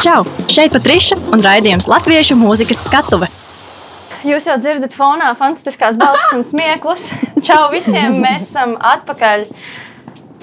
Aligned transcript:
Čau! 0.00 0.22
Šeit 0.48 0.72
Patriša 0.72 1.18
un 1.34 1.42
raidījums 1.44 1.84
Latviešu 1.84 2.32
mūzikas 2.40 2.78
skatuve. 2.86 3.26
Jūs 4.24 4.46
jau 4.48 4.54
dzirdat 4.56 4.94
fonā 4.96 5.28
fantastiskās 5.36 5.98
balsis 6.00 6.32
un 6.38 6.44
smieklus. 6.46 7.10
Čau 7.44 7.66
visiem! 7.74 8.16
Mēs 8.22 8.46
esam 8.46 8.78
atpakaļ. 8.80 9.44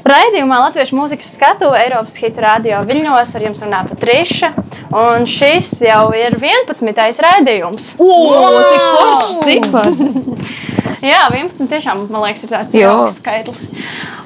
Raidījumā 0.05 0.62
Latviešu 0.62 0.99
mūzikas 0.99 1.33
skatu 1.39 1.71
Eiropas 1.73 2.20
hitu 2.21 2.46
radio 2.46 2.83
viļņos 2.85 3.33
ar 3.33 3.47
jums 3.47 3.65
runā 3.65 3.81
Patriša. 3.89 4.54
Un 4.93 5.25
šis 5.25 5.74
jau 5.88 6.04
ir 6.14 6.38
11. 6.38 7.26
raidījums. 7.26 7.96
O, 7.98 8.14
cik 8.70 8.88
foršs 8.94 9.38
cipars! 9.42 10.04
Jā, 11.04 11.27
11. 11.29 11.68
tiešām, 11.70 12.05
man 12.09 12.23
liekas, 12.25 12.43
ir 12.48 12.52
tāds 12.54 12.77
jauks 12.77 13.20
skaitlis. 13.20 13.66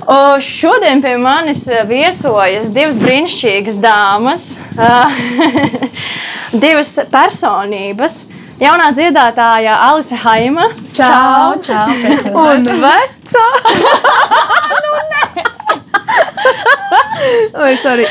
O, 0.07 0.17
šodien 0.41 1.01
pie 1.03 1.17
manis 1.21 1.65
viesojas 1.89 2.71
divas 2.75 2.97
brīnišķīgas 3.01 3.79
dāmas, 3.83 4.45
divas 6.63 6.93
personības. 7.11 8.21
Jaunā 8.61 8.91
dziedātāja 8.93 9.73
Alise 9.89 10.19
Haima. 10.21 10.67
Čau, 10.93 11.57
čau, 11.65 11.87
Un 12.29 12.67
vecā 12.83 13.47
Oi, 17.63 17.77
sorry. 17.77 18.05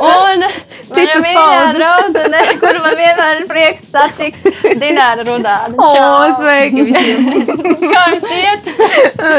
un 0.00 0.44
Citas 0.88 1.26
pauzes. 1.34 1.76
draudzene, 1.78 2.40
kur 2.60 2.78
man 2.84 2.96
vienmēr 2.98 3.40
ir 3.42 3.46
prieks 3.50 3.84
satikt 3.94 4.46
Dināra 4.82 5.24
Rudāna. 5.26 5.74
O, 5.78 5.90
Čau. 5.94 6.32
sveiki 6.40 6.86
visiem! 6.88 7.28
Kā 7.82 8.02
jums 8.12 8.28
iet? 8.36 8.70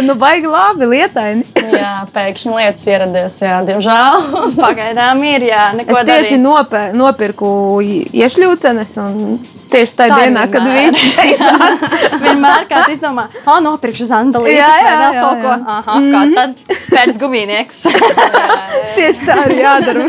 nu, 0.07 0.15
baigi 0.19 0.49
labi, 0.51 0.87
lietaini. 0.93 1.43
Jā, 1.73 1.93
pēkšņi 2.13 2.53
lietas 2.53 2.85
ieradies, 2.89 3.39
jā, 3.43 3.57
diemžēl. 3.67 4.27
Pagaidām 4.63 5.23
ir, 5.27 5.47
jā, 5.51 5.69
neko 5.77 5.95
Es 5.99 6.07
tieši 6.09 6.37
nopē, 6.43 6.83
nopirku 6.97 7.49
iešļūcenes 7.83 8.93
un 9.03 9.17
tieši 9.73 9.95
tajā 9.97 10.13
Tā 10.13 10.17
dienā, 10.21 10.43
kad 10.53 10.67
vienmēr. 10.67 10.91
viss 10.93 11.15
beidzās. 11.17 11.85
Vienmēr 12.21 12.67
kā 12.69 12.83
tu 12.85 12.93
izdomā, 12.93 13.25
ah, 13.45 13.57
nopirkšu 13.65 14.05
zandalītes 14.11 14.59
Jā, 14.59 14.73
jā, 14.85 14.93
vēl 15.01 15.17
jā, 15.17 15.23
kaut 15.23 15.41
ko. 15.41 15.49
jā. 15.49 15.57
Mhm. 15.57 15.69
Aha, 15.77 15.99
kā 16.13 16.21
tad 16.37 16.75
pēc 16.93 17.15
gumijniekus. 17.23 17.81
Tieši 18.99 19.29
tā 19.31 19.39
arī 19.47 19.57
jādara. 19.63 20.05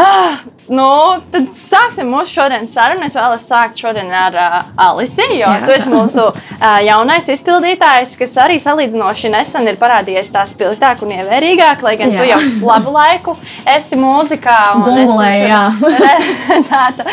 Ah, 0.00 0.44
nu, 0.72 0.88
tad 1.32 1.48
sāksim 1.56 2.08
mūsu 2.12 2.34
šodienas 2.38 2.74
sarunu. 2.76 3.06
Es 3.06 3.16
vēlos 3.16 3.46
sākt 3.48 3.80
šodien 3.80 4.10
ar 4.14 4.36
uh, 4.38 4.58
Alisi, 4.88 5.24
jo 5.38 5.46
Jā. 5.46 5.60
tu 5.64 5.74
esi 5.74 5.92
mūsu 5.92 6.24
uh, 6.28 6.66
jaunais 6.84 7.28
izpildītājs, 7.32 8.16
kas 8.20 8.36
arī 8.44 8.58
salīdzinoši 8.62 9.32
nesen 9.32 9.68
ir 9.70 9.78
parādījies 9.80 10.32
tā 10.34 10.44
spilgtāk 10.48 11.02
un 11.06 11.14
ievērīgāk, 11.18 11.84
lai 11.86 11.94
gan 12.00 12.12
Jā. 12.14 12.20
tu 12.20 12.28
jau 12.32 12.68
labu 12.68 12.94
laiku 12.94 13.36
esi 13.74 13.98
mūzikā. 14.00 14.58
esmu 15.04 15.18
redzēta. 16.52 17.08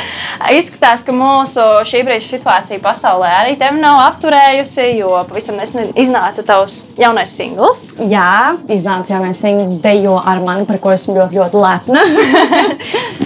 Izskatās, 0.55 1.05
ka 1.07 1.15
mūsu 1.15 1.63
šī 1.87 2.03
brīža 2.05 2.35
situācija 2.35 2.81
pasaulē 2.83 3.31
arī 3.41 3.55
tevi 3.59 3.79
nav 3.81 4.01
apturējusi, 4.09 4.89
jo 4.99 5.13
pavisam 5.29 5.59
nesen 5.59 5.93
iznāca 5.97 6.43
tavs 6.45 6.81
jaunais 6.99 7.31
singls. 7.35 7.85
Jā, 8.11 8.55
iznāca 8.71 9.15
jaunais 9.15 9.39
singls 9.41 9.79
Dejo 9.83 10.17
ar 10.19 10.41
mani, 10.43 10.67
par 10.67 10.79
ko 10.83 10.93
esmu 10.95 11.15
ļoti, 11.17 11.39
ļoti 11.39 11.63
lepna. 11.63 12.03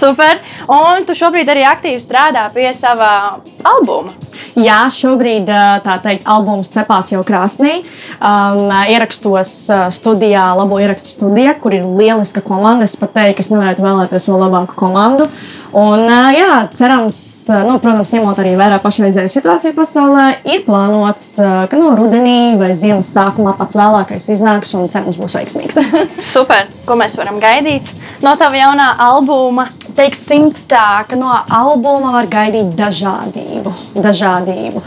Super! 0.20 0.40
Un 0.68 1.06
tu 1.08 1.14
šobrīd 1.16 1.48
arī 1.48 1.62
aktīvi 1.64 2.00
strādā 2.04 2.42
pie 2.52 2.66
sava 2.76 3.38
albuma. 3.64 4.12
Jā, 4.60 4.82
šobrīd 4.92 5.48
tā 5.48 5.94
teikt, 6.04 6.26
albums 6.28 6.68
cepās 6.74 7.08
jau 7.14 7.22
krāsnī. 7.24 7.78
Um, 8.18 8.68
ierakstos 8.92 9.54
studijā, 9.96 10.42
labo 10.58 10.76
ierakstu 10.82 11.08
studijā, 11.14 11.54
kur 11.62 11.72
ir 11.78 11.88
lieliska 11.88 12.44
komanda. 12.44 12.84
Es 12.84 12.98
pat 13.00 13.14
teiktu, 13.16 13.38
ka 13.38 13.46
es 13.46 13.50
nevarētu 13.54 13.86
vēlēties 13.86 14.28
vēl 14.28 14.44
labāku 14.44 14.76
komandu. 14.76 15.30
Un, 15.72 16.04
jā, 16.34 16.52
cerams, 16.74 17.22
nu, 17.48 17.78
protams, 17.80 18.10
ņemot 18.12 18.42
arī 18.42 18.56
vērā 18.58 18.80
pašreizēju 18.82 19.30
situāciju 19.30 19.76
pasaulē, 19.76 20.24
ir 20.50 20.64
plānots, 20.66 21.36
ka 21.40 21.78
no 21.78 21.94
rudenī 21.96 22.58
vai 22.60 22.74
ziemas 22.76 23.08
sākumā 23.14 23.54
pats 23.56 23.78
vēlākais 23.78 24.32
iznāks 24.34 24.74
un 24.76 24.90
cerams 24.90 25.20
būs 25.20 25.38
veiksmīgs. 25.38 25.80
Super! 26.34 26.66
Ko 26.84 26.98
mēs 26.98 27.16
varam 27.16 27.38
gaidīt 27.40 27.94
no 28.20 28.34
tava 28.36 28.58
jaunā 28.58 28.96
albuma? 29.06 29.70
Teiksim 29.96 30.50
tā, 30.70 31.02
ka 31.08 31.18
no 31.18 31.30
albuma 31.32 32.14
var 32.18 32.28
gaidīt 32.30 32.74
dažādību. 32.78 33.72
dažādību. 33.96 34.82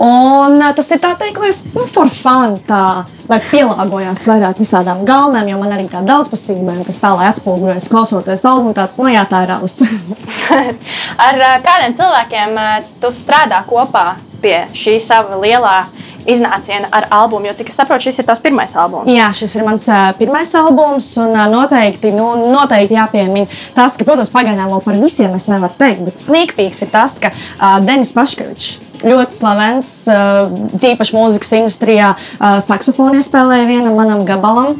Un 0.00 0.56
uh, 0.56 0.70
tas 0.72 0.86
ir 0.94 1.00
tā 1.02 1.10
teikt, 1.20 1.36
lai 1.42 1.50
nu, 1.74 1.84
for 1.84 2.08
fun, 2.08 2.54
tā, 2.64 3.04
lai 3.28 3.38
pielāgojās 3.50 4.24
vairāk 4.30 4.62
visādām 4.62 5.02
gaumēm, 5.08 5.50
jo 5.52 5.58
man 5.60 5.74
arī 5.76 5.90
tā 5.92 6.00
daudzpusība, 6.08 6.78
tas 6.86 7.00
tā, 7.02 7.12
lai 7.18 7.28
atspoguļojas 7.28 7.90
klausoties 7.92 8.46
albumu, 8.48 8.72
tāds, 8.78 8.96
nu 9.00 9.12
jā, 9.12 9.26
tā 9.28 9.42
ir 9.44 9.52
alis. 9.58 9.76
Ar 11.26 11.44
ā, 11.50 11.52
kādiem 11.66 11.96
cilvēkiem 12.00 12.56
ā, 12.56 12.68
tu 13.02 13.12
strādā 13.12 13.60
kopā 13.68 14.14
pie 14.40 14.62
šī 14.72 14.96
sava 15.04 15.36
lielā 15.42 15.82
iznāciena 16.26 16.90
ar 16.92 17.08
albumu? 17.20 17.48
Jo, 17.50 17.54
cik 17.60 17.72
es 17.72 17.78
saprotu, 17.80 18.08
šis 18.08 18.20
ir 18.22 18.28
tavs 18.28 18.42
pirmais 18.44 18.76
albums. 18.76 19.10
Jā, 19.12 19.30
šis 19.36 19.56
ir 19.58 19.66
mans 19.66 19.86
uh, 19.90 20.10
pirmais 20.18 20.52
albums, 20.58 21.08
un 21.22 21.34
uh, 21.36 21.46
noteikti, 21.52 22.12
nu, 22.16 22.28
noteikti 22.50 22.98
jāpiemina 22.98 23.48
tas, 23.76 23.96
ka, 23.96 24.06
protams, 24.08 24.32
pagaidām 24.34 24.70
vēl 24.74 24.84
par 24.84 25.00
visiem 25.00 25.34
es 25.38 25.48
nevaru 25.50 25.76
teikt, 25.80 26.04
bet 26.08 26.22
sīkpīgs 26.22 26.84
ir 26.86 26.92
tas, 26.92 27.18
ka 27.22 27.32
uh, 27.32 27.78
Denis 27.84 28.14
Paškevičs. 28.16 28.89
Ļoti 29.06 29.36
slavens, 29.36 29.94
uh, 30.10 30.50
tīpaši 30.82 31.16
mūzikas 31.16 31.54
industrijā, 31.56 32.12
uh, 32.16 32.58
saksofonu 32.64 33.20
iespēlēja 33.20 33.68
vienam 33.68 33.96
manam 33.98 34.24
gabalam. 34.28 34.76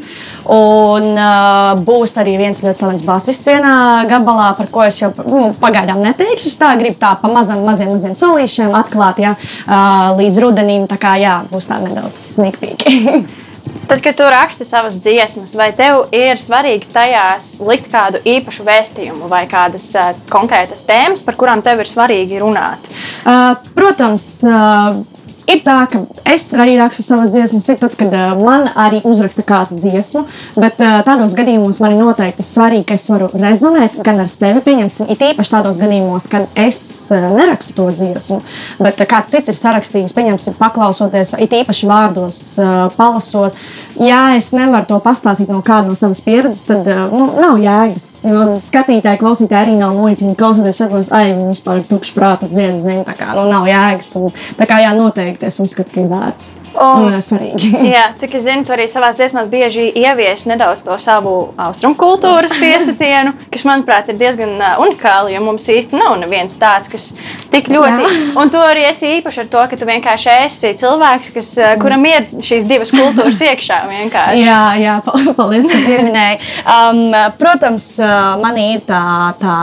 Un 0.51 1.07
uh, 1.15 1.73
būs 1.81 2.15
arī 2.21 2.37
viens 2.41 2.63
ļoti 2.63 2.81
slavens 2.81 3.05
basists 3.07 3.49
vienā 3.49 3.75
gabalā, 4.09 4.51
par 4.57 4.71
ko 4.73 4.85
es 4.85 5.01
jau 5.01 5.11
nu, 5.25 5.51
pagaidām 5.61 6.01
neteikšu. 6.05 6.51
Es 6.51 6.59
tā 6.61 6.73
gribu 6.79 6.99
tā 7.01 7.15
pa 7.21 7.31
mazam, 7.31 7.65
maziem, 7.67 7.93
maziem 7.93 8.17
solīšiem 8.17 8.75
atklāt, 8.81 9.21
ja, 9.23 9.35
uh, 9.37 10.11
līdz 10.19 10.43
rudenim. 10.45 10.89
Tā 10.91 10.99
kā 11.01 11.15
jā, 11.21 11.41
būs 11.51 11.71
tā 11.71 11.81
nedaudz 11.83 12.19
snikpīgi. 12.37 13.47
Tad, 13.87 14.01
kad 14.01 14.17
tu 14.17 14.27
raksti 14.29 14.65
savas 14.65 14.99
dziesmas, 15.03 15.55
vai 15.57 15.71
tev 15.75 16.05
ir 16.15 16.39
svarīgi 16.39 16.89
tajās 16.93 17.53
likt 17.65 17.89
kādu 17.91 18.21
īpašu 18.27 18.65
vēstījumu 18.67 19.29
vai 19.31 19.43
kādas 19.51 19.89
uh, 19.97 20.11
konkrētas 20.31 20.85
tēmas, 20.87 21.23
par 21.25 21.37
kurām 21.39 21.63
tev 21.65 21.81
ir 21.83 21.89
svarīgi 21.89 22.39
runāt? 22.41 22.85
Uh, 23.25 23.57
protams, 23.75 24.27
uh, 24.47 25.01
ir 25.49 25.61
tā, 25.65 25.77
ka 25.91 26.01
es 26.29 26.45
arī 26.57 26.75
rakstu 26.79 27.03
savas 27.05 27.31
dziesmas, 27.33 27.69
ir 27.71 27.79
tad, 27.81 27.95
kad 27.99 28.13
uh, 28.13 28.33
man 28.41 28.67
arī 28.79 29.01
uzraksta 29.07 29.43
kāds 29.47 29.75
dziesmu, 29.77 30.23
bet 30.59 30.81
uh, 30.83 30.99
tādos 31.07 31.35
gadījumos 31.37 31.81
man 31.83 31.95
ir 31.95 32.01
noteikti 32.01 32.45
svarīgi, 32.45 32.87
ka 32.89 32.97
es 32.99 33.07
varu 33.11 33.29
rezonēt 33.33 33.97
gan 34.05 34.21
ar 34.23 34.29
sevi, 34.31 34.63
pieņemsim, 34.65 35.11
it 35.13 35.23
īpaši 35.31 35.53
tādos 35.55 35.79
gadījumos, 35.81 36.27
kad 36.31 36.47
es 36.59 36.81
uh, 37.13 37.29
nerakstu 37.35 37.75
to 37.77 37.87
dziesmu, 37.91 38.41
bet 38.81 39.01
uh, 39.01 39.09
kāds 39.09 39.33
cits 39.33 39.51
ir 39.51 39.57
sarakstījis, 39.57 40.15
pieņemsim, 40.17 40.57
paklausoties, 40.59 41.35
it 41.41 41.55
īpaši 41.61 41.89
vārdos, 41.89 42.41
uh, 42.61 42.85
palasot. 42.97 43.57
Ja 44.01 44.21
es 44.33 44.49
nevaru 44.55 44.87
to 44.89 44.97
pastāstīt 45.03 45.51
no 45.53 45.59
kāda 45.65 45.91
no 45.91 45.97
savas 45.97 46.23
pieredzes, 46.25 46.63
tad 46.69 46.87
uh, 46.89 47.03
nu, 47.13 47.27
nav 47.37 47.59
jēgas. 47.61 48.07
Jo 48.25 48.47
skatītāji, 48.57 49.21
klausītāji 49.21 49.59
arī 49.67 49.77
nav 49.77 49.93
muļķi. 49.99 50.25
Viņi 50.25 50.39
klausoties, 50.39 50.81
saprost, 50.81 51.13
ai, 51.13 51.35
viņi 51.35 51.51
vispār 51.51 51.81
ir 51.83 51.87
tukši 51.91 52.17
prāta 52.17 52.49
dziedi, 52.49 52.81
zina, 52.81 53.05
tā 53.05 53.17
kā 53.19 53.29
nu, 53.37 53.45
nav 53.51 53.69
jēgas. 53.69 54.15
Un, 54.17 54.33
tā 54.57 54.69
kā 54.69 54.81
jā, 54.81 54.95
noteikti 54.97 55.49
es 55.51 55.61
uzskatu, 55.61 55.93
ka 55.93 56.01
ir 56.01 56.09
vērts. 56.11 56.51
Un- 56.71 57.05
Un, 57.05 57.07
uh, 57.11 57.19
svarīgi. 57.23 57.69
Jā, 57.93 58.05
cik 58.17 58.35
es 58.39 58.45
zinu, 58.47 58.63
tu 58.65 58.71
arī 58.75 58.85
savā 58.89 59.09
dziesmās 59.15 59.49
bieži 59.51 59.89
ieviesi 59.99 60.47
nedaudz 60.49 60.83
to 60.85 60.95
savu 61.01 61.33
austrumu 61.59 61.97
kultūras 61.99 62.53
piesitienu, 62.61 63.33
kas, 63.51 63.65
manuprāt, 63.67 64.07
ir 64.13 64.17
diezgan 64.21 64.53
uh, 64.55 64.79
unikāli, 64.83 65.33
jo 65.35 65.41
mums 65.43 65.67
īsti 65.69 65.99
nav 65.99 66.15
neviens 66.21 66.55
tāds, 66.61 66.87
kas 66.91 67.09
tik 67.51 67.67
ļoti. 67.73 68.05
Jā. 68.07 68.13
Un 68.41 68.49
tu 68.53 68.61
arī 68.63 68.85
esi 68.87 69.11
īpaši 69.19 69.43
ar 69.43 69.49
to, 69.51 69.65
ka 69.73 69.79
tu 69.81 69.89
vienkārši 69.89 70.31
esi 70.47 70.73
cilvēks, 70.81 71.33
kas, 71.35 71.51
uh, 71.59 71.73
kuram 71.81 72.05
ir 72.07 72.29
šīs 72.47 72.67
divas 72.71 72.93
kultūras 72.95 73.43
iekšā 73.51 73.81
vienkārši. 73.91 74.41
Jā, 74.45 74.61
jā, 74.81 74.97
pa- 75.05 75.35
paldies, 75.41 75.67
ka 75.71 75.79
pieminēji. 75.85 76.39
Um, 76.65 77.01
protams, 77.41 77.91
uh, 77.99 78.37
man 78.41 78.57
ir 78.61 78.79
tā, 78.87 79.03
tā 79.41 79.57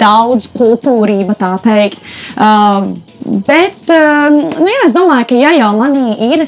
daudz 0.00 0.48
kultūrība, 0.56 1.36
tā 1.38 1.54
teikt. 1.64 2.00
Um, 2.40 2.94
bet 3.24 3.90
um, 3.94 4.38
nu, 4.44 4.68
jā, 4.68 4.84
es 4.86 4.94
domāju, 4.96 5.30
ka 5.32 5.40
ja 5.40 5.54
jau 5.56 5.72
manī 5.78 6.14
ir 6.32 6.46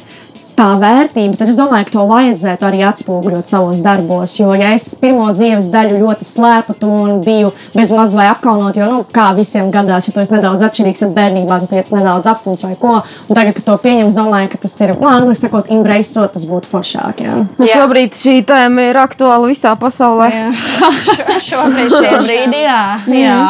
tā 0.57 0.67
vērtība, 0.81 1.37
tad 1.37 1.51
es 1.51 1.57
domāju, 1.59 1.87
ka 1.87 1.95
to 1.95 2.05
vajadzētu 2.09 2.67
arī 2.67 2.81
atspoguļot 2.89 3.51
savos 3.51 3.83
darbos. 3.85 4.37
Jo, 4.39 4.55
ja 4.57 4.73
es 4.77 4.89
pirmo 5.01 5.29
dzīves 5.35 5.69
daļu 5.73 6.01
ļoti 6.01 6.27
slēptu 6.27 6.89
un 6.89 7.21
biju 7.25 7.53
bez 7.75 7.93
maz 7.95 8.15
vai 8.17 8.29
apkaunot, 8.31 8.79
jo, 8.81 8.89
nu, 8.93 9.03
kā 9.13 9.29
visiem 9.37 9.69
gadās, 9.75 10.09
ja 10.09 10.17
tu 10.17 10.23
esi 10.23 10.35
nedaudz 10.35 10.65
atšķirīgs, 10.67 11.05
tad 11.05 11.15
bērnībā 11.17 11.61
tu 11.63 11.71
tiec 11.75 11.93
nedaudz 11.93 12.31
apstums 12.33 12.65
vai 12.65 12.73
ko, 12.81 12.97
un 13.05 13.39
tagad, 13.39 13.53
kad 13.59 13.69
to 13.69 13.77
pieņem, 13.85 14.11
es 14.11 14.19
domāju, 14.19 14.51
ka 14.55 14.63
tas 14.65 14.77
ir, 14.81 14.97
nu, 14.97 15.11
angliski 15.13 15.47
sakot, 15.47 15.71
embraceot, 15.77 16.33
tas 16.37 16.49
būtu 16.49 16.73
foršāk. 16.73 17.25
Jā. 17.27 17.39
Nu, 17.45 17.69
Jā. 17.69 17.73
šobrīd 17.77 18.17
šī 18.17 18.41
tēma 18.49 18.91
ir 18.91 19.01
aktuāla 19.05 19.53
visā 19.53 19.77
pasaulē. 19.81 20.31
Šobrīd, 21.51 21.93
Šobrīd, 21.93 22.61
jā. 22.65 22.83
jā. 23.13 23.41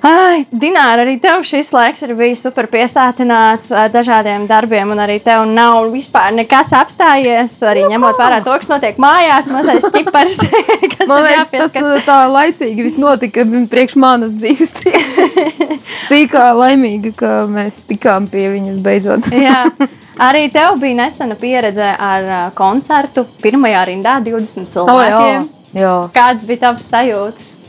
Ai, 0.00 0.46
Dināra, 0.48 1.02
arī 1.04 1.18
tev 1.20 1.42
šis 1.44 1.74
laiks 1.76 2.00
ir 2.06 2.14
bijis 2.16 2.40
super 2.46 2.64
piesātināts 2.72 3.68
ar 3.76 3.90
dažādiem 3.92 4.46
darbiem, 4.48 4.94
un 4.94 5.02
arī 5.04 5.18
tev 5.20 5.44
nav 5.44 5.90
vispār 5.92 6.32
nekas 6.32 6.72
apstājies. 6.78 7.58
Arī 7.68 7.82
nu, 7.84 7.90
ņemot 7.92 8.16
vērā 8.20 8.38
to, 8.46 8.54
kas 8.62 8.70
notiek 8.72 9.00
mājās, 9.02 9.50
mazais 9.52 9.84
cipars. 9.94 10.38
Man 11.10 11.26
liekas, 11.26 11.52
tas 11.52 11.76
tā 12.06 12.18
laicīgi 12.32 12.88
viss 12.88 13.00
notika 13.00 13.44
priekš 13.44 13.98
manas 14.00 14.32
dzīves. 14.40 14.72
Sīkā 16.08 16.48
laimīga, 16.56 17.12
ka 17.20 17.36
mēs 17.52 17.82
tikām 17.90 18.30
pie 18.32 18.48
viņas 18.56 18.80
beidzot. 18.84 19.28
Jā. 19.36 19.66
Arī 20.20 20.46
tev 20.52 20.80
bija 20.80 21.02
nesena 21.04 21.36
pieredze 21.40 21.92
ar 21.92 22.52
koncertu 22.56 23.28
pirmajā 23.44 23.86
rindā 23.92 24.16
20 24.24 24.72
cilvēkiem. 24.72 25.16
Oh, 25.20 25.32
jā. 25.36 25.48
Jā. 25.76 25.96
Kādas 26.14 26.48
bija 26.48 26.66
tavas 26.66 26.88
sajūtas? 26.88 27.59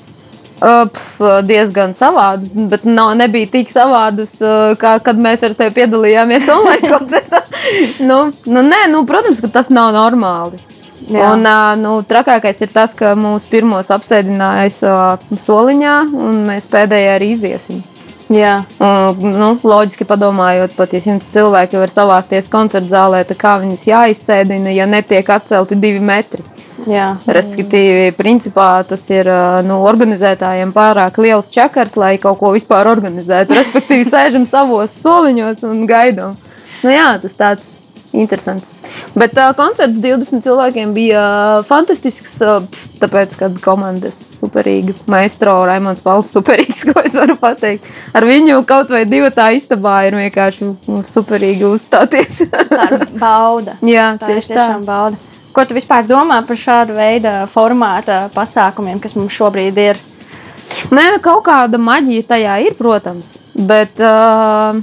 Pf, 0.62 1.30
diezgan 1.50 1.96
savādas, 1.98 2.52
bet 2.70 2.84
nav, 2.86 3.16
nebija 3.18 3.50
tik 3.50 3.72
savādas, 3.74 4.36
kā 4.78 4.92
kad 5.02 5.18
mēs 5.18 5.42
ar 5.48 5.56
tevi 5.58 5.74
piedalījāmies 5.80 6.50
online 6.56 6.92
koncertā. 6.92 7.42
nu, 8.06 8.28
nu, 8.46 8.66
nē, 8.68 8.84
nu, 8.94 9.02
protams, 9.10 9.42
ka 9.42 9.50
tas 9.60 9.72
nav 9.74 9.90
normāli. 9.98 10.62
Jā. 11.10 11.32
Un, 11.34 11.48
nu, 11.82 11.96
trakākais 12.06 12.62
ir 12.62 12.70
tas, 12.74 12.94
ka 12.98 13.16
mūsu 13.18 13.50
pirmos 13.50 13.90
apsēdināja 13.94 14.70
uh, 14.86 15.34
soliņā, 15.34 15.96
un 16.14 16.44
mēs 16.52 16.70
pēdējā 16.72 17.18
arī 17.18 17.32
iziesim. 17.34 17.82
Jā. 18.32 18.62
Un, 18.80 19.34
nu, 19.36 19.50
loģiski 19.66 20.06
padomājot, 20.08 20.78
pat 20.78 20.94
ja 20.96 21.02
simts 21.04 21.28
cilvēki 21.34 21.80
var 21.82 21.92
savākties 21.92 22.48
koncerta 22.52 22.94
zālē, 22.94 23.26
tad 23.28 23.40
kā 23.42 23.58
viņus 23.64 23.88
jāizsēdina, 23.90 24.72
ja 24.78 24.88
netiek 24.88 25.28
atcelti 25.36 25.80
divi 25.80 26.00
metri. 26.06 26.46
Jā. 26.90 27.10
Respektīvi, 27.28 28.10
principā 28.18 28.70
tas 28.88 29.04
ir 29.14 29.30
nu, 29.68 29.82
organizētājiem 29.88 30.74
pārāk 30.76 31.20
liels 31.22 31.52
čakars, 31.54 31.98
lai 32.00 32.16
kaut 32.22 32.40
ko 32.42 32.54
vispār 32.56 32.90
organizētu. 32.92 33.58
Respektīvi, 33.58 34.08
sēžam 34.14 34.48
savos 34.50 34.96
soliņos 35.04 35.66
un 35.70 35.86
gaidām. 35.90 36.40
Nu, 36.82 36.90
jā, 36.90 37.14
tas 37.22 37.38
tāds 37.38 37.76
interesants. 38.14 38.72
Bet 39.16 39.38
uh, 39.38 39.52
koncerts 39.56 40.00
20 40.04 40.44
cilvēkiem 40.44 40.94
bija 40.96 41.22
uh, 41.22 41.66
fantastisks. 41.68 42.34
Uh, 42.44 42.64
tāpēc, 43.02 43.36
kad 43.40 43.58
komandas 43.64 44.18
superīgi 44.42 44.96
maestro 45.12 45.56
Raimons 45.68 46.04
Pauls 46.06 46.32
superīgs, 46.36 46.84
ko 46.90 47.04
es 47.06 47.16
varu 47.18 47.38
pateikt. 47.40 47.88
Ar 48.18 48.28
viņu 48.28 48.62
kaut 48.70 48.92
vai 48.94 49.04
divu 49.10 49.32
tā 49.36 49.52
istabā 49.58 50.02
ir 50.10 50.20
vienkārši 50.20 50.72
superīgi 51.08 51.68
uzstāties. 51.70 52.44
tā 52.52 52.88
ir 52.98 53.08
bauda. 53.22 53.78
Jā, 53.86 54.14
tā 54.22 54.34
tieši 54.34 54.54
ir 54.54 54.58
tiešām 54.58 54.82
tā. 54.84 54.88
bauda. 54.90 55.28
Ko 55.52 55.66
tu 55.68 55.76
vispār 55.76 56.06
domā 56.08 56.40
par 56.48 56.58
šādu 56.60 56.96
veidu 56.96 57.32
formāta 57.52 58.24
pasākumiem, 58.36 59.02
kas 59.04 59.18
mums 59.18 59.36
šobrīd 59.36 59.80
ir? 59.84 60.00
Nē, 60.92 61.04
nu, 61.16 61.20
kaut 61.24 61.44
kāda 61.46 61.80
maģija 61.82 62.28
tajā 62.30 62.56
ir, 62.66 62.78
protams. 62.80 63.36
Bet, 63.56 64.00
uh, 64.00 64.80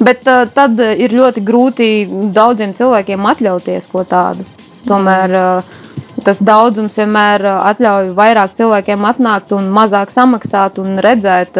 bet 0.00 0.24
uh, 0.30 0.46
tad 0.54 0.80
ir 0.80 1.12
ļoti 1.12 1.44
grūti 1.44 1.90
daudziem 2.32 2.72
cilvēkiem 2.76 3.28
atļauties 3.34 3.90
ko 3.92 4.06
tādu. 4.08 4.48
Tomēr 4.88 5.36
uh, 5.38 5.76
tas 6.24 6.40
daudzums 6.44 6.96
vienmēr 6.98 7.44
ļauj 7.82 8.10
vairāk 8.16 8.54
cilvēkiem 8.56 9.06
atnākt 9.08 9.54
un 9.56 9.68
mazāk 9.74 10.12
samaksāt 10.12 10.78
un 10.82 11.00
redzēt 11.02 11.58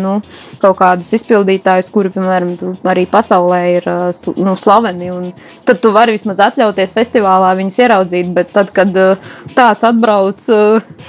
nu, 0.00 0.18
kaut 0.62 0.78
kādus 0.80 1.12
izpildītājus, 1.18 1.90
kuri, 1.94 2.12
piemēram, 2.14 2.54
arī 2.92 3.06
pasaulē 3.10 3.60
ir 3.76 3.88
nu, 4.38 4.56
slaveni. 4.58 5.32
Tad 5.68 5.82
tu 5.82 5.92
vari 5.94 6.16
vismaz 6.16 6.42
atļauties 6.44 6.96
festivālā 6.96 7.52
viņus 7.58 7.78
ieraudzīt, 7.84 8.32
bet 8.36 8.52
tad, 8.54 8.72
kad 8.74 8.92
tāds 9.56 9.86
atbrauc, 9.88 10.48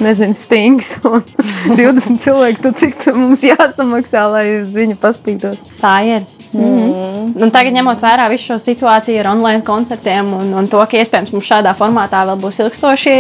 nezinu, 0.04 0.38
stings 0.38 0.96
un 1.08 1.22
20 1.80 2.22
cilvēki, 2.24 2.64
tad 2.68 2.80
cik 2.82 3.10
mums 3.18 3.44
jāsamaksā, 3.48 4.28
lai 4.34 4.48
uz 4.62 4.74
viņu 4.78 5.00
pastītos? 5.02 5.62
Tā 5.82 6.00
ir. 6.08 6.33
Mm 6.54 6.64
-hmm. 6.64 7.14
Un 7.42 7.52
tagad, 7.52 7.74
ņemot 7.74 8.02
vērā 8.02 8.28
visu 8.30 8.52
šo 8.52 8.56
situāciju 8.62 9.20
ar 9.20 9.28
online 9.32 9.64
koncertiem 9.66 10.34
un, 10.38 10.54
un 10.54 10.68
to, 10.70 10.78
ka 10.90 11.00
iespējams 11.00 11.32
mums 11.34 11.48
šādā 11.50 11.74
formātā 11.80 12.22
vēl 12.28 12.38
būs 12.42 12.60
ilgstoši 12.62 13.14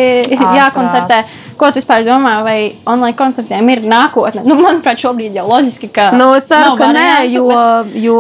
jākoncertē, 0.59 1.17
ko 1.57 1.71
tu 1.71 1.81
vispār 1.81 2.05
domā, 2.05 2.33
vai 2.45 2.75
online 2.85 3.17
koncertiem 3.17 3.69
ir 3.69 3.81
nākotne? 3.89 4.43
Nu, 4.45 4.55
manuprāt, 4.61 5.01
šobrīd 5.01 5.33
jau 5.39 5.47
loģiski, 5.49 5.89
ka. 5.95 6.11
Nu, 6.17 6.33
es 6.37 6.45
ceru, 6.49 6.75
ka 6.77 6.91
nē, 6.93 7.07
jo, 7.31 7.47
bet... 7.47 7.95
jo 8.03 8.19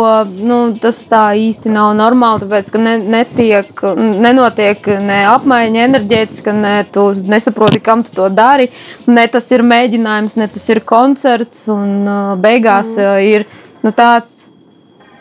nu, 0.49 0.59
tas 0.81 1.01
tā 1.11 1.23
īsti 1.37 1.69
nav 1.73 1.93
normāli. 1.99 2.41
Tāpēc, 2.43 2.71
ka 2.73 2.81
ne, 2.81 2.97
netiek, 3.17 3.83
nenotiek 3.97 4.87
ne 5.03 5.19
apmaiņa 5.29 5.83
enerģētiska, 5.89 6.55
ne 6.57 6.77
tu 6.93 7.11
nesaproti, 7.27 7.83
kam 7.83 8.03
tu 8.03 8.15
to 8.15 8.29
dari. 8.29 8.69
Ne 9.07 9.27
tas 9.27 9.51
ir 9.51 9.61
mēģinājums, 9.61 10.37
ne 10.41 10.47
tas 10.47 10.65
ir 10.73 10.81
koncerts. 10.85 11.67
Un 11.73 12.07
beigās 12.41 12.97
mm. 12.97 13.29
ir 13.29 13.45
nu, 13.83 13.91
tāds 13.91 14.52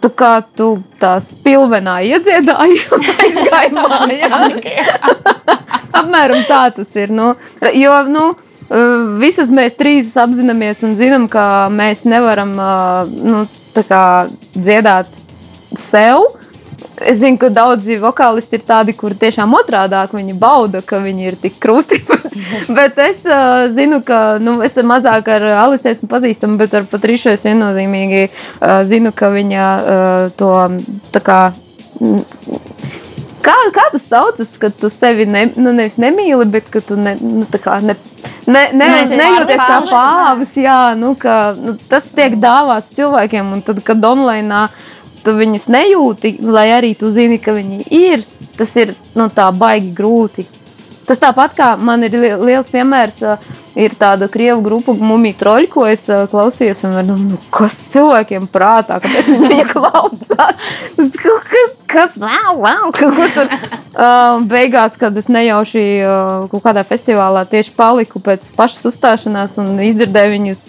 tu 0.02 0.10
kā 0.18 0.32
tu 0.56 0.68
tā 1.02 1.14
spilvenā 1.22 2.00
iedziedāji 2.10 2.78
un 2.96 3.08
aizgāji 3.14 3.74
mājās. 3.78 4.70
Apmēram 6.02 6.42
tā 6.48 6.64
tas 6.76 6.94
ir. 6.98 7.12
Nu, 7.12 7.32
jo, 7.76 7.96
nu, 8.08 8.28
visas 9.20 9.50
mēs 9.52 9.76
trīs 9.76 10.14
apzināmies 10.20 10.80
un 10.86 10.96
zinām, 10.96 11.26
ka 11.30 11.68
mēs 11.72 12.06
nevaram 12.08 12.54
nu, 13.12 13.42
dziedāt 14.56 15.12
sev 15.76 16.24
Es 17.08 17.18
zinu, 17.22 17.38
ka 17.40 17.48
daudzi 17.52 17.96
vokālisti 18.02 18.58
ir 18.58 18.64
tādi, 18.66 18.94
kur 18.96 19.14
tiešām 19.18 19.54
otrādāk 19.58 20.14
viņi 20.16 20.36
bauda, 20.38 20.82
ka 20.84 21.00
viņi 21.02 21.28
ir 21.30 21.36
tik 21.40 21.58
krūti. 21.62 22.00
bet 22.76 22.98
es 23.02 23.24
uh, 23.26 23.66
zinu, 23.72 24.02
ka 24.06 24.38
nu, 24.42 24.58
es 24.64 24.78
mazāk 24.86 25.30
ar 25.32 25.46
Alisu 25.64 25.90
esmu 25.92 26.10
pazīstama, 26.12 26.58
bet 26.60 26.76
ar 26.78 26.88
Patrišu 26.90 27.32
es 27.34 27.46
viennozīmīgi 27.48 28.24
uh, 28.28 28.82
zinu, 28.88 29.12
ka 29.16 29.32
viņa 29.34 29.68
uh, 29.76 30.24
to 30.38 30.52
tā 31.14 31.24
kā. 31.24 31.40
Kā, 33.42 33.56
kā 33.74 33.88
tas 33.90 34.04
saucas, 34.06 34.52
kad 34.60 34.74
tu 34.78 34.86
sevi 34.92 35.26
ne, 35.26 35.48
nu, 35.58 35.72
nevis 35.74 35.98
nemīli, 35.98 36.46
bet 36.50 36.68
ka 36.70 36.78
tu 36.84 36.94
ne, 36.94 37.16
nu, 37.18 37.42
ne, 37.42 37.96
ne, 38.46 38.68
ne, 38.78 38.88
nejūties 39.18 39.64
kā 39.66 39.78
pāvis. 39.90 40.54
Jā, 40.62 40.78
nu, 40.98 41.16
ka, 41.18 41.36
nu, 41.58 41.74
tas 41.90 42.06
tiek 42.14 42.38
dāvāts 42.38 42.94
cilvēkiem, 42.94 43.50
un 43.56 43.64
tad, 43.66 43.82
kad 43.86 44.04
online 44.06 44.66
tu 45.24 45.34
viņus 45.36 45.68
nejūti, 45.72 46.36
lai 46.44 46.68
arī 46.76 46.92
tu 46.98 47.10
zini, 47.12 47.38
ka 47.42 47.54
viņi 47.56 47.86
ir, 47.94 48.24
tas 48.58 48.74
ir 48.80 48.94
nu, 49.18 49.28
tā 49.32 49.48
baigi 49.54 49.92
grūti. 49.96 50.46
Tas 51.12 51.20
tāpat 51.20 51.52
kā 51.52 51.66
man 51.76 52.00
ir 52.06 52.14
liels 52.16 52.70
piemērs, 52.72 53.18
ir 53.76 53.92
tāda 54.00 54.30
krievu 54.32 54.62
grupa 54.64 54.94
Mumija 54.96 55.36
Troļļa, 55.42 55.68
ko 55.68 55.84
es 55.84 56.06
klausījos. 56.32 56.80
Vienmēr, 56.80 57.04
nu, 57.04 57.18
nu, 57.20 57.40
kas 57.52 57.74
cilvēkiem 57.92 58.46
prātā, 58.48 58.96
kāpēc 59.04 59.32
viņi 59.34 59.50
viņa 59.50 59.66
klausās? 59.74 60.78
Kas, 60.96 61.76
kas 61.92 62.16
wow, 62.16 62.56
wow, 62.62 62.88
ko 62.96 63.28
tur. 63.34 63.52
Beigās, 64.48 64.96
kad 64.96 65.20
es 65.20 65.28
nejauši 65.28 65.84
kaut 66.48 66.64
kādā 66.64 66.80
festivālā 66.88 67.44
tieši 67.52 67.74
paliku 67.76 68.24
pēc 68.24 68.48
pašas 68.56 68.88
uzstāšanās 68.88 69.58
un 69.60 69.76
izdzirdēju 69.84 70.32
viņus 70.38 70.62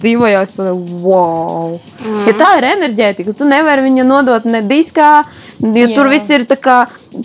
dzīvojā, 0.00 0.42
es 0.42 0.54
padomāju, 0.58 0.98
wow! 1.06 1.78
Mm. 2.02 2.20
Ja 2.26 2.34
tā 2.42 2.50
ir 2.58 2.66
enerģētika, 2.72 3.38
tu 3.38 3.46
nevari 3.46 3.86
viņu 3.86 4.10
nodot 4.10 4.50
ne 4.50 4.64
diskā, 4.66 5.20
Jo 5.64 5.86
Jā. 5.86 5.94
tur 5.96 6.10
viss 6.12 6.28
ir 6.28 6.42
tā 6.44 6.58
kā, 6.60 6.74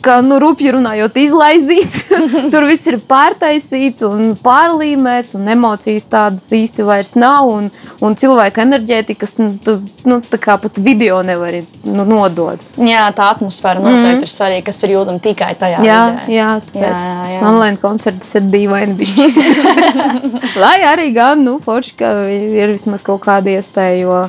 kā 0.03 0.19
nu, 0.23 0.37
rupji 0.39 0.71
runājot, 0.71 1.17
izlaizīts. 1.19 2.05
tur 2.53 2.63
viss 2.69 2.87
ir 2.87 2.95
pārtaisīts 3.03 4.05
un 4.07 4.31
pārlīmēts, 4.39 5.35
un 5.35 5.49
emocijas 5.51 6.07
tādas 6.07 6.45
īsti 6.55 6.85
vairs 6.87 7.17
nav. 7.19 7.49
Un, 7.51 7.67
un 8.05 8.15
cilvēka 8.19 8.63
enerģētikas 8.63 9.35
nu, 9.41 9.49
tu, 9.65 9.75
nu, 10.07 10.21
pat 10.29 10.79
video 10.85 11.19
nevar 11.27 11.59
nu, 11.83 12.07
nodot. 12.07 12.63
Jā, 12.79 13.09
tā 13.17 13.27
atmosfēra 13.35 13.83
noteikti 13.83 14.21
mm. 14.21 14.23
ir 14.23 14.31
svarīga, 14.31 14.67
kas 14.71 14.81
ir 14.87 14.95
jūtama 14.95 15.23
tikai 15.23 15.51
tajā 15.59 15.83
jā, 15.83 15.99
vidē. 16.07 16.33
Jā, 16.37 16.49
tāpēc 16.69 17.11
jā, 17.11 17.29
jā. 17.33 17.43
online 17.51 17.83
koncerts 17.83 18.35
ir 18.39 18.47
dīvaini. 18.55 19.11
Lai 20.63 20.77
arī 20.87 21.11
gan, 21.15 21.43
nu, 21.43 21.59
forši, 21.63 21.95
ka 21.99 22.15
ir 22.31 22.71
vismaz 22.71 23.03
kaut 23.03 23.25
kāda 23.27 23.57
iespēja, 23.59 23.99
jo, 24.05 24.21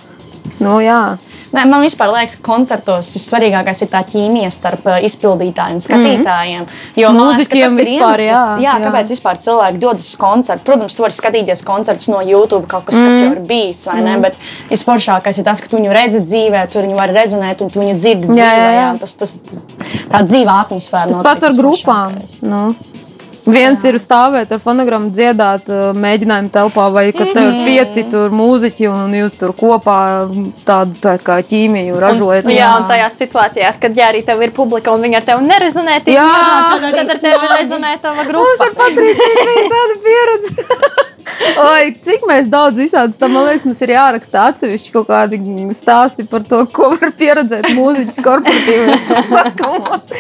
nu, 0.59 0.81
jā. 0.83 1.03
Nē, 1.51 1.65
man 1.67 1.83
vispār 1.83 2.13
liekas, 2.13 2.37
ka 2.39 2.45
koncertos 2.47 3.09
svarīgākais 3.19 3.83
ir 3.83 3.89
tā 3.91 4.03
ķīmija 4.07 4.51
starp 4.55 4.87
izpildītāju 5.07 5.79
un 5.79 5.83
skatītājiem. 5.83 6.63
-hmm. 6.63 7.01
Jo 7.01 7.11
mūziķiem 7.17 7.79
vispār, 7.81 8.23
jā, 8.23 8.35
jā, 8.35 8.61
jā, 8.67 8.75
kāpēc 8.85 9.11
vispār 9.15 9.41
cilvēki 9.45 9.81
dodas 9.83 10.07
uz 10.09 10.17
koncertu? 10.21 10.65
Protams, 10.65 10.95
tu 10.95 11.03
vari 11.03 11.17
skatīties 11.17 11.65
koncertus 11.67 12.09
no 12.09 12.21
YouTube, 12.23 12.67
kaut 12.67 12.85
kas, 12.87 12.95
mm 12.95 13.09
kas 13.09 13.21
jau 13.21 13.33
ir 13.33 13.41
bijis, 13.41 13.87
vai 13.87 14.01
ne? 14.01 14.11
Mm 14.11 14.17
-hmm. 14.17 14.23
Bet 14.23 14.37
visforšākais 14.71 15.39
ir 15.39 15.45
tas, 15.45 15.61
ka 15.61 15.69
tu 15.69 15.77
viņu 15.77 15.93
redzi 15.93 16.21
dzīvē, 16.21 16.67
tu 16.73 16.79
viņu 16.79 16.95
vari 16.95 17.13
rezonēt 17.13 17.63
un 17.63 17.71
tu 17.71 17.81
viņu 17.81 17.95
dzirdi 17.97 18.27
dzīvē. 18.27 18.45
Jā, 18.45 18.55
jā, 18.55 18.71
jā. 18.81 18.99
Tas, 19.01 19.15
tas, 19.15 19.39
tas, 19.39 19.61
tā 20.13 20.23
dzīva 20.23 20.61
atmosfēra. 20.63 21.07
Tas 21.07 21.19
pats 21.23 21.43
ar 21.43 21.53
grupām. 21.53 22.15
Nu. 22.43 22.75
Viens 23.55 23.85
ir 23.89 23.99
stāvēt 24.03 24.53
ar 24.55 24.63
fonogrammu, 24.63 25.11
dziedāt, 25.15 25.69
uh, 25.71 25.91
mēģinājumu 25.97 26.53
telpā, 26.55 26.87
vai 26.95 27.07
kad 27.13 27.33
tev 27.35 27.47
ir 27.49 27.53
mm. 27.53 27.69
pieci 27.69 28.07
tur 28.11 28.35
mūziķi 28.35 28.89
un 28.91 29.15
jūs 29.19 29.37
tur 29.41 29.55
kopā 29.57 29.99
tādu 30.69 30.99
tā 31.03 31.17
kā 31.25 31.41
ķīmiju 31.47 32.01
ražojat. 32.03 32.49
Un, 32.49 32.55
jā, 32.57 32.73
un 32.81 32.89
tajās 32.91 33.21
situācijās, 33.21 33.81
kad 33.83 33.97
jā, 33.97 34.11
arī 34.15 34.25
tev 34.27 34.43
ir 34.47 34.55
publika 34.57 34.95
un 34.95 35.07
viņi 35.07 35.21
ar 35.21 35.29
tevi 35.31 35.49
nerezonē, 35.51 36.01
tad, 36.05 36.13
jā, 36.17 36.27
jā, 36.27 36.83
tad 36.89 37.15
ar 37.17 37.25
tevi 37.27 37.55
rezonē 37.57 37.95
tava 38.03 38.27
grupa. 38.29 38.51
Mums 38.51 38.67
ar 38.67 38.77
Patrīciju 38.81 39.49
bija 39.49 39.71
tāda 39.77 40.03
pieredze. 40.07 41.17
Oi, 41.61 41.91
cik 42.05 42.25
mēs 42.29 42.49
daudz 42.53 42.81
visādas 42.81 43.19
tam, 43.21 43.35
man 43.37 43.47
liekas, 43.49 43.67
mums 43.69 43.83
ir 43.85 43.95
jāraksta 43.95 44.47
atsevišķi 44.51 44.95
kaut 44.95 45.09
kādi 45.11 45.41
stāsti 45.77 46.27
par 46.31 46.45
to, 46.47 46.63
ko 46.75 46.93
var 46.95 47.13
pieredzēt 47.21 47.73
mūziķis 47.77 48.21
korporatīvos 48.27 49.07
pasākumos. 49.11 50.11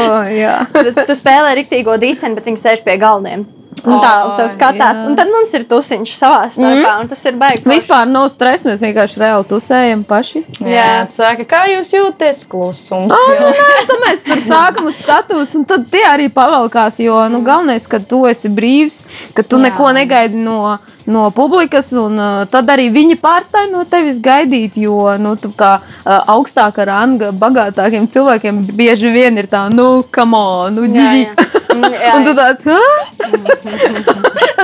Oh, 0.00 0.26
jā. 0.32 0.54
Tu, 0.72 0.92
tu 1.06 1.14
spēlē 1.16 1.52
rīktīgo 1.58 1.96
dīseni, 2.00 2.36
bet 2.38 2.46
viņi 2.48 2.60
sēž 2.62 2.84
pie 2.86 2.96
galviem. 3.00 3.44
Un 3.86 4.02
tā 4.02 4.12
uz 4.28 4.36
tevi 4.38 4.52
skatās. 4.54 5.00
jā. 5.00 5.06
Un 5.08 5.16
tad 5.18 5.30
mums 5.32 5.54
ir 5.56 5.64
tusiņš 5.70 6.14
savā 6.18 6.42
starpā. 6.52 6.94
Mm. 7.00 7.10
Tas 7.10 7.24
ir 7.24 7.38
forši. 7.40 7.68
Vispār 7.70 8.10
nav 8.10 8.28
stresa, 8.32 8.68
mēs 8.70 8.84
vienkārši 8.84 9.22
reāli 9.22 9.48
tusējam 9.50 10.04
paši. 10.08 10.44
Jā, 10.66 10.90
saka, 11.14 11.46
kā 11.48 11.62
jūs 11.70 11.92
jūties 11.94 12.44
klusums? 12.50 13.14
Ah, 13.16 13.32
nu, 13.40 13.50
nē, 13.54 13.80
tad 13.90 14.04
mēs 14.04 14.24
tur 14.28 14.44
sākam 14.44 14.90
uz 14.90 15.00
skatuves, 15.00 15.54
un 15.58 15.66
tad 15.68 15.88
tie 15.92 16.04
arī 16.08 16.28
pavalkās. 16.32 17.00
Jo 17.00 17.24
nu, 17.32 17.42
galvenais, 17.46 17.88
ka 17.90 18.02
tu 18.02 18.24
esi 18.30 18.52
brīvs, 18.52 19.04
ka 19.36 19.42
tu 19.46 19.60
Jā. 19.60 19.70
neko 19.70 19.92
negaidi 19.96 20.40
no. 20.40 20.78
No 21.10 21.30
publikas, 21.34 21.88
un 21.96 22.18
uh, 22.20 22.42
tad 22.46 22.68
arī 22.70 22.84
viņi 22.92 23.16
pārstāja 23.18 23.70
no 23.72 23.80
tevis 23.88 24.20
gaidīt, 24.22 24.76
jo 24.78 25.08
nu, 25.18 25.32
tu 25.40 25.48
kā 25.56 25.70
uh, 25.80 26.10
augstāka 26.30 26.84
ranga, 26.86 27.32
bagātākiem 27.34 28.04
cilvēkiem 28.12 28.60
bieži 28.76 29.10
vien 29.10 29.40
ir 29.40 29.48
tā, 29.50 29.64
nu, 29.72 30.04
come 30.12 30.38
on, 30.38 30.76
nu, 30.76 30.84
Jā, 30.86 30.92
dzīvi. 30.92 31.48
jā. 31.70 32.14
Un 32.16 32.26
tu 32.26 32.34
tāds, 32.36 32.64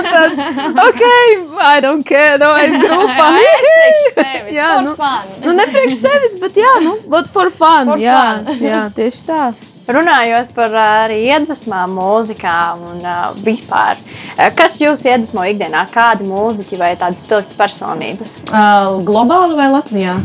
tāds, 0.07 0.41
ok, 0.87 1.03
I 1.63 1.81
don't 1.83 2.05
care, 2.07 2.37
no, 2.41 2.53
es 2.59 2.75
grupā. 2.83 3.29
Jā, 4.53 4.73
nu, 4.85 4.93
nu, 5.45 5.55
ne 5.57 5.67
priekš 5.71 6.01
sevis, 6.01 6.37
bet 6.41 6.59
jā, 6.59 6.73
nu, 6.85 6.97
but 7.11 7.29
for 7.31 7.51
fun. 7.53 7.93
For 7.93 8.01
jā, 8.01 8.19
fun. 8.43 8.61
jā, 8.63 8.83
tieši 8.97 9.25
tā. 9.27 9.47
Runājot 9.87 10.49
par 10.55 10.73
ā, 10.75 10.87
arī 11.05 11.21
iedvesmām, 11.29 11.93
mūzikām 11.95 12.81
un 12.89 13.05
uh, 13.07 13.29
vispār, 13.39 13.95
ā, 14.35 14.49
kas 14.55 14.75
jūs 14.81 15.05
iedvesmo 15.07 15.45
ikdienā? 15.47 15.85
Kādi 15.93 16.27
mūziķi 16.27 16.81
vai 16.81 16.91
tādas 16.99 17.23
spilgtas 17.23 17.55
personības? 17.55 18.35
Uh, 18.51 18.99
globāli 19.07 19.55
vai 19.55 19.69
Latvijā? 19.71 20.17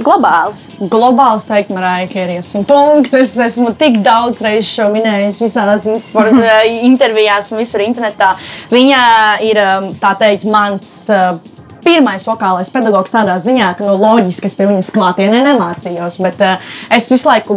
Globāli. 0.00 0.54
Globāli, 0.90 1.36
es 1.40 1.46
teiktu, 1.48 1.74
Marija 1.76 2.08
Kērija 2.10 2.42
simt 2.44 2.68
punktu. 2.70 3.18
Es 3.20 3.34
esmu 3.40 3.74
tik 3.78 3.98
daudz 4.04 4.40
reizes 4.44 4.70
šo 4.72 4.88
minējis 4.94 5.40
visās 5.44 5.88
infor- 5.90 6.32
intervijās 6.90 7.52
un 7.52 7.60
visur 7.60 7.84
internetā. 7.84 8.32
Viņa 8.72 9.02
ir, 9.46 9.60
um, 9.64 9.90
tā 10.00 10.14
teikt, 10.20 10.48
mans. 10.50 10.92
uh, 11.12 11.38
Pirmais 11.80 12.26
vokālais 12.28 12.68
pedagogs 12.68 13.08
tādā 13.08 13.38
ziņā, 13.40 13.70
ka 13.78 13.86
nu, 13.86 13.94
loģiski 13.96 14.50
es 14.50 14.56
pie 14.58 14.66
viņas 14.68 14.90
klātienē 14.92 15.38
nemācījos, 15.46 16.18
bet 16.20 16.42
uh, 16.44 16.66
es 16.92 17.06
visu 17.08 17.24
laiku 17.24 17.56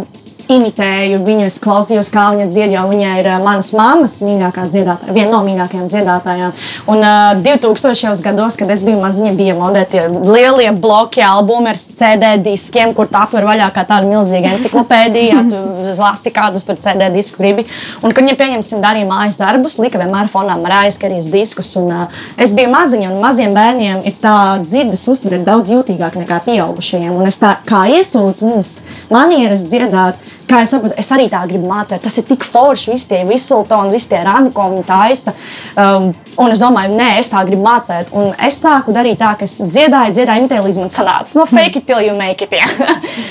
imitēju 0.52 1.20
viņu, 1.24 1.46
es 1.48 1.58
klausījos, 1.62 2.10
kā 2.12 2.26
viņa 2.34 2.46
dzied, 2.50 2.74
jo 2.74 2.84
viņa 2.90 3.12
ir 3.20 3.28
uh, 3.30 3.38
manas 3.44 3.70
mammas 3.76 4.16
mīļākā 4.24 4.66
dziedātāja, 4.72 5.14
viena 5.16 5.30
no 5.32 5.40
mīļākajām 5.46 5.88
dziedātājām. 5.92 6.54
Un 6.92 7.00
uh, 7.00 7.42
2000. 7.44 8.20
gados, 8.24 8.58
kad 8.60 8.70
es 8.74 8.84
biju 8.86 9.00
maziņa, 9.02 9.32
bija 9.38 9.56
modē 9.58 9.84
tie 9.90 10.06
lielie 10.10 10.70
bloki, 10.76 11.22
albumi 11.24 11.72
ar 11.72 11.78
CD 11.80 12.34
diskiem, 12.44 12.94
kur 12.96 13.08
tā 13.10 13.24
apver 13.24 13.46
vaļā 13.48 13.70
kā 13.74 13.86
tāda 13.88 14.08
milzīga 14.10 14.54
enciklopēdija, 14.58 15.44
tu 15.50 15.62
lasi 16.00 16.32
kādus 16.34 16.66
tur 16.68 16.78
CD 16.82 17.08
disku 17.14 17.40
gribi. 17.42 17.66
Un, 18.02 18.12
kad 18.12 18.22
viņa 18.22 18.36
pieņemsim 18.40 18.84
darīja 18.84 19.08
mājas 19.08 19.38
darbus, 19.40 19.78
lika 19.82 20.02
vienmēr 20.02 20.30
fonā 20.32 20.58
marājas 20.60 21.00
karijas 21.00 21.30
diskus. 21.32 21.72
Un, 21.80 21.90
uh, 21.92 22.22
es 22.40 22.54
biju 22.56 22.72
maziņa, 22.74 23.10
un 23.12 23.24
maziem 23.24 23.56
bērniem 23.56 24.04
ir 24.08 24.18
tā 24.22 24.36
dzirdes 24.64 25.06
uztvere 25.10 25.40
daudz 25.46 25.72
jūtīgāka 25.74 26.20
nekā 26.20 26.42
pieaugušajiem. 26.46 27.12
Un 27.14 27.30
es 27.30 27.40
tā 27.42 27.56
kā 27.68 27.84
iesūdzu 27.98 28.50
viņas 28.50 28.72
manieres 29.14 29.66
dziedāt. 29.70 30.20
Kā 30.44 30.58
es 30.60 30.74
saprotu, 30.74 30.92
es 31.00 31.08
arī 31.14 31.24
tā 31.32 31.40
gribu 31.48 31.64
mācīt. 31.70 32.02
Tas 32.04 32.18
ir 32.20 32.26
tik 32.28 32.42
forši, 32.44 32.90
visi 32.92 33.08
tie 33.08 33.22
visultoni, 33.24 33.92
visi 33.94 34.10
tie 34.10 34.18
rami, 34.26 34.50
ko 34.52 34.66
viņi 34.74 34.82
taisa. 34.84 35.32
Um, 35.80 36.10
un 36.42 36.52
es 36.52 36.60
domāju, 36.60 36.92
nē, 36.98 37.06
es 37.22 37.30
tā 37.32 37.40
gribu 37.48 37.64
mācīt. 37.64 38.10
Un 38.12 38.28
es 38.44 38.58
sāku 38.60 38.92
darīt 38.92 39.16
tā, 39.22 39.30
ka 39.40 39.48
es 39.48 39.54
dziedāju, 39.62 40.12
dziedāju, 40.18 40.44
imitēju, 40.44 40.66
līdz 40.66 40.82
man 40.82 40.92
sanāca. 40.92 41.36
No 41.40 41.46
fake 41.48 41.80
it 41.80 41.86
till 41.88 42.02
you 42.04 42.12
make 42.18 42.44
it. 42.44 42.52
Jā, 42.52 42.68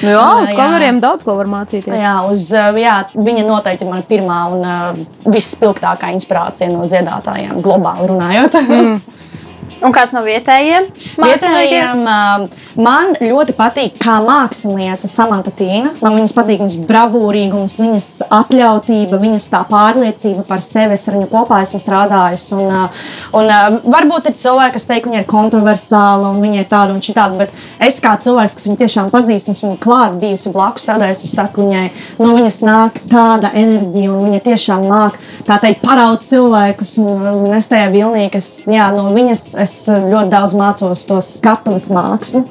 Nu, 0.02 0.10
jā, 0.16 0.26
uz 0.44 0.50
Jā. 0.50 0.58
kameriem 0.58 1.02
daudz 1.04 1.24
ko 1.28 1.36
var 1.38 1.52
mācīties. 1.54 1.94
jā, 2.02 2.16
uz, 2.30 2.48
uh, 2.58 2.74
jā 2.82 2.96
viņa 3.14 3.46
noteikti 3.46 3.86
ir 3.86 3.94
mana 3.94 4.08
pirmā 4.10 4.40
un 4.56 4.66
uh, 4.66 5.30
visspilgtākā 5.30 6.10
inspirācija 6.18 6.72
no 6.74 6.88
dziedātājiem, 6.90 7.62
globāli 7.62 8.10
runājot. 8.10 8.58
Mm. 8.66 8.98
Un 9.82 9.96
kāds 9.96 10.14
no 10.16 10.22
vietējiem? 10.26 10.90
Vietējiem 11.18 12.04
uh, 12.06 12.46
man 12.78 13.16
ļoti 13.18 13.56
patīk, 13.58 13.98
kā 14.02 14.20
mākslinieca 14.24 15.10
Samanta 15.10 15.54
Tīna. 15.56 15.96
Man 16.04 16.20
viņas 16.20 16.36
patīk 16.38 16.62
viņas 16.62 16.78
bravūrīgums, 16.90 17.80
viņas 17.82 18.10
atļautība, 18.34 19.20
viņas 19.24 19.50
tā 19.54 19.64
pārliecība 19.70 20.46
par 20.48 20.64
sevi. 20.64 20.98
Es 20.98 21.08
ar 21.10 21.18
viņu 21.18 21.30
kopā 21.32 21.64
esmu 21.66 21.82
strādājusi. 21.84 22.60
Un, 22.60 22.70
uh, 22.70 23.04
un, 23.40 23.50
uh, 23.50 23.80
varbūt 23.98 24.30
ir 24.30 24.38
cilvēki, 24.44 24.78
kas 24.78 24.88
teikt, 24.90 25.08
ka 25.08 25.14
viņa 25.14 25.24
ir 25.24 25.30
kontroversāla 25.30 26.32
un 26.34 26.42
viņa 26.44 26.62
ir 26.62 26.70
tāda 26.72 26.96
un 26.96 27.04
šitāda, 27.04 27.40
bet 27.42 27.84
es 27.84 28.00
kā 28.04 28.14
cilvēks, 28.22 28.58
kas 28.58 28.68
viņu 28.70 28.80
tiešām 28.84 29.12
pazīst, 29.14 29.50
un 29.50 29.58
esmu 29.58 29.78
klāt 29.82 30.18
bijusi 30.22 30.52
blakus 30.54 30.86
strādājusi, 30.86 31.28
es 31.28 31.36
saku 31.38 31.64
viņai, 31.64 31.86
no 32.22 32.32
viņas 32.36 32.60
nāk 32.66 33.00
tāda 33.12 33.52
enerģija 33.54 34.12
un 34.14 34.28
viņa 34.28 34.42
tiešām 34.48 34.86
māk 34.90 35.18
tā 35.48 35.58
teikt 35.64 35.84
paraut 35.84 36.24
cilvēkus 36.26 36.96
un, 37.04 37.28
un 37.44 37.56
es 37.58 37.70
tajā 37.72 37.90
vilnī, 37.94 38.28
kas, 38.34 38.50
jā, 38.70 38.90
no 38.96 39.10
viņas 39.16 39.46
es 39.64 39.76
ļoti 39.90 40.30
daudz 40.32 40.56
mācos 40.58 41.06
to 41.10 41.20
skatuves 41.26 41.90
mākslu, 41.94 42.44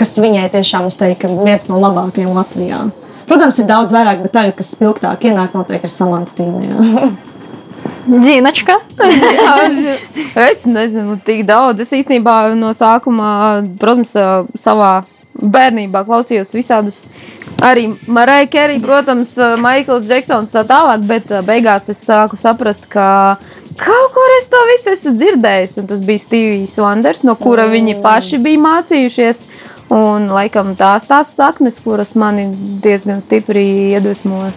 kas 0.00 0.16
viņai 0.22 0.48
tiešām, 0.54 0.88
teiktu, 0.90 1.26
ka 1.26 1.46
viens 1.46 1.68
no 1.70 1.80
labākajiem 1.82 2.32
Latvijā. 2.36 2.84
Protams, 3.30 3.60
ir 3.62 3.68
daudz 3.68 3.94
vairāk, 3.94 4.24
bet 4.24 4.32
tagad, 4.34 4.56
kas 4.58 4.72
spilgtāk 4.74 5.28
ienāk, 5.28 5.52
noteikti 5.54 5.86
ir 5.86 5.92
Samanta 5.92 6.34
Tīna. 6.34 7.10
Dzīnačka. 8.10 8.76
Jā, 8.98 9.54
es 10.50 10.64
nezinu, 10.66 11.18
tik 11.24 11.44
daudz. 11.48 11.84
Es 11.84 11.94
īstenībā 11.94 12.56
no 12.58 12.72
sākuma, 12.76 13.30
protams, 13.80 14.16
savā 14.58 14.92
bērnībā 15.40 16.02
klausījos 16.08 16.52
visādus. 16.56 17.04
Arī 17.60 17.90
Marija 18.08 18.48
Kerija, 18.48 18.80
protams, 18.82 19.34
Maikls 19.60 20.06
Džeksons 20.08 20.54
tā 20.54 20.64
tālāk, 20.68 21.04
bet 21.08 21.32
beigās 21.46 21.90
es 21.92 22.00
sāku 22.06 22.38
saprast, 22.40 22.86
ka 22.90 23.36
kaut 23.78 24.12
kur 24.14 24.34
es 24.38 24.48
to 24.50 24.60
visu 24.70 24.94
esmu 24.94 25.14
dzirdējis. 25.18 25.76
Un 25.80 25.90
tas 25.90 26.02
bija 26.04 26.22
Stevijs 26.22 26.78
Vanders, 26.80 27.22
no 27.26 27.36
kura 27.38 27.66
mm. 27.68 27.76
viņi 27.76 27.98
paši 28.04 28.40
bija 28.42 28.62
mācījušies. 28.64 29.44
Un 29.90 30.28
laikam 30.30 30.76
tās 30.78 31.08
tās 31.10 31.32
saknes, 31.34 31.80
kuras 31.82 32.14
mani 32.14 32.46
diezgan 32.82 33.22
stipri 33.24 33.64
iedvesmoja. 33.96 34.52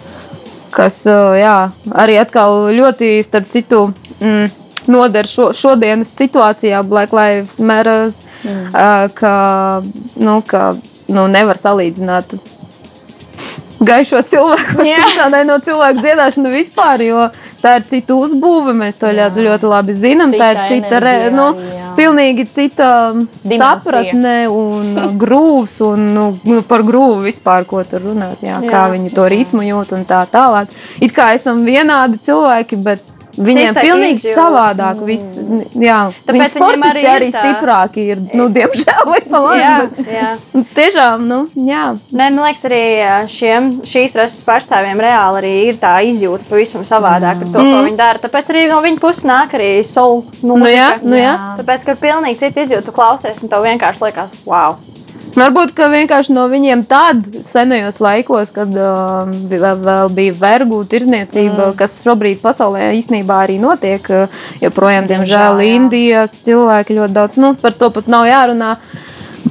Kas 0.74 1.04
uh, 1.10 1.34
jā, 1.38 1.58
arī 2.02 2.20
atkal 2.22 2.70
ļoti, 2.74 3.16
starp 3.26 3.50
citu, 3.50 3.88
mm, 4.20 4.48
noder 4.94 5.30
šo, 5.30 5.52
šodienas 5.58 6.14
situācijā, 6.18 6.82
Black 6.86 7.14
Lives 7.14 7.60
Matter, 7.62 8.10
mm. 8.44 8.64
uh, 8.74 9.08
ka, 9.18 9.36
nu, 10.22 10.40
ka 10.46 10.74
nu, 11.14 11.28
nevar 11.30 11.60
salīdzināt 11.62 12.38
gaišo 13.84 14.22
cilvēku 14.28 14.86
tumšādai 14.86 15.44
no 15.48 15.58
cilvēku 15.64 16.04
dziedāšanu 16.04 16.52
vispār, 16.54 17.04
jo 17.06 17.28
tā 17.64 17.78
ir 17.80 17.88
cita 17.90 18.18
uzbūve, 18.20 18.76
mēs 18.78 19.00
to 19.02 19.10
ļoti, 19.10 19.48
ļoti 19.48 19.74
labi 19.74 19.98
zinām. 19.98 20.36
tā 20.38 20.52
ir 20.54 20.64
Cita 20.64 20.84
cita, 20.84 21.00
re, 21.00 21.30
nu, 21.34 21.48
jā. 21.58 21.92
pilnīgi 21.98 22.46
cita 22.52 22.90
Dimensija. 23.14 23.60
sapratne 23.60 24.36
un 24.52 24.98
uh, 24.98 25.10
grūvs 25.20 25.78
un 25.88 26.06
nu, 26.16 26.26
nu, 26.48 26.62
par 26.68 26.84
grūvu 26.86 27.24
vispār, 27.28 27.68
ko 27.70 27.84
tur 27.88 28.04
runāt, 28.10 28.44
jā, 28.44 28.60
jā. 28.60 28.70
kā 28.70 28.86
viņi 28.94 29.14
to 29.16 29.28
ritmu 29.32 29.66
jūt 29.68 29.96
un 29.98 30.06
tā 30.10 30.24
tālāk. 30.32 30.72
It 31.04 31.16
kā 31.16 31.32
esam 31.38 31.64
vienādi 31.68 32.22
cilvēki, 32.24 32.82
bet 32.84 33.13
Viņiem 33.34 33.72
Cita 33.74 33.82
pilnīgi 33.82 34.20
izjūta. 34.20 34.36
savādāk. 34.38 35.00
Viss, 35.08 35.40
jā, 35.82 36.00
Tāpēc 36.28 36.52
sportiski 36.54 36.90
arī 36.92 37.02
ir 37.02 37.10
arī 37.14 37.30
tā- 37.34 37.42
stiprāki 37.42 38.04
ir. 38.14 38.20
Nu, 38.38 38.46
diemžēl, 38.54 39.02
vai 39.10 39.22
pa 39.26 39.40
labi, 39.42 39.60
Jā, 39.64 39.72
bet- 39.90 40.12
jā. 40.14 40.28
Nu, 40.54 40.64
Tiešām, 40.78 41.26
nu, 41.28 41.40
jā. 41.58 41.84
Nē, 42.14 42.28
man 42.30 42.40
liekas, 42.46 42.64
arī 42.70 42.82
šiem, 43.34 43.72
šīs 43.90 44.16
rases 44.22 44.44
pārstāvjiem 44.46 45.02
reāli 45.02 45.42
arī 45.42 45.54
ir 45.72 45.82
tā 45.82 45.96
izjūta 46.06 46.46
pavisam 46.50 46.86
savādāk 46.86 47.42
par 47.42 47.50
to, 47.56 47.60
ko 47.66 47.82
viņi 47.90 47.98
dara. 47.98 48.20
Tāpēc 48.22 48.54
arī 48.54 48.68
no 48.70 48.80
viņa 48.86 49.00
puses 49.02 49.26
nāk 49.26 49.58
arī 49.58 49.72
soul 49.84 50.22
mūzika. 50.44 50.54
Nu 50.54 50.70
jā, 50.70 50.90
nu 51.02 51.16
jā. 51.18 51.34
Tāpēc, 51.58 51.86
ka 51.90 51.98
ir 51.98 52.02
pilnīgi 52.06 52.38
cita 52.46 52.62
izjūta, 52.62 52.94
klausies, 52.94 53.42
un 53.42 53.50
tev 53.50 53.66
vienkārši 53.66 54.06
liekas, 54.06 54.38
wow. 54.46 54.78
Varbūt 55.34 55.74
vienkārši 55.94 56.34
no 56.36 56.46
viņiem 56.52 56.84
tādā 56.86 57.42
senajos 57.46 57.98
laikos, 58.04 58.52
kad 58.54 58.70
uh, 58.78 59.32
vēl, 59.50 60.12
bija 60.14 60.36
vergu 60.38 60.84
tirzniecība, 60.90 61.72
mm. 61.72 61.78
kas 61.80 61.98
šobrīd 62.06 62.42
pasaulē 62.44 62.92
īstenībā 63.00 63.40
arī 63.48 63.58
notiek. 63.62 64.06
uh, 64.14 64.44
Joprojām, 64.62 65.10
diemžēl, 65.10 65.58
Diemžēl. 65.58 65.74
Indijas 65.80 66.38
cilvēki 66.46 67.00
ļoti 67.00 67.18
daudz, 67.18 67.40
nu, 67.42 67.54
par 67.60 67.74
to 67.78 67.90
pat 67.96 68.12
nav 68.12 68.28
jārunā. 68.30 68.76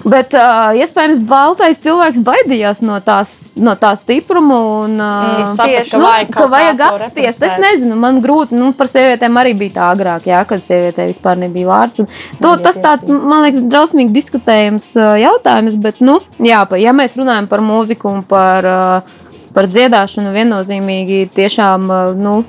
Bet 0.02 0.34
uh, 0.34 0.72
iespējams, 0.74 1.20
baltais 1.30 1.78
cilvēks 1.78 2.18
baidījās 2.26 2.80
no 2.82 2.96
tās, 3.04 3.52
no 3.54 3.76
tā 3.78 3.92
stipruma. 4.00 4.56
Un, 4.82 4.96
uh, 4.98 5.44
Saprat, 5.52 5.86
ka 5.90 6.00
Nu, 6.00 6.06
vajag 6.08 6.32
ka 6.34 6.46
vajag 6.50 6.80
to 6.80 6.88
apspiest. 6.96 7.44
Es 7.46 7.54
nezinu, 7.62 7.94
man 8.02 8.18
grūti. 8.24 8.56
Nu, 8.58 8.72
par 8.74 8.90
sievietēm 8.90 9.38
arī 9.38 9.52
bija 9.60 9.76
tā 9.76 9.90
agrāk, 9.94 10.26
jā, 10.26 10.40
kad 10.48 10.64
sievietē 10.64 11.06
vispār 11.10 11.38
nebija 11.44 11.68
vārds. 11.70 12.02
Un 12.02 12.10
To, 12.42 12.56
tas 12.58 12.80
tāds, 12.82 13.06
man 13.12 13.44
liekas, 13.46 13.62
drausmīgi 13.70 14.10
diskutējams 14.16 14.90
uh, 14.98 15.12
jautājums. 15.22 15.78
Bet, 15.78 16.00
nu, 16.02 16.18
jā, 16.42 16.64
pa- 16.66 16.80
ja 16.82 16.90
mēs 16.96 17.14
runājam 17.20 17.46
par 17.48 17.62
mūziku 17.62 18.10
un 18.10 18.24
par, 18.26 18.66
uh, 18.66 19.22
par 19.54 19.70
dziedāšanu, 19.70 20.34
viennozīmīgi 20.34 21.28
tiešām. 21.38 21.86
uh, 21.90 22.12
Nu, 22.18 22.40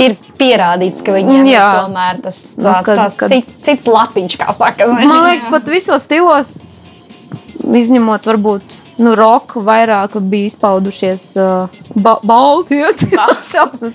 ir 0.00 0.16
pierādīts, 0.40 1.02
ka 1.04 1.12
viņiem 1.16 1.46
Jā. 1.50 1.64
ir 1.68 1.78
tomēr 1.84 2.20
tas 2.24 2.38
tā, 2.56 2.64
Nu, 2.64 2.74
kad- 2.86 2.98
tā, 2.98 3.06
kad- 3.20 3.28
cits, 3.34 3.52
cits 3.66 3.86
lapiņš, 3.90 4.36
kā 4.40 4.52
saka. 4.56 4.86
Man 4.88 5.24
liekas, 5.28 5.46
pat 5.52 5.68
visos 5.68 6.06
stilos, 6.08 6.54
izņemot 7.60 8.26
varbūt 8.30 8.78
nu, 9.00 9.14
roku, 9.16 9.60
vairāk 9.64 10.16
bija 10.32 10.50
izpaudušies 10.50 11.28
uh, 11.40 11.68
ba 11.96 12.16
balti. 12.24 12.80
ja, 12.80 12.90
šausmas. 13.52 13.94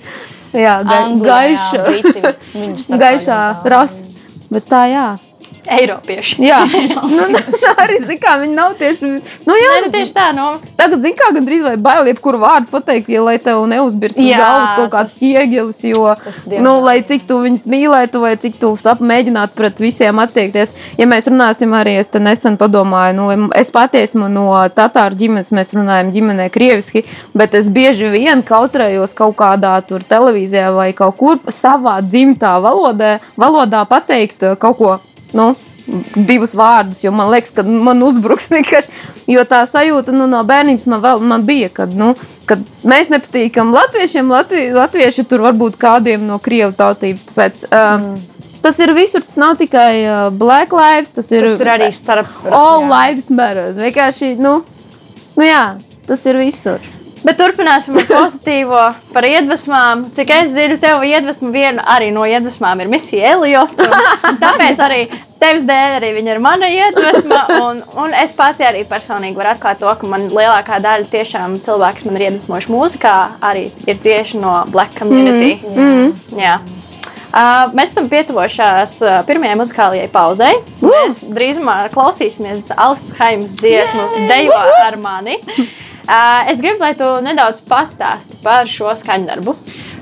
Jā, 0.56 0.78
ga 0.86 1.00
gaiša, 1.20 1.82
gaišā 2.96 3.40
rasa. 3.68 4.02
Bet 4.50 4.68
tā, 4.70 4.84
jā. 4.88 5.06
Eiropieši. 5.66 6.38
Jā, 6.44 6.60
nu, 7.16 7.26
nu, 7.32 7.40
arī 7.82 7.98
zinu, 8.02 8.18
kā 8.22 8.36
viņi 8.42 8.56
nav 8.56 8.76
tieši. 8.78 9.10
Nu, 9.46 9.56
jā, 9.58 9.72
Nē, 9.74 9.80
nu, 9.86 9.92
tieši 9.94 10.14
tā, 10.14 10.26
nu, 10.36 10.46
Tagad, 10.78 11.02
zinu, 11.02 11.16
kā 11.18 11.30
gandrīz 11.34 11.64
vai 11.66 11.74
bail 11.80 12.10
jebkuru 12.10 12.40
vārdu 12.42 12.70
pateikt, 12.72 13.10
ja, 13.12 13.22
lai 13.26 13.36
tev 13.42 13.64
neuzbirst 13.70 14.20
uz 14.20 14.28
Jā, 14.28 14.38
galvas 14.40 14.74
kaut 14.78 14.92
kāds 14.94 15.16
iegilis, 15.26 15.80
jo, 15.88 16.04
tas 16.22 16.42
nu, 16.62 16.76
lai 16.84 16.98
cik 17.06 17.26
tu 17.28 17.38
viņus 17.42 17.66
mīlētu, 17.72 18.22
vai 18.22 18.34
cik 18.40 18.58
tu 18.60 18.72
sap 18.80 19.02
mēģinātu 19.04 19.56
pret 19.58 19.82
visiem 19.82 20.20
attiekties. 20.22 20.74
Ja 21.00 21.08
mēs 21.10 21.30
runāsim 21.30 21.74
arī, 21.76 21.96
es 22.02 22.10
te 22.12 22.22
nesen 22.22 22.58
padomāju, 22.60 23.16
nu, 23.18 23.50
es 23.56 23.72
pati 23.74 24.02
esmu 24.04 24.30
no 24.32 24.48
tatāru 24.76 25.18
ģimenes, 25.18 25.52
mēs 25.56 25.74
runājam 25.76 26.12
ģimenē 26.14 26.48
krieviski, 26.54 27.04
bet 27.36 27.56
es 27.58 27.70
bieži 27.72 28.12
vien 28.12 28.44
kautrējos 28.46 29.16
kaut 29.18 29.36
kādā 29.40 29.74
tur 29.86 30.04
televīzijā 30.06 30.70
vai 30.76 30.90
kaut 30.96 31.18
kur 31.20 31.42
savā 31.52 31.98
dzimtā 32.04 32.56
valodā, 32.62 33.16
valodā 33.40 33.84
pateikt 33.88 34.46
uh, 34.46 34.56
kaut 34.60 34.78
ko, 34.80 34.94
nu, 35.36 35.52
divus 36.16 36.54
vārdus, 36.58 37.04
jo 37.04 37.12
man 37.14 37.30
liekas, 37.30 37.52
ka 37.54 37.62
man 37.62 38.02
uzbruks 38.02 38.48
vienkārši. 38.54 39.04
Jo 39.30 39.42
tā 39.48 39.62
sajūta 39.66 40.14
nu, 40.14 40.28
no 40.30 40.42
bērnības 40.46 40.86
man, 40.90 41.02
vēl, 41.02 41.22
man 41.32 41.44
bija, 41.46 41.70
kad, 41.74 41.94
nu, 41.98 42.12
kad 42.46 42.62
mēs 42.86 43.10
nepatīkam 43.14 43.74
latviešiem, 43.74 44.30
Latvi, 44.30 44.68
latvieši 44.74 45.26
tur 45.30 45.42
varbūt 45.46 45.78
kādiem 45.80 46.26
no 46.28 46.38
krievu 46.42 46.74
tautības. 46.78 47.28
Tāpēc, 47.32 47.68
um, 47.74 48.10
Tas 48.66 48.80
ir 48.82 48.90
visur, 48.96 49.22
tas 49.22 49.36
nav 49.38 49.52
tikai 49.60 49.90
uh, 50.02 50.14
Black 50.34 50.72
Lives, 50.74 51.12
tas 51.14 51.28
ir, 51.30 51.44
Tas 51.46 51.60
ir 51.62 51.68
arī 51.70 51.86
starp. 51.94 52.32
All 52.50 52.82
jā. 52.82 52.88
Lives 52.90 53.28
Matter. 53.30 53.68
Vienkārši, 53.76 54.32
nu, 54.42 54.56
nu 55.36 55.46
jā, 55.46 55.76
tas 56.08 56.24
ir 56.26 56.40
visur. 56.40 56.82
Bet 57.24 57.38
turpināsim 57.40 57.96
ar 57.98 58.04
pozitīvo 58.10 58.80
par 59.14 59.26
iedvesmām. 59.26 60.04
Cik 60.14 60.32
es 60.36 60.52
zinu, 60.54 60.76
tev 60.82 61.02
iedvesma 61.06 61.50
viena 61.54 61.86
arī 61.96 62.12
no 62.14 62.26
iedvesmām 62.28 62.82
ir 62.84 62.90
misija 62.92 63.32
Elijota. 63.34 63.88
Tāpēc 64.42 64.82
arī 64.84 65.00
tevis 65.40 65.66
dēļ 65.68 65.96
arī 65.98 66.12
viņa 66.16 66.34
ir 66.34 66.42
mana 66.44 66.70
iedvesma. 66.70 67.40
Un, 67.66 67.82
un 68.02 68.14
es 68.20 68.34
pati 68.36 68.66
arī 68.68 68.84
personīgi 68.88 69.38
varu 69.38 69.54
atklāt 69.54 69.82
to, 69.82 69.90
ka 70.00 70.10
man 70.10 70.28
lielākā 70.30 70.78
daļa 70.84 71.10
tiešām 71.12 71.58
cilvēku, 71.64 72.02
kas 72.02 72.08
man 72.08 72.18
ir 72.20 72.28
iedvesmojuši 72.28 72.74
mūzikā, 72.74 73.16
arī 73.50 73.66
ir 73.88 74.02
tieši 74.06 74.42
no 74.42 74.58
Black 74.72 74.96
community. 74.98 75.56
Mm. 75.72 76.12
Jā. 76.38 76.58
Uh, 77.36 77.66
mēs 77.76 77.90
esam 77.90 78.06
pietuvojušies 78.08 78.92
uh, 79.04 79.16
pirmajai 79.28 79.58
muzikālajai 79.60 80.06
pauzei. 80.12 80.54
Mēs 80.80 81.24
drīzumā 81.36 81.74
klausīsimies 81.92 82.70
Alsheimas 82.80 83.58
dziesmu 83.60 84.06
Dejo 84.30 84.56
ar 84.86 84.96
mani. 85.02 85.36
Uh, 86.06 86.46
es 86.52 86.62
gribu, 86.62 86.78
lai 86.84 86.94
tu 86.94 87.08
nedaudz 87.24 87.64
pastāsti 87.66 88.38
par 88.44 88.68
šo 88.70 88.94
skaņdarbu. 88.94 89.56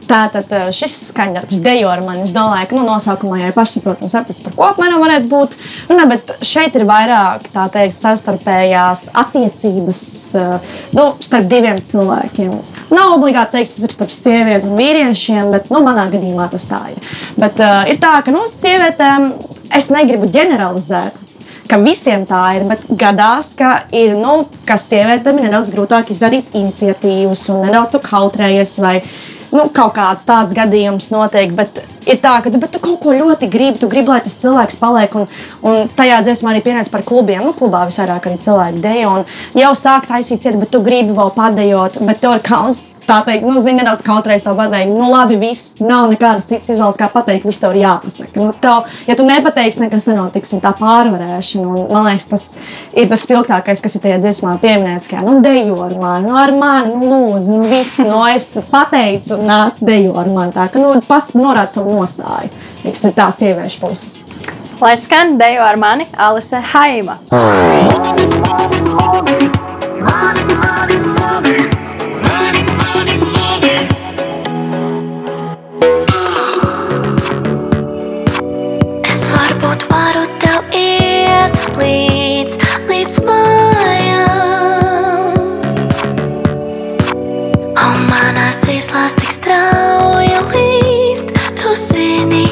Tātad 0.04 0.50
eh, 0.52 0.66
šis 0.74 0.94
skaņdarbs 1.10 1.60
dejo 1.64 1.88
ar 1.88 2.02
mani. 2.04 2.24
Es 2.26 2.34
domāju, 2.36 2.68
ka 2.70 2.76
nu, 2.76 2.84
nosaukumā 2.86 3.38
jau 3.40 3.48
ir 3.50 3.56
pašsaprotams, 3.56 4.12
saprast, 4.12 4.42
par 4.44 4.56
ko 4.56 4.66
apmēram 4.68 5.00
varētu 5.00 5.30
būt. 5.30 5.56
Runā, 5.88 6.06
bet 6.10 6.34
šeit 6.44 6.76
ir 6.76 6.84
vairāk 6.88 7.48
tā 7.54 7.66
teikt, 7.72 7.96
savstarpējās 7.96 9.06
attiecības 9.24 10.04
eh, 10.40 10.70
nu, 10.98 11.08
starp 11.24 11.48
diviem 11.50 11.80
cilvēkiem. 11.80 12.52
Nav 12.92 13.16
obligāti 13.16 13.58
teikt, 13.58 13.72
tas 13.72 13.88
ir 13.88 13.96
starp 13.96 14.12
sievieti 14.14 14.68
un 14.68 14.76
vīriešiem, 14.78 15.48
bet 15.54 15.72
nu, 15.72 15.80
manā 15.86 16.10
gadījumā 16.12 16.50
tas 16.52 16.68
tā 16.68 16.82
ir. 16.92 17.14
Bet 17.40 17.58
uh, 17.64 17.82
ir 17.90 17.96
tā, 18.02 18.18
ka 18.22 18.34
nu, 18.34 18.44
sievietēm 18.50 19.30
es 19.74 19.88
negribu 19.94 20.28
ģeneralizēt. 20.30 21.23
Ka 21.68 21.78
visiem 21.80 22.26
tā 22.28 22.42
ir, 22.58 22.66
bet 22.68 22.82
gadās, 23.00 23.54
ka 23.56 23.86
ir, 23.94 24.12
nu, 24.18 24.42
ka 24.68 24.76
sievietēm 24.80 25.38
ir 25.40 25.48
nedaudz 25.48 25.72
grūtāk 25.72 26.12
izdarīt 26.12 26.52
iniciatīvas 26.52 27.46
un 27.54 27.64
nedaudz 27.64 27.94
tu 27.94 28.02
kautrējies 28.04 28.76
vai 28.84 28.98
nu, 29.54 29.66
kaut 29.72 29.94
kāds 29.96 30.26
tāds 30.28 30.54
gadījums 30.56 31.10
notiek. 31.14 31.52
Bet 31.56 31.80
ir 32.10 32.18
tā, 32.22 32.36
ka 32.44 32.52
tu, 32.52 32.60
tu 32.60 32.80
kaut 32.82 33.00
ko 33.02 33.14
ļoti 33.16 33.48
gribi. 33.50 33.80
Tu 33.80 33.88
gribi, 33.90 34.12
lai 34.12 34.20
tas 34.24 34.36
cilvēks 34.42 34.78
paliek. 34.80 35.14
Un, 35.18 35.28
un 35.66 35.92
tajā 35.96 36.20
dziesmā 36.26 36.54
arī 36.54 36.64
pienāca 36.64 36.92
par 36.92 37.06
klubiem. 37.06 37.44
Nu, 37.46 37.54
klubā 37.56 37.84
visvairāk 37.88 38.28
arī 38.28 38.40
cilvēki 38.44 38.82
dejo. 38.84 39.14
Un 39.20 39.62
jau 39.62 39.72
sāk 39.78 40.08
taisīt 40.10 40.44
ciet, 40.44 40.58
bet 40.60 40.72
tu 40.74 40.82
gribi 40.84 41.16
vēl 41.16 41.32
padejot. 41.36 42.02
Bet 42.08 42.22
tev 42.24 42.38
ir 42.38 42.44
kauns. 42.46 42.84
Tā 43.04 43.18
teikt, 43.26 43.44
nu, 43.44 43.58
zini, 43.60 43.82
nedaudz 43.82 44.00
kautrēs 44.04 44.46
to 44.46 44.54
pateikt. 44.56 44.92
Nu, 44.94 45.10
labi, 45.12 45.36
viss 45.40 45.76
nav 45.82 46.08
nekādas 46.12 46.46
citas 46.48 46.70
izvēles, 46.72 46.96
kā 47.00 47.10
pateikt. 47.12 47.44
Viss 47.44 47.60
tev 47.60 47.74
ir 47.74 47.82
jāpasaka. 47.82 48.32
Nu, 48.40 48.54
tev, 48.60 48.88
ja 49.08 49.16
tu 49.18 49.26
nepateiksi, 49.28 49.82
nekas 49.82 50.08
nenotiks. 50.08 50.54
Un 50.56 50.62
tā 50.64 50.72
pārvarēšana, 50.78 51.66
un, 51.68 51.82
man 51.92 52.08
liekas, 52.08 52.26
tas 52.30 52.46
ir 52.96 53.10
tas 53.10 53.24
spilgtākais, 53.26 53.82
kas 53.84 53.98
ir 53.98 54.04
tajā 54.06 54.18
dziesmā 54.24 54.56
pieminēts. 54.62 55.10
Kā, 55.12 55.20
nu, 55.26 55.36
dejo 55.44 55.76
ar 55.84 55.92
mani, 56.00 56.30
nu, 56.30 56.36
ar 56.40 56.54
mani, 56.56 56.96
nu, 56.96 57.04
lūdzu, 57.12 57.58
nu, 57.58 57.68
viss, 57.68 58.00
nu, 58.08 58.22
es 58.32 58.48
pateicu, 58.70 59.36
un 59.36 59.48
nāc 59.52 59.84
dejo 59.84 60.16
ar 60.20 60.32
mani. 60.32 60.56
Tā, 60.56 60.70
ka, 60.72 60.80
nu, 60.80 60.96
pas 61.08 61.28
norāda 61.36 61.76
savu 61.76 61.98
nostāju. 61.98 62.52
Tas 62.86 63.04
ir 63.04 63.16
tā 63.16 63.28
sieviešu 63.34 63.84
puses. 63.84 64.24
Lai 64.80 64.96
skan 65.00 65.36
dejo 65.40 65.62
ar 65.64 65.76
mani 65.80 66.08
Alise 66.16 66.60
Haima. 66.72 67.20
Es 70.04 70.73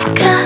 zini, 0.04 0.41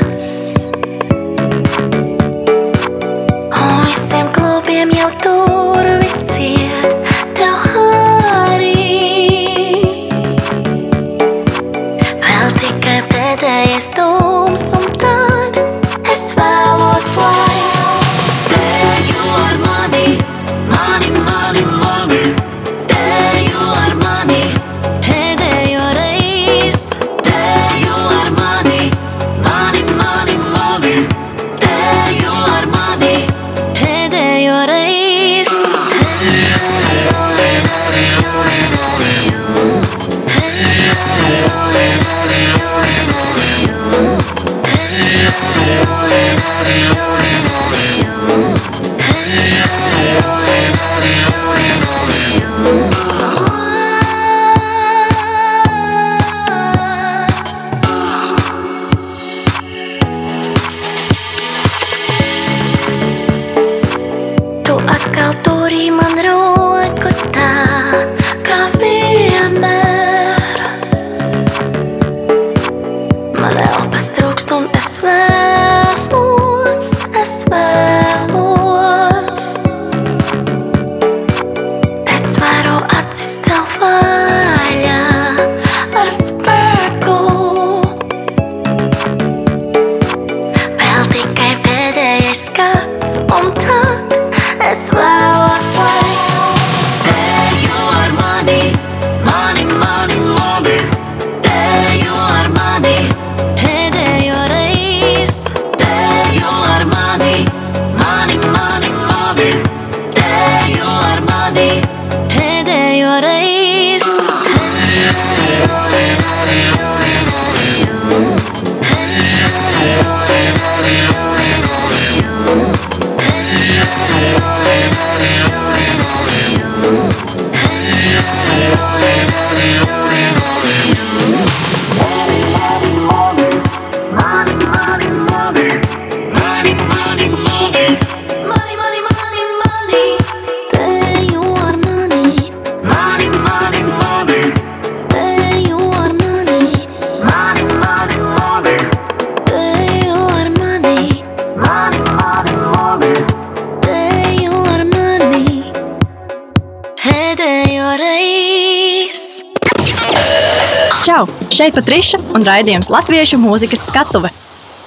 Patriša 161.76 162.16
un 162.32 162.40
raidījums 162.40 162.88
Latviešu 162.88 163.36
mūzikas 163.36 163.82
skatuve. 163.90 164.30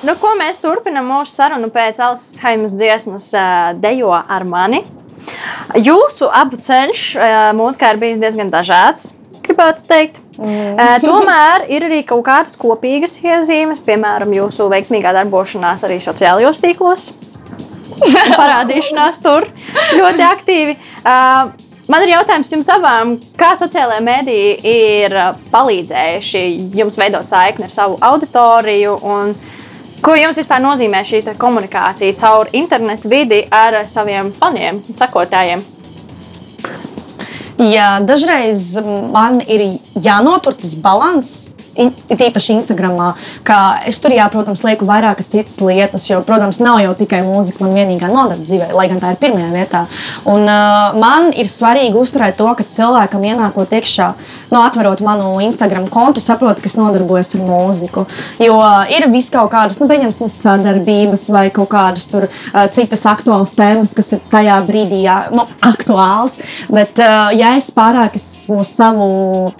Nu, 0.01 0.15
ko 0.17 0.31
mēs 0.39 0.57
turpinām 0.63 1.05
mūsu 1.11 1.35
sarunu 1.35 1.67
pēc 1.69 1.99
Alises 2.01 2.39
Haimas 2.41 2.73
dziesmas 2.73 3.27
uh, 3.35 3.75
Dejo 3.77 4.09
ar 4.17 4.45
mani. 4.47 4.79
Jūsu 5.77 6.31
abu 6.33 6.57
ceļš 6.57 7.03
uh, 7.13 7.35
mūzikā 7.59 7.93
ir 7.93 8.01
bijis 8.01 8.21
diezgan 8.23 8.49
dažāds. 8.49 9.11
Es 9.29 9.45
gribētu 9.45 9.85
teikt, 9.85 10.17
mm. 10.39 10.81
uh, 10.81 10.95
tomēr 11.05 11.67
ir 11.69 11.85
arī 11.91 12.01
kaut 12.09 12.25
kādas 12.25 12.57
kopīgas 12.57 13.19
iezīmes, 13.21 13.85
piemēram, 13.85 14.33
jūsu 14.39 14.65
veiksmīgā 14.73 15.13
darbošanās 15.19 15.85
arī 15.85 16.01
sociālajos 16.01 16.65
tīklos. 16.65 17.09
Parādīšanās 18.33 19.21
tur 19.21 19.45
ļoti 19.93 20.29
aktīvi. 20.33 20.79
Uh, 21.03 21.68
Man 21.89 22.03
ir 22.05 22.11
jautājums 22.11 22.51
jums 22.53 22.67
abām, 22.69 23.15
kā 23.33 23.55
sociālajā 23.57 24.01
mēdī 24.05 24.41
ir 24.69 25.13
uh, 25.17 25.31
palīdzējuši 25.49 26.41
jums 26.77 26.97
veidot 27.01 27.25
saikni 27.25 27.65
ar 27.65 27.73
savu 27.73 27.97
auditoriju 28.05 28.91
un 29.09 29.33
ko 30.05 30.13
jums 30.13 30.37
vispār 30.37 30.61
nozīmē 30.61 31.01
šī 31.07 31.23
komunikācija 31.41 32.13
caur 32.19 32.51
internetu 32.53 33.09
vidi 33.09 33.41
ar 33.49 33.79
saviem 33.89 34.29
faniem 34.37 34.83
un 34.85 34.99
sekotājiem? 35.01 35.65
Jā, 37.59 37.87
dažreiz 38.05 38.77
man 39.11 39.41
ir 39.41 39.65
jānotur 39.97 40.53
tas 40.61 40.77
līdzsvars. 40.77 41.33
Tīpaši 41.79 42.57
Instagram, 42.57 42.97
kā 43.47 43.59
es 43.87 43.99
tur, 44.03 44.11
jā, 44.15 44.25
protams, 44.31 44.63
lieku 44.65 44.87
vairākas 44.89 45.29
citas 45.31 45.55
lietas, 45.63 46.07
jo, 46.09 46.19
protams, 46.27 46.59
nav 46.63 46.81
jau 46.83 46.91
tikai 46.99 47.21
mūzika, 47.23 47.63
man 47.63 47.77
vienīgā 47.77 48.09
nodarbe 48.11 48.43
dzīvē, 48.43 48.71
lai 48.75 48.87
gan 48.91 48.99
tā 49.01 49.13
ir 49.13 49.21
pirmajā 49.21 49.49
vietā. 49.53 49.83
Un, 50.29 50.43
uh, 50.43 50.97
man 50.99 51.29
ir 51.31 51.47
svarīgi 51.47 51.95
uzturēt 51.99 52.37
to, 52.39 52.49
ka 52.57 52.65
cilvēkam 52.67 53.23
ienākot 53.29 53.71
iekšā, 53.79 54.09
nu, 54.51 54.59
atverot 54.59 55.03
manu 55.05 55.37
Instagram 55.45 55.87
kontu, 55.93 56.23
saprot, 56.23 56.59
ka 56.59 56.69
es 56.69 56.75
nodarbojos 56.79 57.31
ar 57.37 57.45
mūziku. 57.47 58.05
Jo 58.43 58.57
ir 58.91 59.07
vis 59.13 59.29
kaut 59.33 59.51
kādas, 59.53 59.79
nu, 59.79 59.87
pieņemsim, 59.91 60.31
sadarbības 60.33 61.27
vai 61.35 61.45
kaut 61.55 61.71
kādas 61.71 62.09
tur, 62.11 62.27
uh, 62.27 62.65
citas 62.73 63.05
aktuālas 63.09 63.55
tēmas, 63.57 63.95
kas 63.97 64.15
ir 64.17 64.23
tajā 64.31 64.59
brīdī 64.67 65.03
jā, 65.05 65.21
nu, 65.35 65.47
aktuāls. 65.65 66.39
Bet, 66.67 66.99
uh, 66.99 67.31
ja 67.37 67.55
es 67.59 67.71
pārāk 67.75 68.19
esmu 68.19 68.65
savu 68.67 69.09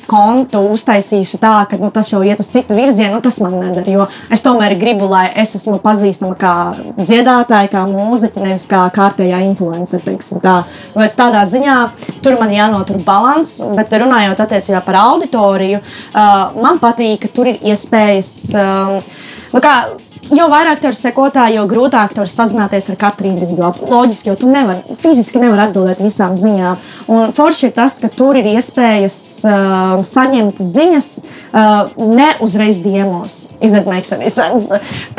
kontu 0.10 0.66
uztaisījuši 0.74 1.42
tā, 1.42 1.56
ka 1.70 1.80
nu, 1.80 1.92
tas 1.94 2.09
jau 2.14 2.22
iet 2.26 2.42
uz 2.42 2.50
citu 2.52 2.78
virzienu, 2.78 3.16
nu, 3.18 3.22
tas 3.26 3.40
man 3.44 3.58
nedara. 3.60 3.86
Jo 3.90 4.08
es 4.34 4.44
tomēr 4.46 4.76
gribu, 4.80 5.08
lai 5.12 5.28
es 5.40 5.56
esmu 5.58 5.80
pazīstama 5.84 6.36
kā 6.40 6.54
dziedātāja, 6.98 7.72
kā 7.74 7.86
mūziķa, 7.90 8.46
nevis 8.46 8.68
kā 8.70 8.86
kārtējā 8.96 9.42
influencer. 9.48 10.04
Tāpēc 10.04 11.16
tādā 11.18 11.46
ziņā 11.50 11.78
tur 12.24 12.38
man 12.42 12.54
jānotur 12.54 13.00
līdzsvars, 13.00 13.76
bet 13.78 13.96
runājot 14.02 14.44
attiecībā 14.46 14.84
par 14.86 15.00
auditoriju, 15.06 15.80
uh, 15.80 16.62
man 16.62 16.80
patīk, 16.82 17.24
ka 17.24 17.34
tur 17.34 17.52
ir 17.52 17.72
iespējas. 17.72 18.36
Uh, 18.54 19.18
nu 19.54 19.64
kā, 19.64 19.76
Jo 20.30 20.46
vairāk 20.46 20.78
tev 20.78 20.92
ir 20.92 20.98
sekotāji, 20.98 21.56
jo 21.58 21.64
grūtāk 21.66 22.12
tev 22.14 22.28
ir 22.28 22.30
sazināties 22.30 22.92
ar 22.92 22.98
katru 23.02 23.32
individuāli. 23.32 23.88
Loģiski, 23.90 24.30
jo 24.30 24.36
tu 24.38 24.50
nevari 24.52 24.98
fiziski 25.00 25.42
nevar 25.42 25.64
atbildēt 25.64 26.04
visām 26.06 26.36
ziņām. 26.38 26.78
Un 27.10 27.34
forši 27.34 27.70
ir 27.70 27.74
tas, 27.74 27.98
ka 28.04 28.12
tur 28.14 28.38
ir 28.38 28.52
iespējas 28.52 29.18
uh, 29.50 30.04
saņemt 30.06 30.62
ziņas 30.62 31.10
uh, 31.54 31.90
ne 31.98 32.30
uzreiz 32.44 32.80
diemos. 32.84 33.50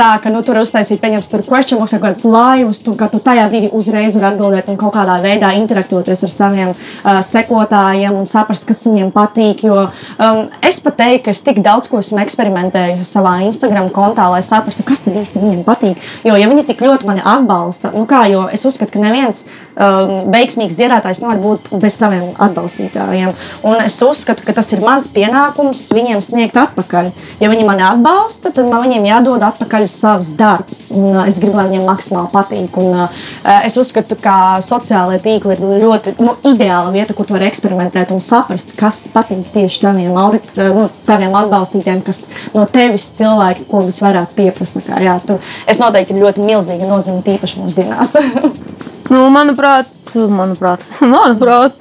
Tā 0.01 0.11
ka 0.23 0.33
nu, 0.33 0.43
tur 0.47 0.61
uztaisīt, 0.61 1.01
pieņems, 1.03 1.31
tur 1.33 1.45
question 1.47 1.81
box 1.81 1.95
vai 1.97 2.03
kāds 2.05 2.25
laivus, 2.29 2.83
tu, 2.85 2.95
ka 2.99 3.09
tu 3.13 3.21
tajā 3.23 3.47
brīdī 3.51 3.71
uzreiz 3.77 4.17
vari 4.19 4.31
atbildēt 4.33 4.71
un 4.73 4.79
kaut 4.81 4.95
kādā 4.97 5.19
veidā 5.23 5.53
interaktoties 5.59 6.25
ar 6.27 6.33
saviem 6.33 6.73
uh, 6.73 7.21
sekotājiem 7.25 8.17
un 8.17 8.29
saprast, 8.29 8.67
kas 8.69 8.85
viņiem 8.89 9.13
patīk. 9.15 9.65
Jo 9.67 9.87
um, 9.87 10.43
es 10.67 10.81
pat 10.85 10.99
teiktu, 11.01 11.25
ka 11.29 11.35
es 11.35 11.43
tik 11.47 11.63
daudz 11.65 11.91
ko 11.91 12.01
esmu 12.03 12.21
eksperimentējusi 12.25 13.07
savā 13.09 13.39
Instagram 13.47 13.91
kontā, 13.95 14.29
lai 14.33 14.43
saprastu, 14.45 14.87
kas 14.87 15.05
tad 15.05 15.19
īsti 15.21 15.43
viņiem 15.43 15.65
patīk. 15.67 16.01
Jo, 16.27 16.37
ja 16.41 16.49
viņi 16.51 16.67
tik 16.69 16.85
ļoti 16.85 17.09
mani 17.09 17.25
atbalsta, 17.25 17.93
nu 17.97 18.07
kā, 18.11 18.25
jo 18.33 18.47
es 18.53 18.65
uzskatu, 18.69 18.95
ka 18.95 19.03
neviens 19.03 19.45
um, 19.47 20.31
veiksmīgs 20.33 20.77
dziedātājs 20.79 21.23
nevar 21.25 21.41
būt 21.43 21.71
bez 21.81 21.97
saviem 22.01 22.31
atbalstītājiem. 22.41 23.35
Un 23.67 23.81
es 23.85 23.97
uzskatu, 24.05 24.45
ka 24.47 24.55
tas 24.57 24.71
ir 24.75 24.85
mans 24.85 25.09
pienākums 25.11 25.87
viņiem 25.95 26.20
sniegt 26.25 26.59
atpakaļ. 26.61 27.11
Ja 27.41 27.51
viņi 27.53 27.67
mani 27.67 27.85
atbalsta, 27.87 28.53
tad 28.55 28.69
man 28.69 28.85
viņiem 28.85 29.07
jādod 29.09 29.45
atpakaļ 29.47 29.87
savs 29.91 30.33
darbs. 30.39 30.89
Un, 30.95 31.11
uh, 31.15 31.23
es 31.31 31.41
gribu, 31.43 31.59
lai 31.59 31.69
viņiem 31.71 31.87
maksimāli 31.89 32.33
patīk. 32.33 32.79
Un, 32.81 33.05
uh, 33.05 33.23
es 33.67 33.77
uzskatu, 33.81 34.19
ka 34.21 34.61
sociālajie 34.65 35.23
tīkli 35.27 35.57
ir 35.57 35.85
ļoti 35.85 36.17
nu, 36.21 36.35
ideāla 36.53 36.93
vieta, 36.95 37.17
kur 37.17 37.29
tu 37.29 37.37
vari 37.37 37.49
eksperimentēt 37.51 38.15
un 38.15 38.23
saprast, 38.25 38.75
kas 38.79 39.03
patīk 39.13 39.47
tieši 39.55 39.85
taviem, 39.87 40.17
audit, 40.21 40.53
nu, 40.77 40.89
taviem 41.09 41.35
atbalstītājiem, 41.43 42.05
kas 42.07 42.27
no 42.57 42.67
tevis 42.71 43.11
cilvēki, 43.19 43.67
ko 43.71 43.85
visvairāk 43.89 44.37
pieprasa. 44.37 44.85
Kā, 44.85 45.01
jā, 45.05 45.19
tu, 45.27 45.37
es 45.69 45.81
noteikti 45.83 46.17
ļoti 46.17 46.45
milzīga 46.45 46.89
nozīme 46.89 47.25
tīpaši 47.27 47.65
mūsdienās. 47.65 48.17
Nu, 49.11 49.25
manuprāt, 49.35 49.89
manuprāt, 50.15 50.85
manuprāt, 51.15 51.75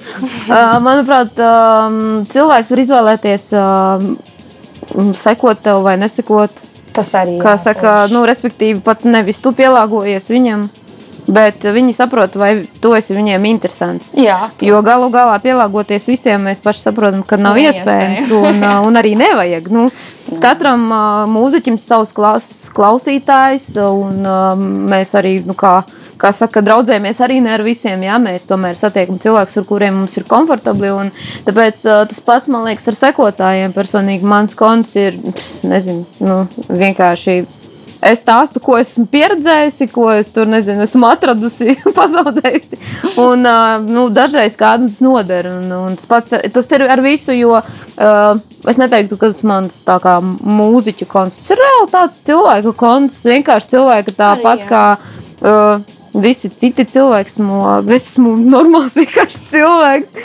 uh, 0.50 0.80
manuprāt 0.82 1.38
um, 1.38 2.00
cilvēks 2.26 2.72
var 2.72 2.82
izvēlēties 2.82 3.44
um, 3.54 4.08
sekot 5.14 5.62
tev 5.64 5.82
vai 5.86 5.96
nesekot. 6.00 6.50
Tas 6.94 7.12
arī 7.14 7.36
ir. 7.38 7.42
Kā 7.44 7.54
saka, 7.60 8.04
nu, 8.10 8.24
respektīvi, 8.26 8.80
pat 8.82 9.04
nevis 9.06 9.38
tu 9.42 9.52
pielāgojies 9.54 10.26
viņam, 10.32 10.64
bet 11.30 11.62
viņi 11.62 11.94
saprot, 11.94 12.34
vai 12.34 12.64
tu 12.82 12.90
esi 12.98 13.14
viņiem 13.14 13.44
interesants. 13.46 14.10
Jā, 14.18 14.48
Jo 14.64 14.80
galu 14.82 15.06
galā 15.14 15.36
pielāgoties 15.42 16.08
visiem, 16.10 16.42
mēs 16.48 16.58
paši 16.64 16.88
saprotam, 16.88 17.22
ka 17.22 17.38
nav 17.38 17.54
Neiespējami. 17.60 18.18
iespējams 18.18 18.34
un, 18.40 18.64
uh, 18.66 18.80
un 18.88 18.98
arī 18.98 19.14
nevajag. 19.20 19.70
Nu, 19.70 19.86
katram 20.42 20.88
uh, 20.90 21.22
mūziķim 21.30 21.78
savs 21.78 22.10
klaus, 22.16 22.50
klausītājs, 22.74 23.70
un 23.86 24.26
uh, 24.26 24.66
mēs 24.90 25.14
arī, 25.20 25.38
nu, 25.46 25.54
kā, 25.54 25.80
kā 26.20 26.32
saka, 26.36 26.62
draudzējamies 26.64 27.22
arī 27.24 27.40
ne 27.44 27.54
ar 27.56 27.64
visiem. 27.66 28.02
Jā, 28.06 28.18
mēs 28.22 28.48
tomēr 28.50 28.78
satiekam 28.78 29.20
cilvēkus, 29.22 29.60
ar 29.60 29.68
kuriem 29.68 29.96
mums 30.02 30.18
ir 30.20 30.26
komfortabli. 30.30 30.90
Tāpēc 31.46 31.86
uh, 31.86 32.02
tas 32.10 32.20
pats 32.24 32.50
man 32.52 32.66
liekas 32.68 32.90
ar 32.90 32.98
sekotājiem. 32.98 33.76
Personīgi 33.76 34.28
mans 34.28 34.58
konts 34.58 34.96
ir 35.00 35.16
nezinu, 35.66 36.04
nu, 36.24 36.42
vienkārši. 36.68 37.40
Es 38.00 38.22
stāstu, 38.22 38.62
ko 38.64 38.78
esmu 38.80 39.04
pieredzējusi, 39.12 39.86
ko 39.92 40.06
es 40.14 40.30
tur 40.32 40.48
nezinu, 40.48 40.86
esmu 40.86 41.04
atradusi, 41.10 41.74
pazaudējusi. 41.98 42.78
Un, 43.20 43.44
uh, 43.44 43.76
nu, 43.84 44.06
dažreiz 44.14 44.56
kādam 44.60 44.88
tas 44.88 45.02
noder. 45.04 45.50
Un, 45.52 45.68
un 45.76 45.98
tas, 46.00 46.08
pats, 46.08 46.36
tas 46.54 46.72
ir 46.76 46.86
ar 46.88 47.04
visu, 47.04 47.34
jo 47.36 47.58
uh, 47.60 48.40
es 48.70 48.80
neteiktu, 48.80 49.20
ka 49.20 49.28
tas 49.34 49.44
mans 49.44 49.82
tā 49.84 50.00
kā 50.00 50.16
mūziķu 50.24 51.08
konts. 51.12 51.42
Tas 51.42 51.52
ir 51.52 51.60
reāli 51.60 51.92
tāds 51.92 52.20
cilvēku 52.24 52.74
konts. 52.80 53.20
Vienkārši 53.28 53.74
cilvēki 53.76 54.16
tāpat 54.16 54.68
kā. 54.70 54.84
Uh, 55.40 55.98
Visi 56.10 56.50
citi 56.50 56.82
cilvēki, 56.90 57.30
esmu, 57.30 57.60
es 57.94 58.08
esmu 58.10 58.34
normāls, 58.42 58.96
vienkārši 59.00 59.44
cilvēks. 59.52 60.16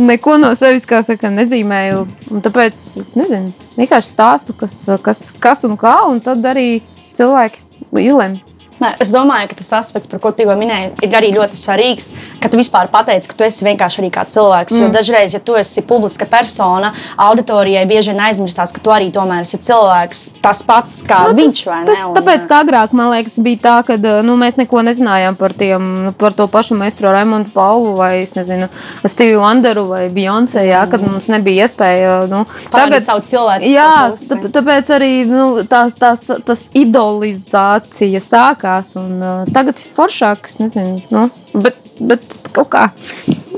Neko 0.00 0.38
no 0.40 0.54
sevis, 0.56 0.86
kā 0.88 1.02
saka, 1.04 1.28
nezīmēju. 1.34 2.06
Un 2.32 2.44
tāpēc 2.44 2.80
es 3.02 3.12
nezinu, 3.18 3.52
vienkārši 3.76 4.14
stāstu, 4.14 4.56
kas, 4.56 4.78
kas, 5.04 5.26
kas 5.44 5.66
un 5.68 5.76
kā, 5.80 5.98
un 6.08 6.24
tad 6.24 6.44
arī 6.48 6.80
cilvēki 7.14 7.60
izlemj. 8.06 8.40
Nē, 8.82 8.90
es 9.02 9.12
domāju, 9.14 9.48
ka 9.52 9.58
tas 9.60 9.70
aspekts, 9.78 10.08
par 10.10 10.20
ko 10.22 10.32
tu 10.32 10.42
tikko 10.42 10.56
minēji, 10.58 10.90
ir 11.06 11.14
arī 11.14 11.30
ļoti 11.34 11.58
svarīgs. 11.58 12.10
Ka 12.42 12.50
tu 12.50 12.58
vispār 12.58 12.90
pateici, 12.92 13.28
ka 13.30 13.38
tu 13.38 13.46
esi 13.46 13.66
vienkārši 13.66 14.00
arī 14.02 14.10
kā 14.14 14.24
cilvēks. 14.30 14.74
Mm. 14.74 14.82
Jo 14.82 14.88
dažreiz, 14.94 15.36
ja 15.36 15.40
tu 15.40 15.54
esi 15.58 15.84
publiska 15.86 16.26
persona, 16.30 16.90
auditorijai 17.20 17.84
bieži 17.88 18.12
vien 18.12 18.22
aizmirstās, 18.26 18.74
ka 18.74 18.82
tu 18.82 18.92
arī 18.94 19.10
tomēr 19.14 19.46
esi 19.46 19.60
cilvēks. 19.62 20.24
Tas 20.44 20.62
pats 20.66 20.98
kā 21.06 21.20
nu, 21.28 21.36
viņš 21.38 21.60
vai 21.70 21.78
ne? 21.84 21.86
Tas, 21.92 22.02
tāpēc, 22.18 22.48
kā 22.50 22.60
agrāk, 22.64 22.96
man 22.98 23.12
liekas, 23.14 23.38
bija 23.44 23.62
tā, 23.62 23.76
ka 23.86 23.98
nu, 24.26 24.36
mēs 24.40 24.58
neko 24.60 24.82
nezinājām 24.88 25.38
par, 25.38 25.54
tiem, 25.56 26.10
par 26.18 26.34
to 26.36 26.48
pašu 26.50 26.78
meistru 26.80 27.12
Raimondu 27.14 27.54
Paulu 27.54 27.94
vai 28.00 28.12
nezinu, 28.34 28.68
Steviju 29.04 29.42
Wanderu 29.44 29.86
vai 29.92 30.02
Beyoncé, 30.12 30.66
jā, 30.66 30.82
kad 30.90 31.04
mums 31.04 31.30
nebija 31.30 31.68
iespēja. 31.68 32.18
Nu, 32.30 32.42
tagad 32.74 33.06
savu 33.06 33.22
cilvēku. 33.26 33.70
Jā, 33.70 34.10
tā, 34.18 34.52
tāpēc 34.58 34.92
arī 34.98 35.12
nu, 35.30 35.46
tās, 35.70 35.94
tās, 35.98 36.26
tas 36.44 36.66
idolizācija 36.74 38.22
sākās. 38.64 38.94
Un, 38.96 39.20
uh, 39.22 39.52
tagad 39.52 39.78
ir 39.78 39.90
foršāk, 39.92 40.48
es 40.48 40.58
nezinu, 40.60 41.00
nu, 41.12 41.28
bet, 41.54 41.76
bet 42.00 42.38
kaut 42.54 42.70
kā. 42.72 42.88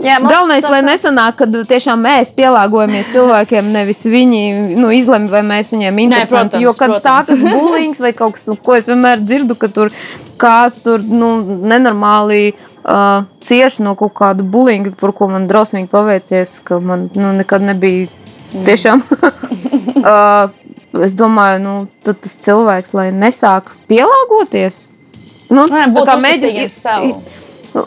Jā, 0.04 0.18
Galvenais, 0.20 0.66
lai 0.68 0.82
nesanāk, 0.84 1.38
ka 1.38 1.46
tiešām 1.48 2.02
mēs 2.04 2.34
pielāgojamies 2.36 3.08
cilvēkiem, 3.14 3.70
nevis 3.72 4.04
viņi 4.04 4.42
nu, 4.76 4.90
izlemj, 4.92 5.30
vai 5.32 5.40
mēs 5.46 5.72
viņiem 5.72 6.02
interesanti. 6.04 6.58
protams, 6.58 6.66
jo, 6.66 6.74
kad 6.76 6.92
protams. 6.92 7.30
sākas 7.30 7.42
bulings 7.56 8.02
vai 8.04 8.12
kaut 8.16 8.36
kas, 8.36 8.46
nu, 8.50 8.58
ko 8.60 8.76
es 8.76 8.90
vienmēr 8.90 9.24
dzirdu, 9.24 9.56
ka 9.56 9.70
tur 9.72 9.90
kāds 10.38 10.82
tur 10.84 11.00
nu, 11.00 11.40
nenormāli 11.64 12.52
uh, 12.52 13.24
cieš 13.40 13.80
no 13.86 13.96
kaut 13.96 14.14
kāda 14.20 14.44
bulinga, 14.44 14.92
par 15.00 15.16
ko 15.16 15.30
man 15.32 15.48
drausmīgi 15.48 15.88
paveicies, 15.90 16.58
ka 16.66 16.78
man 16.78 17.08
nu, 17.16 17.32
nekad 17.40 17.64
nebija 17.64 18.12
tiešām. 18.68 19.02
uh, 20.04 20.52
es 21.04 21.14
domāju, 21.14 21.60
nu, 21.62 21.74
tad 22.04 22.20
tas 22.20 22.36
cilvēks, 22.44 22.94
lai 22.94 23.10
nesāk 23.12 23.72
pielāgoties, 23.88 24.94
nu, 25.50 25.66
Nē, 25.66 25.86
tā 25.88 25.92
būt 25.94 26.06
kā 26.08 26.16
uzticīgiem 26.20 26.70
sev. 26.70 27.22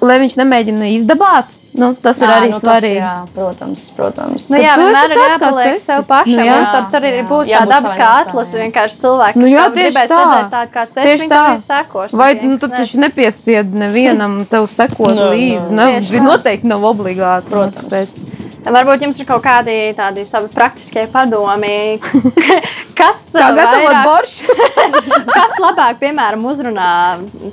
lai 0.01 0.19
viņš 0.19 0.35
nemēģina 0.43 0.91
izdabāt. 0.97 1.55
Nu, 1.79 1.93
tas 1.93 2.17
ir 2.17 2.25
Jā, 2.25 2.37
arī 2.41 2.47
nu, 2.49 2.57
tas, 2.59 2.63
svarīgi. 2.65 2.97
jā, 2.97 3.09
protams, 3.35 3.81
protams. 3.93 4.47
Nu, 4.49 4.57
jā, 4.57 4.71
vienmēr 4.75 5.11
ir 5.13 5.19
jāpaliek 5.21 5.75
sev 5.79 6.01
pašam. 6.09 6.31
Nu, 6.33 6.37
Nu, 6.39 6.45
jā. 6.47 6.55
jā, 6.57 6.71
tad 6.73 6.87
tur 6.91 7.05
arī 7.05 7.19
Jā, 7.19 7.25
būs 7.29 7.45
tā 7.45 7.51
jābūt 7.53 7.73
dabiskā 7.75 8.07
atlase. 8.23 8.57
Vienkārši 8.57 8.97
cilvēki, 9.03 9.35
Nu, 9.37 9.45
jā, 9.47 9.65
tieši 9.75 9.91
gribēs 9.93 10.09
tā. 10.09 10.17
redzēt 10.23 10.49
tādu, 10.55 10.71
kāds 10.73 10.91
tu 10.95 10.99
esi, 10.99 11.07
Tieši 11.09 11.29
tā. 11.29 11.43
sekos. 11.61 12.11
Vai 12.11 12.35
Tad 12.35 12.43
nu, 12.43 12.57
ne. 12.57 12.75
taču 12.75 12.99
nepiespied 13.05 13.73
nevienam 13.83 14.45
tev 14.49 14.65
sekot 14.67 15.13
Nu, 15.13 15.29
līdzi? 15.29 15.69
nu, 15.69 15.85
tā. 16.01 16.21
noteikti 16.25 16.65
nav 16.65 16.81
obligāti. 16.89 17.45
nu, 17.45 17.51
Protams. 17.51 17.85
tāpēc- 17.85 18.48
Varbūt 18.65 19.05
jums 19.05 19.19
ir 19.21 19.27
kaut 19.29 19.43
kādi 19.45 19.75
tādi 19.97 20.25
savi 20.27 20.49
praktiskie 20.51 21.05
padomi, 21.11 21.99
kas 22.99 23.21
gatavot 23.33 23.87
vairāk- 23.87 24.07
boršu? 24.07 24.57
Kas 25.39 25.55
labāk, 25.61 25.99
piemēram, 26.01 26.43
uzrunā 26.49 26.89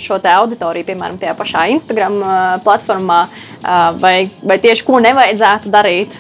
šo 0.03 0.19
auditoriju, 0.19 0.87
piemēram, 0.89 1.19
tajā 1.21 1.35
pašā 1.39 1.67
Instagram 1.77 2.19
uh, 2.23 2.33
platformā, 2.65 3.21
uh, 3.29 3.91
vai, 4.03 4.17
vai 4.43 4.59
tieši 4.63 4.87
ko 4.87 4.99
nevajadzētu 5.05 5.73
darīt? 5.73 6.19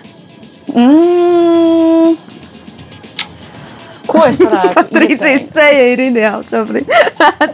Mm. 0.77 2.15
Ko 4.17 4.25
es 4.29 4.41
varētu 4.43 4.75
Patricijas 4.81 5.47
seja 5.53 5.87
ir 5.93 6.05
ideāla 6.09 6.43
šobrīd. 6.49 6.91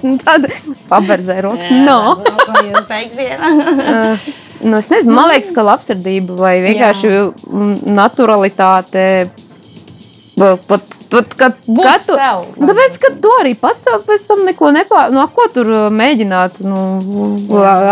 Nu, 0.03 0.17
Tad 0.19 0.49
paberzē 0.91 1.39
rokas. 1.45 1.71
No. 1.87 2.17
Nu, 2.23 2.33
ko 2.49 2.65
jūs 2.67 2.89
teiksiet? 2.91 3.41
Nu, 4.63 4.79
es 4.79 4.89
nezinu, 4.91 5.15
man 5.15 5.31
liekas, 5.33 5.53
ka 5.55 5.65
labsirdība 5.67 6.37
vai 6.39 6.57
vienkārši 6.65 7.11
mm, 7.13 7.73
naturalitāte. 7.97 9.07
Pat, 10.33 10.63
pat, 10.67 10.83
kad, 11.11 11.35
kad 11.37 11.59
tu, 11.67 12.15
sev. 12.17 12.47
Tāpēc, 12.57 12.97
ka 13.03 13.11
tu 13.23 13.31
arī 13.43 13.53
pats 13.59 13.85
sev 13.85 14.01
pēc 14.07 14.25
tam 14.31 14.41
neko 14.49 14.71
nepār... 14.75 15.13
No 15.13 15.27
ko 15.35 15.45
tur 15.53 15.69
mēģināt 15.93 16.63
nu, 16.65 16.79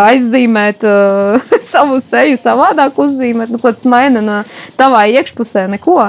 aizzīmēt 0.07 0.87
uh, 0.89 1.53
savu 1.61 2.01
seju, 2.03 2.41
savādāk 2.41 2.97
uzzīmēt? 3.03 3.53
Nu, 3.53 3.61
ko 3.61 3.75
tas 3.77 3.85
maina 3.91 4.25
no 4.25 4.41
tavā 4.81 5.05
iekšpusē? 5.13 5.69
Neko. 5.77 6.09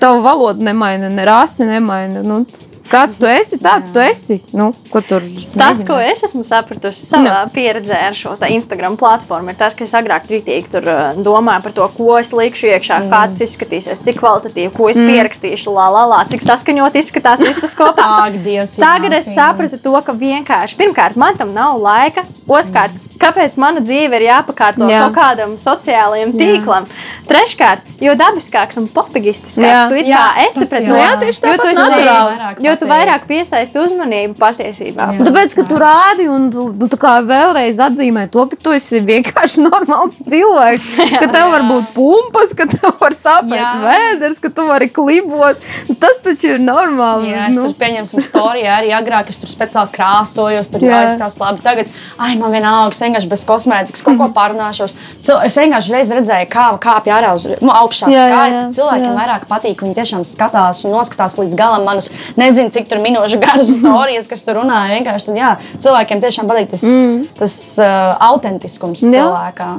Tavu 0.00 0.24
valodu 0.24 0.64
nemaina, 0.64 1.08
ne 1.12 1.24
rasi 1.28 1.66
nemaina. 1.68 2.22
Nu, 2.24 2.44
kāds 2.90 3.18
tu 3.20 3.28
esi, 3.28 3.58
tāds 3.60 3.90
tu 3.92 4.00
esi. 4.02 4.38
Nu, 4.56 4.70
ko 4.90 5.02
tur 5.04 5.24
Tas, 5.52 5.82
ko 5.86 5.98
es 6.00 6.22
esmu 6.26 6.42
sapratusi 6.46 7.04
savā 7.06 7.42
pieredzē 7.52 7.98
ar 8.08 8.16
šo 8.16 8.32
Instagram 8.48 8.96
platformu, 9.00 9.52
ir 9.52 9.58
tas, 9.60 9.76
ka 9.76 9.84
es 9.86 9.92
agrāk 9.96 10.26
kritīgi 10.28 10.72
tur 10.72 10.88
uh, 10.88 11.18
domāju 11.20 11.66
par 11.66 11.76
to, 11.76 11.88
ko 11.98 12.16
es 12.20 12.32
likšu 12.34 12.70
iekšā, 12.72 13.02
mm. 13.04 13.12
kāds 13.12 13.42
izskatīsies, 13.46 14.02
cik 14.06 14.20
kvalitatīvi, 14.22 14.72
ko 14.76 14.88
es 14.90 14.98
mm. 15.00 15.12
pierakstīšu, 15.12 15.74
la, 15.76 15.90
la, 15.92 16.06
la, 16.14 16.22
cik 16.30 16.44
saskaņot 16.46 16.98
izskatās 17.02 17.44
viss 17.44 17.62
tas 17.62 17.76
kopā. 17.78 18.08
Ak, 18.24 18.40
Dievs, 18.40 18.78
jā, 18.78 18.86
Tagad 18.86 19.18
es 19.20 19.30
sapratu 19.34 19.78
to, 19.84 19.94
ka 20.06 20.16
vienkārši, 20.16 20.78
pirmkārt, 20.80 21.20
man 21.20 21.38
tam 21.38 21.54
nav 21.56 21.78
laika, 21.82 22.24
otrkārt, 22.48 23.09
kāpēc 23.20 23.56
mana 23.60 23.82
dzīve 23.84 24.18
ir 24.20 24.26
jāpakārto 24.28 24.88
Jā. 24.88 24.90
Jā. 24.90 25.02
kaut 25.06 25.18
kādam 25.18 25.56
sociālajam 25.60 26.32
tīklam. 26.36 26.86
Treškārt, 27.30 27.86
jo 28.02 28.14
dabiskāks 28.18 28.78
un 28.80 28.88
popigistiskāks 28.90 29.62
Jā. 29.62 29.82
tu 29.90 29.98
it 30.00 30.08
Jā, 30.08 30.20
kā 30.20 30.46
esi 30.48 30.64
pret 30.66 30.82
jā. 30.82 30.88
to. 30.88 30.90
Nu 30.90 30.98
jā, 30.98 31.10
tieši 31.20 31.38
jo 31.38 31.44
tāpat 31.44 31.60
tu 31.60 31.68
esi 31.70 32.64
Jo 32.66 32.72
tu 32.80 32.88
vairāk 32.90 33.26
piesaisti 33.28 33.78
uzmanību 33.80 34.34
patiesībā. 34.40 35.06
Jā. 35.14 35.20
Nu, 35.20 35.26
Tāpēc, 35.28 35.54
ka 35.58 35.64
tu 35.70 35.78
rādi 35.80 36.26
un 36.32 36.48
tu, 36.52 36.66
tu 36.80 36.88
tā 36.90 36.98
kā 37.00 37.12
vēlreiz 37.26 37.78
atzīmē 37.84 38.26
to, 38.34 38.46
ka 38.50 38.58
tu 38.58 38.74
esi 38.74 39.02
vienkārši 39.04 39.62
normāls 39.68 40.16
cilvēks. 40.26 40.90
Ka 41.20 41.28
tev 41.30 41.52
var 41.54 41.66
būt 41.68 41.92
pumpas, 41.94 42.54
ka 42.58 42.66
tev 42.72 42.96
var 43.00 43.14
sāpēt 43.16 43.60
Jā. 43.60 43.70
vēders, 43.84 44.40
ka 44.42 44.50
tu 44.56 44.66
vari 44.68 44.90
klibot. 44.90 45.62
Tas 46.02 46.18
taču 46.24 46.54
ir 46.56 46.64
normāli. 46.64 47.30
Jā, 47.30 47.46
es 47.52 47.60
nu. 47.60 47.68
tur 47.68 47.76
pieņemsim 47.78 48.24
storijā 48.24 48.80
arī 48.80 48.90
agrāk, 48.96 49.30
es 49.30 49.38
tur 49.42 49.50
speciāli 49.52 49.92
krāsojos, 49.94 50.72
tur 50.72 50.84
Jā. 50.86 51.04
jāizstāsta 51.04 51.46
labi. 51.46 51.62
Tagad, 51.64 51.94
ai, 52.18 52.34
man 52.40 52.54
vienalga, 52.54 52.90
es 52.94 53.00
vienkārši 53.10 53.28
bez 53.30 53.44
kosmētikas 53.44 54.04
kaut 54.06 54.16
ko 54.20 54.30
pārnāšos. 54.36 54.94
Cil- 55.18 55.42
Es 55.44 55.56
vienkārši 55.58 55.92
reiz 55.92 56.10
redzēju, 56.14 56.48
kā 56.48 56.64
kāpj 56.80 57.10
ārā 57.10 57.34
uz 57.34 57.46
nu, 57.60 57.70
augšā 57.74 58.08
jā, 58.12 58.24
Cilvēkiem 58.70 59.10
jā. 59.10 59.14
vairāk 59.18 59.46
patīk, 59.50 59.82
viņi 59.82 59.96
tiešām 59.98 60.24
skatās 60.24 60.84
un 60.86 60.94
noskatās 60.94 61.36
līdz 61.40 61.56
galam 61.58 61.84
manus, 61.84 62.10
nezinu, 62.38 62.70
cik 62.70 62.88
tur 62.88 63.02
minūšu 63.02 63.40
garus 63.44 63.74
storijas, 63.76 64.28
kas 64.30 64.44
tur 64.46 64.60
runāja. 64.62 64.94
Vienkārši 64.98 65.30
tad, 65.30 65.40
jā, 65.40 65.50
cilvēkiem 65.76 66.22
tiešām 66.22 66.50
patīk 66.50 66.70
tas, 66.70 66.84
mm. 66.86 67.22
tas 67.38 67.56
uh, 67.82 68.14
autentiskums 68.30 69.02
Jā. 69.02 69.10
cilvēkā. 69.18 69.70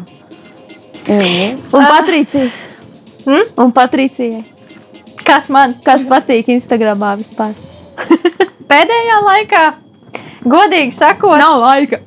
Mm. 1.08 1.58
Un 1.74 1.86
Patricija. 1.88 2.50
Hmm? 3.26 3.46
Un 3.66 3.72
Patricija. 3.72 4.44
Kas 5.26 5.48
man 5.54 5.76
Kas 5.86 6.04
patīk 6.10 6.50
Instagramā 6.50 7.14
vispār? 7.20 7.54
pēdējā 8.72 9.18
laikā, 9.28 9.64
godīgi 10.46 10.94
sakot, 10.96 11.38
Nav 11.40 11.60
laika. 11.62 12.00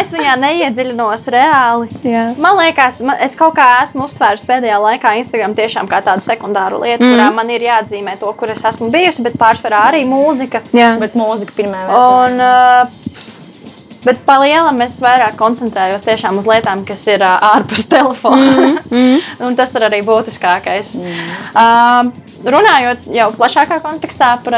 es 0.00 0.12
viņā 0.14 0.36
neiedziļinos 0.42 1.26
reāli. 1.34 1.90
Jā. 2.06 2.24
Man 2.42 2.58
liekas, 2.60 3.02
man, 3.06 3.20
es 3.24 3.36
kaut 3.38 3.54
kā 3.58 3.68
esmu 3.82 4.06
uztvērusi 4.08 4.48
pēdējā 4.48 4.80
laikā 4.82 5.14
Instagram 5.22 5.56
tiešām 5.58 5.90
kā 5.90 6.02
tādu 6.04 6.24
sekundāru 6.26 6.82
lietu, 6.82 7.04
mm. 7.04 7.14
kurā 7.14 7.28
man 7.34 7.52
ir 7.54 7.66
jāatzīmē 7.68 8.16
to, 8.20 8.32
kur 8.38 8.52
es 8.54 8.64
esmu 8.72 8.90
bijusi, 8.94 9.24
bet 9.26 9.38
pārsvarā 9.40 9.86
arī 9.92 10.04
mūzika. 10.08 10.64
Jā. 10.76 10.94
Bet 11.02 11.18
mūzika 11.18 11.56
pirmā 11.56 11.86
vietā. 11.86 12.02
Un, 12.02 12.42
uh, 12.42 13.01
bet 14.04 14.22
pa 14.26 14.38
lielam 14.42 14.80
es 14.84 14.98
vairāk 15.02 15.36
koncentrējos 15.38 16.06
tiešām 16.06 16.40
uz 16.42 16.48
lietām, 16.48 16.84
kas 16.88 17.04
ir 17.10 17.22
uh, 17.24 17.38
ārpus 17.52 17.86
telefona. 17.92 18.74
Mm. 18.90 19.22
Un 19.46 19.58
tas 19.58 19.74
ir 19.78 19.86
arī 19.88 20.02
būtiskākais. 20.06 20.96
Mm. 20.98 21.32
Uh, 21.52 22.32
runājot 22.42 23.06
jau 23.14 23.28
plašākā 23.36 23.78
kontekstā 23.82 24.32
par 24.44 24.56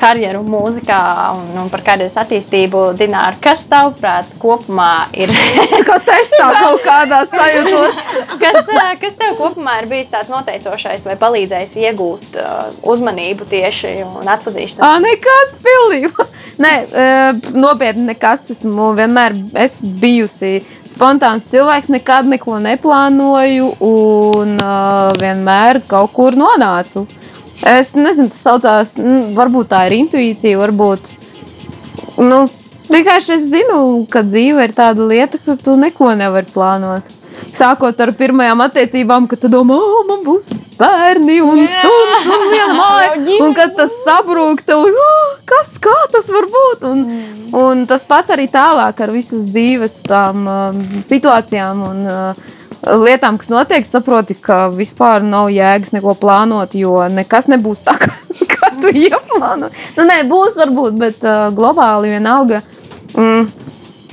karjeru 0.00 0.42
mūzikā 0.46 1.00
un, 1.36 1.50
un 1.64 1.70
par 1.72 1.82
karjeras 1.86 2.16
attīstību, 2.22 2.84
Dināra, 2.96 3.36
kas 3.42 3.66
tavuprāt 3.70 4.30
kopumā 4.40 5.08
ir? 5.16 5.32
Tā 5.76 5.82
kā 5.86 5.98
testā 6.06 6.48
kaut 6.56 6.84
kādā 6.84 7.22
sajūtot. 7.28 8.02
kas, 8.42 8.60
uh, 8.64 8.92
kas 9.00 9.20
tev 9.20 9.36
kopumā 9.40 9.80
ir 9.82 9.90
bijis 9.92 10.12
tāds 10.12 10.32
noteicošais 10.32 11.06
vai 11.08 11.18
palīdzējis 11.20 11.76
iegūt 11.84 12.40
uh, 12.40 12.66
uzmanību 12.88 13.48
tieši 13.50 13.98
un 14.06 14.32
atpazīstamību? 14.36 14.86
Ah, 14.86 15.00
nekas 15.04 15.58
pilnībā. 15.64 16.28
Nē, 16.56 16.72
eh, 16.88 17.50
nopietni 17.52 18.06
nekas. 18.08 18.46
Esmu 18.54 18.94
vienmēr 18.96 19.34
esmu 19.60 19.90
bijusi 20.00 20.62
spontāns 20.88 21.50
cilvēks, 21.52 21.90
nekad 21.92 22.28
neko 22.32 22.56
neplānoju 22.64 23.74
un 23.84 24.54
uh, 24.56 25.12
vienmēr 25.20 25.82
kaut 25.90 26.14
kur 26.16 26.38
nonācu. 26.38 27.04
Es 27.66 27.92
nezinu, 27.96 28.30
tas 28.32 28.40
saucās, 28.40 28.94
varbūt 29.36 29.68
tā 29.72 29.82
ir 29.88 29.98
intuīcija, 29.98 30.56
varbūt. 30.60 31.12
Nu, 32.24 32.46
vienkārši 32.88 33.36
es 33.36 33.46
zinu, 33.52 33.78
ka 34.12 34.24
dzīve 34.24 34.64
ir 34.68 34.74
tāda 34.76 35.04
lieta, 35.08 35.40
ka 35.42 35.58
tu 35.60 35.76
neko 35.80 36.14
nevari 36.16 36.48
plānot. 36.52 37.12
Sākot 37.54 38.00
ar 38.02 38.10
pirmajām 38.16 38.60
attiecībām, 38.64 39.26
kad 39.30 39.40
tu 39.42 39.50
domā, 39.52 39.76
oh, 39.78 40.02
man 40.08 40.22
būs 40.26 40.52
bērni 40.76 41.38
un 41.44 41.62
suns 41.70 42.26
un 42.26 42.44
viena 42.50 42.74
māja. 42.76 43.12
Un 43.44 43.54
kad 43.56 43.76
tas 43.78 43.94
sabrūk, 44.04 44.64
tev 44.66 44.84
oh, 44.90 45.30
kas 45.48 45.76
kā 45.82 45.94
tas 46.12 46.28
var 46.32 46.48
būt? 46.52 46.86
Un, 46.90 47.04
un 47.56 47.86
tas 47.88 48.04
pats 48.08 48.34
arī 48.34 48.48
tālāk 48.52 49.00
ar 49.02 49.14
visas 49.14 49.46
dzīves 49.48 50.02
tām 50.08 50.46
um, 50.50 50.82
situācijām 51.06 51.82
un 51.86 52.02
uh, 52.10 52.44
lietām, 53.06 53.38
kas 53.40 53.50
notiek. 53.52 53.86
Saproti, 53.88 54.36
ka 54.38 54.66
vispār 54.74 55.24
nav 55.26 55.50
jēgas 55.54 55.94
neko 55.96 56.16
plānot, 56.20 56.76
jo 56.78 56.98
nekas 57.12 57.50
nebūs 57.52 57.84
tā, 57.86 57.96
kā, 58.02 58.12
kā 58.52 58.72
tu 58.82 58.92
ieplāno. 58.92 59.70
Nu, 59.96 60.08
nē, 60.08 60.22
būs 60.30 60.58
varbūt, 60.60 60.98
bet 61.00 61.24
uh, 61.26 61.48
globāli 61.56 62.16
vienalga. 62.16 62.62
Mm, 63.16 63.46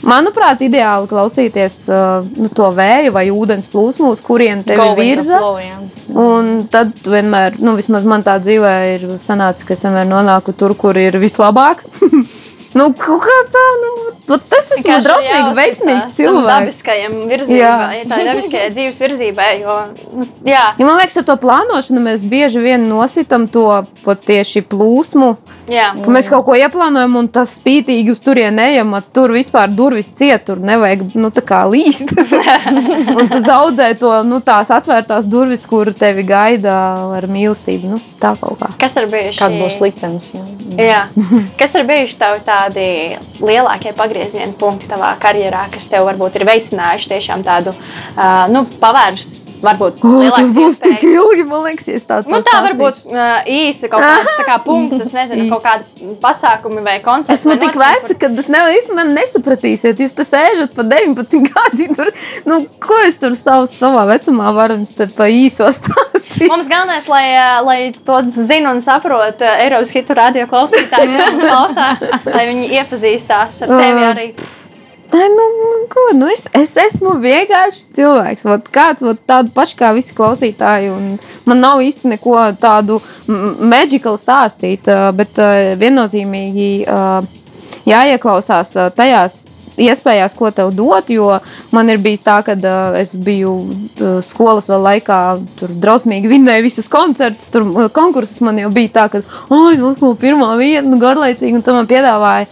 Manuprāt, 0.04 0.62
ideāli 0.66 1.08
klausīties 1.08 1.78
uh, 1.92 2.26
nu, 2.36 2.50
to 2.52 2.68
vēju 2.76 3.14
vai 3.16 3.28
ūdens 3.32 3.70
plūsmu, 3.72 4.12
uz 4.12 4.22
kurien 4.24 4.64
tevi 4.66 4.82
Go 4.82 4.90
with 4.92 5.00
the 5.00 5.10
virza. 5.10 5.40
flow, 5.40 5.60
jā. 5.64 5.80
Un 6.20 6.52
tad 6.72 6.92
vienmēr, 7.08 7.56
nu, 7.64 7.78
vismaz 7.80 8.04
man 8.08 8.26
tā 8.26 8.36
dzīvē 8.44 8.74
ir 8.98 9.06
sanācis, 9.24 9.66
ka 9.68 9.78
es 9.78 9.86
vienmēr 9.86 10.10
nonāku 10.10 10.56
tur, 10.58 10.76
kur 10.78 11.00
ir 11.00 11.16
vislabāk. 11.24 11.86
nu, 12.80 12.90
kā 13.00 13.38
tā, 13.54 13.64
nu, 13.80 13.94
tas 14.28 14.74
esmu 14.76 15.00
drausmīgi 15.06 15.56
veiksmīgs 15.58 16.20
cilvēks. 16.20 16.52
Dabiskajam 16.52 17.18
virzībai, 17.32 18.04
tā 18.12 18.20
dabiskajai 18.28 18.70
dzīves 18.76 19.02
virzībai. 19.06 19.50
Jo, 19.64 19.80
nu, 20.20 20.28
jā, 20.48 20.68
Ja 20.80 20.88
man 20.88 21.00
liekas, 21.00 21.18
ar 21.22 21.28
to 21.32 21.40
plānošanu 21.42 22.04
mēs 22.04 22.28
bieži 22.28 22.64
vien 22.64 22.88
nositam 22.92 23.48
to 23.52 23.68
tieši 24.04 24.66
plūsmu. 24.68 25.36
Jā. 25.70 25.90
Ka 25.98 26.14
mēs 26.14 26.30
kaut 26.32 26.46
ko 26.48 26.56
ieplānojam, 26.58 27.18
un 27.20 27.28
tas 27.34 27.56
spītīgi 27.60 28.14
uz 28.14 28.22
turieni 28.24 28.62
ejam, 28.74 28.96
tur 29.16 29.34
vispār 29.36 29.72
durvis 29.74 30.12
ciet, 30.16 30.46
tur 30.48 30.62
nevajag 30.64 31.06
nu, 31.16 31.32
līst. 31.74 32.14
un 33.18 33.30
tu 33.32 33.42
zaudē 33.44 33.92
to 34.00 34.12
nu, 34.28 34.40
tās 34.44 34.72
atvērtās 34.74 35.28
durvis, 35.30 35.66
kur 35.70 35.94
tevi 35.94 36.26
gaida 36.28 36.76
ar 37.18 37.28
mīlestību. 37.30 37.94
Nu, 37.94 38.02
tā 38.22 38.34
kaut 38.40 38.60
kā. 38.62 38.72
Kas 38.82 38.98
ir 39.02 39.10
bijuši? 39.12 39.40
Kāds 39.40 39.60
būs 39.62 39.80
liktenis? 39.84 40.32
Jā. 40.34 40.46
Jā. 40.80 41.02
Kas 41.60 41.76
ir 41.78 41.88
bijuši 41.90 42.20
tavi 42.20 42.44
tādi 42.48 42.88
lielākie 43.44 43.94
pagrieziena 43.98 44.54
punkti 44.60 44.90
tavā 44.90 45.14
karjerā, 45.22 45.68
kas 45.74 45.90
tev 45.92 46.08
varbūt 46.10 46.40
ir 46.40 46.48
veicinājuši 46.50 47.14
tiešām 47.14 47.46
tādu 47.46 47.76
uh, 47.76 48.46
nu, 48.52 48.66
pavērst 48.82 49.43
varbūt 49.64 50.02
Oh, 50.04 50.24
tas 50.34 50.52
būs 50.56 50.80
tik 50.84 50.98
iespējas. 51.00 51.16
ilgi, 51.18 51.46
man 51.50 51.64
liekas, 51.68 51.88
ja 51.90 52.00
tādu 52.10 52.32
Nu, 52.34 52.40
tā 52.46 52.60
varbūt 52.68 53.02
uh, 53.10 53.48
īsi 53.50 53.90
kaut 53.92 54.04
kāds 54.04 54.38
tā 54.40 54.46
kā 54.48 54.58
punkts, 54.68 55.04
es 55.06 55.14
nezinu, 55.16 55.48
kaut 55.52 55.64
kādi 55.66 56.16
pasākumi 56.24 56.84
vai 56.86 56.98
koncerti. 57.04 57.38
Esmu 57.38 57.56
vai 57.56 57.60
tik 57.64 57.78
veca, 57.80 58.18
ka 58.20 58.32
tas 58.38 58.50
jūs 58.76 58.90
man 58.96 59.14
nesapratīsiet. 59.18 60.02
Jūs 60.04 60.16
te 60.18 60.26
sēžat 60.28 60.76
pa 60.78 60.86
19 60.88 61.46
gadiem. 61.50 61.96
Tur, 61.98 62.12
nu, 62.50 62.62
ko 62.84 63.00
es 63.08 63.20
tur 63.22 63.38
savu, 63.40 63.68
savā 63.72 64.06
vecumā 64.12 64.54
varu 64.56 64.80
jums 64.80 64.96
te 64.98 65.08
pa 65.16 65.30
īso 65.32 65.70
stāstīt? 65.78 66.50
Mums 66.52 66.70
galvenais, 66.72 67.08
lai, 67.12 67.24
ā, 67.38 67.48
lai 67.66 67.80
to 68.06 68.20
zina 68.34 68.74
un 68.74 68.82
saprot 68.84 69.42
ā, 69.44 69.56
Eiropas 69.66 69.94
hitu 69.96 70.18
radio 70.18 70.48
klausītāji, 70.52 71.16
kas 71.20 71.40
klausās, 71.44 72.04
lai 72.34 72.48
viņi 72.52 72.70
iepazīstās 72.80 73.64
ar 73.68 73.74
tevi 73.78 74.06
arī. 74.12 74.28
Nē, 75.14 75.28
nu, 75.30 75.46
ko, 75.94 76.08
nu 76.18 76.28
es, 76.34 76.48
es 76.58 76.74
esmu 76.82 77.20
vienkārši 77.22 77.84
cilvēks. 77.94 78.48
Vot 78.50 78.70
kāds 78.74 79.06
vot 79.06 79.20
tādu 79.30 79.54
pašu 79.54 79.78
kā 79.78 79.92
visi 79.94 80.16
klausītāji. 80.18 80.90
Man 81.46 81.62
nav 81.62 81.84
īsti 81.86 82.16
neko 82.16 82.40
tādu 82.62 82.98
maģiskālu 83.30 84.18
stāstīt, 84.18 84.90
bet 85.14 85.38
viennozīmīgi 85.82 86.70
jāieklausās 87.86 88.74
tajās 88.98 89.44
iespējās, 89.78 90.36
ko 90.38 90.50
tev 90.54 90.72
dot. 90.76 91.10
Jo 91.14 91.38
man 91.74 91.90
ir 91.90 92.02
bijis 92.02 92.24
tā, 92.26 92.40
ka 92.46 92.56
uh, 92.58 92.98
es 93.00 93.14
biju 93.16 93.54
uh, 93.60 94.18
skolas 94.26 94.70
vēl 94.72 94.84
laikā, 94.88 95.20
tur 95.60 95.74
drausmīgi 95.84 96.32
vinnēju 96.32 96.66
visus 96.66 96.90
koncertus, 96.92 97.50
tur 97.54 97.66
uh, 97.68 97.88
konkursus. 97.94 98.42
Man 98.46 98.62
jau 98.62 98.72
bija 98.74 98.94
tā, 99.00 99.08
ka, 99.14 99.24
ah, 99.50 99.72
nu, 99.80 99.94
pirmā 100.20 100.54
vieta, 100.62 100.86
nu, 100.88 101.00
garlaicīgi, 101.02 101.58
un 101.58 101.66
tu 101.66 101.76
man 101.76 101.90
piedāvāji. 101.90 102.50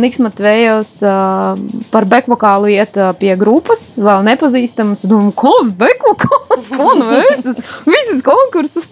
Niks 0.00 0.18
Matvejos 0.24 0.94
uh, 1.04 1.58
par 1.92 2.06
bekvokālu 2.08 2.70
iet 2.72 2.96
pie 3.20 3.34
grupas, 3.40 3.82
vēl 4.00 4.24
nepazīstamas. 4.26 5.04
Es 5.04 5.10
domāju, 5.10 5.34
kas 5.38 5.72
bekvokāls, 5.82 6.70
ko 6.72 6.94
nu 6.98 7.10
es? 7.20 7.44
Visas 7.88 8.24
konkursus. 8.26 8.88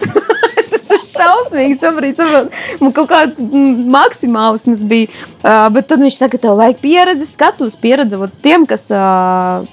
Šausmīgi 1.17 1.79
šobrīd. 1.81 2.17
Saprot, 2.19 2.53
man 2.83 2.95
kaut 2.97 3.11
kāds 3.11 3.41
mm, 3.43 3.87
maksimālisms 3.93 4.83
bija. 4.89 5.11
Uh, 5.41 5.67
bet 5.75 5.89
tad 5.91 6.03
viņš 6.03 6.19
saka, 6.19 6.41
tev 6.43 6.59
vajag 6.59 6.81
pieredzi, 6.83 7.29
skatus, 7.29 7.77
pieredzi 7.81 8.19
tiem, 8.43 8.67
kas 8.69 8.89
uh, 8.95 9.67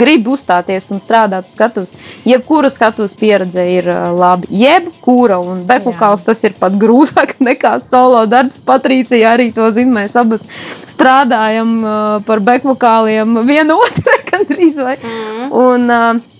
grib 0.00 0.28
uzstāties 0.32 0.90
un 0.94 1.02
strādāt 1.02 1.48
uz 1.48 1.56
skatuves. 1.56 1.94
Jebkura 2.28 2.70
skatuves 2.72 3.16
pieredze 3.18 3.64
ir 3.70 3.88
uh, 3.90 4.10
labi. 4.16 4.50
Jebkura, 4.64 5.38
un 5.42 5.64
bekvokāls 5.68 6.24
tas 6.26 6.44
ir 6.46 6.56
pat 6.58 6.76
grūtāk 6.80 7.36
nekā 7.48 7.76
solo 7.84 8.24
darbs. 8.30 8.60
Patricija 8.64 9.34
arī 9.34 9.50
to 9.54 9.70
zina. 9.74 10.00
Mēs 10.00 10.16
abas 10.18 10.44
strādājam 10.90 11.76
uh, 11.82 12.04
par 12.26 12.42
bekvokāliem 12.44 13.40
vienu 13.46 13.78
otru 13.84 14.20
gandrīz 14.30 14.78
vai. 14.82 14.96
Mm. 15.00 15.50
Un, 15.64 15.90
uh, 15.90 16.33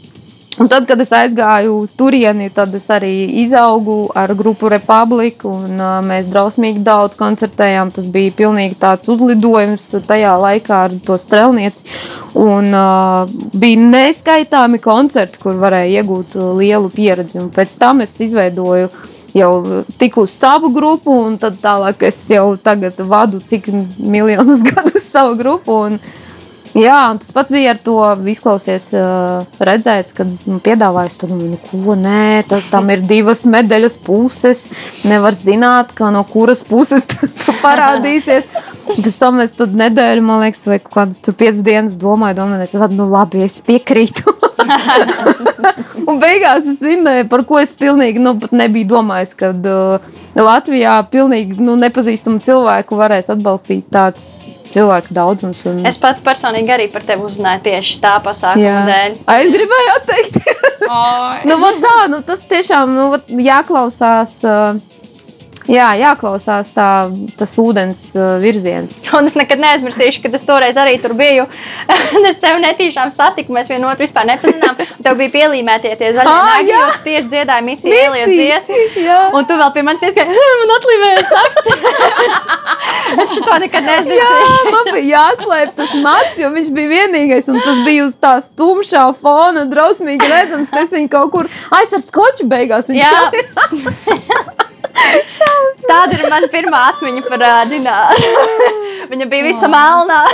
Un 0.58 0.68
tad, 0.70 0.84
kad 0.86 1.00
es 1.02 1.10
aizgāju 1.10 1.80
uz 1.80 1.92
turieni, 1.98 2.46
tad 2.54 2.74
es 2.78 2.84
arī 2.94 3.10
izaugu 3.42 3.96
ar 4.14 4.30
grupu 4.38 4.68
Republiku. 4.70 5.50
Un, 5.64 5.80
uh, 5.80 5.96
mēs 6.06 6.28
drausmīgi 6.30 6.84
daudz 6.86 7.18
koncertējām. 7.18 7.90
Tas 7.94 8.06
bija 8.14 8.34
pilnīgi 8.36 8.78
tāds 8.78 9.10
uzlidojums 9.10 9.88
tajā 10.06 10.36
laikā 10.44 10.84
ar 10.86 10.94
to 11.06 11.18
strēlnieci. 11.18 11.82
Un, 12.38 12.70
uh, 12.70 13.34
bija 13.58 13.82
neskaitāmi 13.82 14.78
koncerti, 14.84 15.42
kur 15.42 15.58
varēja 15.58 16.04
iegūt 16.04 16.38
uh, 16.38 16.52
lielu 16.60 16.92
pieredzi. 16.94 17.40
Un 17.42 17.50
pēc 17.54 17.74
tam 17.80 18.04
es 18.06 18.14
izveidoju 18.22 18.92
jau 19.34 19.52
tiku 19.98 20.28
uz 20.28 20.36
savu 20.38 20.70
grupu, 20.70 21.16
un 21.26 21.38
tad 21.42 21.58
tālāk 21.62 22.06
es 22.06 22.20
jau 22.30 22.52
tagad 22.54 23.00
vadu 23.02 23.42
cik 23.42 23.72
miljonus 23.98 24.62
gadus 24.70 25.10
savu 25.10 25.34
grupu. 25.40 25.80
Un, 25.88 25.98
Jā, 26.74 27.14
tas 27.22 27.30
pats 27.30 27.52
bija 27.54 27.70
ar 27.70 27.78
to 27.78 27.96
izklausies, 28.26 28.88
redzēts, 29.62 30.14
kad 30.16 30.30
nu, 30.50 30.58
piedāvājas 30.62 31.20
to, 31.20 31.28
nu, 31.30 31.54
ko 31.68 31.94
nē, 31.94 32.42
tas, 32.50 32.64
tam 32.66 32.88
ir 32.90 33.04
divas 33.06 33.44
medaļas 33.46 33.94
puses. 34.02 34.64
Nevar 35.06 35.36
zināt, 35.38 35.92
ka 35.94 36.10
no 36.10 36.24
kuras 36.26 36.64
puses 36.66 37.06
tu, 37.10 37.28
tu 37.30 37.54
parādīsies. 37.62 38.48
Pēc 38.88 39.18
tam 39.20 39.38
es 39.44 39.54
tur 39.54 39.70
nedēļu, 39.70 40.24
man 40.26 40.42
liekas, 40.42 40.66
vai 40.66 40.80
kādas 40.82 41.22
tur 41.22 41.36
piecas 41.38 41.62
dienas 41.64 41.94
domāju, 42.00 42.40
domāju, 42.40 42.66
tas 42.74 42.92
nu 42.92 43.06
labi, 43.12 43.44
es 43.46 43.60
piekrītu. 43.64 44.34
un 46.10 46.18
beigās 46.20 46.66
es 46.74 46.82
vinnēju, 46.82 47.28
par 47.30 47.44
ko 47.48 47.62
es 47.62 47.70
pilnīgi 47.70 48.22
nu, 48.22 48.34
pat 48.42 48.52
nebiju 48.56 48.90
domājis, 48.96 49.36
kad 49.38 49.70
uh, 49.70 50.10
Latvijā 50.34 50.98
pilnīgi 51.12 51.62
nu, 51.62 51.78
nepazīstamu 51.80 52.42
cilvēku 52.44 52.98
varēs 52.98 53.30
atbalstīt 53.32 53.86
tāds 53.94 54.32
cilvēku 54.74 55.14
daudzums. 55.16 55.62
Un... 55.70 55.82
Es 55.88 55.98
pat 56.02 56.20
personīgi 56.24 56.74
arī 56.74 56.88
par 56.92 57.06
tevi 57.06 57.26
uzzināju 57.26 57.64
tieši 57.68 58.00
tā 58.02 58.16
pasākuma 58.24 58.82
dēļ. 58.90 59.20
Ai, 59.30 59.38
Es 59.44 59.52
gribēju 59.54 59.94
atteikties. 59.98 60.90
nu, 61.48 61.58
vot 61.62 61.80
tā, 61.84 61.96
nu, 62.12 62.20
tas 62.26 62.44
tiešām 62.50 62.94
nu, 62.96 63.08
vot 63.14 63.30
jāklausās. 63.30 64.36
Uh, 64.44 64.82
jā, 65.70 65.86
jāklausās 66.00 66.70
tā, 66.76 66.88
tas 67.38 67.54
ūdens 67.60 68.00
uh, 68.18 68.34
virziens. 68.42 69.02
Un 69.16 69.28
es 69.30 69.36
nekad 69.38 69.60
neaizmirsīšu, 69.62 70.22
ka 70.24 70.32
es 70.36 70.44
toreiz 70.48 70.76
arī 70.80 70.96
tur 71.02 71.14
biju. 71.18 71.46
Es 72.34 72.38
tevi 72.40 72.60
netīšām 72.62 73.10
satiku. 73.14 73.52
Mēs 73.54 73.68
vienu 73.68 73.86
otru 73.90 74.06
vispār 74.06 74.24
nepazinām. 74.26 74.78
Tev 75.04 75.18
bija 75.18 75.30
pielīmētie 75.34 75.92
tie 76.00 76.08
zaļie 76.16 76.32
jā! 76.66 76.78
jo 76.78 76.78
tieši 77.04 77.28
dziedāji 77.30 77.66
misiju 77.66 77.92
ieliet 77.94 78.30
dziesmu. 78.32 78.78
jā. 79.04 79.18
Un 79.36 79.44
tu 79.48 79.58
vēl 79.60 79.72
pie 79.74 79.84
manis 79.86 80.00
pieskāri, 80.02 80.32
man 80.62 80.72
atlīvēja 80.78 81.24
saksti. 81.28 81.76
es 83.24 83.34
šo 83.36 83.58
nekad 83.62 83.84
Jā, 83.84 84.00
neaizmirsīšu. 84.00 84.72
man 84.74 84.90
bija 84.96 85.06
jāslēp 85.12 85.76
tas 85.78 85.94
maks, 86.06 86.40
jo 86.40 86.50
viņš 86.56 86.72
bija 86.80 86.92
vienīgais. 86.96 87.50
Un 87.52 87.60
tas 87.66 87.80
bija 87.86 88.08
uz 88.08 88.16
tās 88.24 88.48
tumšā 88.58 89.04
fona, 89.20 89.66
drausmīgi 89.70 90.30
redzams. 90.32 90.72
Es 90.80 90.96
viņu 90.96 91.12
kaut 91.12 91.34
kur 91.36 91.50
aizsver 91.76 92.02
skoču 92.08 92.48
beigās. 92.50 92.88
viņš 92.88 93.04
Jā. 93.04 94.70
Tā- 94.94 95.52
Tāda 95.84 96.16
ir 96.16 96.30
mana 96.30 96.48
pirmā 96.48 96.80
atmiņa 96.94 97.22
par 97.28 97.42
uh, 97.44 97.58
Dināru. 97.68 98.30
Viņa 99.10 99.26
bija 99.28 99.48
visa 99.50 99.68
melnā. 99.68 100.22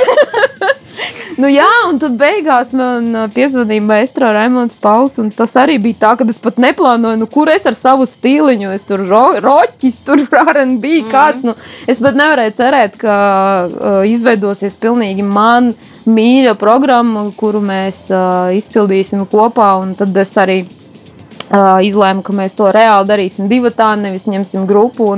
Nu, 1.41 1.49
jā, 1.49 1.67
un 1.89 1.97
tad 1.97 2.17
beigās 2.21 2.75
man 2.77 3.07
piezvanīja 3.33 3.81
Maestro 3.87 4.29
Raimons 4.35 4.75
Pauls. 4.77 5.15
un 5.23 5.31
Tas 5.33 5.55
arī 5.57 5.79
bija 5.81 5.97
tā, 6.03 6.11
ka 6.19 6.27
es 6.29 6.37
pat 6.43 6.59
neplānoju, 6.61 7.17
nu, 7.23 7.29
kur 7.31 7.49
es 7.49 7.65
ar 7.71 7.77
savu 7.79 8.05
stīliņu, 8.05 8.69
es 8.77 8.85
tur 8.85 9.01
ro, 9.09 9.23
roķis, 9.41 9.97
tur 10.05 10.21
RB 10.53 10.91
kāds. 11.09 11.47
Nu, 11.47 11.55
es 11.89 12.03
pat 12.05 12.19
nevarēju 12.21 12.53
cerēt, 12.59 12.99
ka 13.01 13.15
uh, 13.71 14.03
izveidosies 14.11 14.77
pilnīgi 14.83 15.25
man 15.25 15.71
mīļa 16.05 16.53
programma, 16.61 17.25
kuru 17.39 17.63
mēs 17.65 18.03
uh, 18.13 18.53
izpildīsim 18.61 19.25
kopā. 19.31 19.71
un 19.81 19.97
Tad 19.97 20.13
es 20.21 20.37
arī 20.43 20.61
izlēma, 21.51 22.23
ka 22.23 22.35
mēs 22.37 22.55
to 22.59 22.71
reāli 22.75 23.09
darīsim 23.09 23.49
divu 23.51 23.73
tādu, 23.75 24.05
nevis 24.07 24.29
ņemsim 24.31 24.67
grupu. 24.71 25.13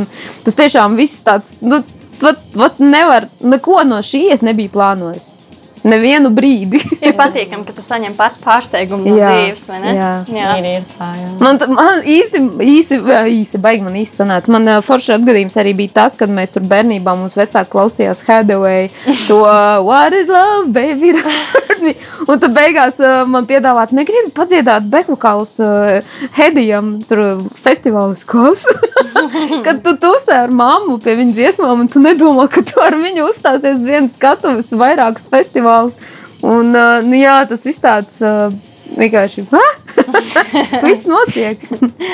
Tas 0.45 0.57
tiešām 0.59 0.97
viss 0.97 1.21
tāds, 1.25 1.57
nu, 1.61 1.83
vat, 2.23 2.41
vat 2.57 2.81
nevar, 2.81 3.29
neko 3.43 3.83
no 3.89 4.01
šī 4.05 4.29
es 4.33 4.45
nebiju 4.47 4.73
plānojis. 4.73 5.42
Nevienu 5.83 6.31
brīdi. 6.35 6.79
Ir 7.07 7.17
patīkami, 7.19 7.65
ka 7.67 7.75
tu 7.75 7.83
saņem 7.85 8.15
pats 8.19 8.39
pārsteigumu 8.43 9.09
no 9.11 9.17
Jā, 9.19 9.31
dzīves, 9.33 9.65
vai 9.73 9.81
ne? 9.83 9.95
jā. 9.97 10.11
jā. 10.31 10.53
Ir, 10.61 10.69
ir 10.79 10.85
tā, 10.95 11.09
jā. 11.19 11.31
Man, 11.43 11.59
man 11.75 12.07
īsti, 12.07 12.43
īsi, 12.63 12.99
īsi 13.33 13.61
baigi 13.63 13.87
man 13.87 13.97
īsti 13.99 14.23
sanāca. 14.23 14.53
Man 14.55 14.71
uh, 14.71 14.79
foršs 14.85 15.17
atgadījums 15.17 15.59
arī 15.59 15.75
bija 15.83 15.97
tas, 15.99 16.15
kad 16.19 16.31
mēs 16.31 16.55
tur 16.55 16.63
bērnībā 16.71 17.17
mums 17.19 17.35
vecāki 17.39 17.73
klausījās 17.73 18.23
Hathaway 18.29 18.91
to 19.27 19.43
What 19.89 20.15
is 20.15 20.31
love, 20.31 20.71
baby? 20.73 21.17
Hurt 21.19 21.83
me?" 21.87 21.97
Un 22.31 22.39
tad 22.39 22.55
beigās 22.55 23.03
uh, 23.03 23.25
man 23.27 23.49
piedāvāt, 23.51 23.91
negribu 23.97 24.31
padziedāt 24.37 24.87
bekvokālus 24.93 25.57
uh, 25.65 26.15
Hedijam 26.39 26.95
tur 27.09 27.43
festivālus. 27.59 28.23
Kas? 28.29 28.63
kad 29.67 29.83
tu 29.83 29.97
tusē 29.99 30.39
ar 30.45 30.55
mammu 30.55 30.99
pie 31.03 31.17
viņa 31.19 31.35
dziesmām 31.37 31.83
un 31.85 31.91
tu 31.91 32.03
nedomā, 32.03 32.47
ka 32.53 32.63
tu 32.67 32.79
ar 32.83 32.95
viņu 33.01 33.27
uzstāsies 33.29 33.83
viens 33.87 34.15
skatuves 34.17 34.71
vairākus 34.79 35.27
festivālus. 35.33 35.72
Un, 36.43 36.73
uh, 36.75 36.99
nu, 37.07 37.15
jā, 37.19 37.37
tas 37.47 37.63
viss 37.67 37.83
tāds 37.83 38.19
uh, 38.25 38.51
vienkārši. 38.99 39.45
Viss 40.87 41.05
notiek. 41.07 41.61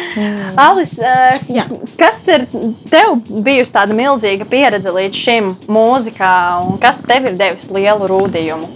Alis, 0.67 0.99
uh, 1.01 1.71
kas 1.99 2.21
ir 2.29 2.45
tev 2.91 3.17
bijusi 3.45 3.73
tāda 3.75 3.97
milzīga 3.97 4.45
pieredze 4.49 4.93
līdz 4.93 5.23
šim 5.23 5.55
mūzikā, 5.71 6.35
un 6.67 6.77
kas 6.83 7.01
tev 7.07 7.31
ir 7.31 7.39
devis 7.41 7.71
lielu 7.73 8.11
rūdījumu? 8.11 8.69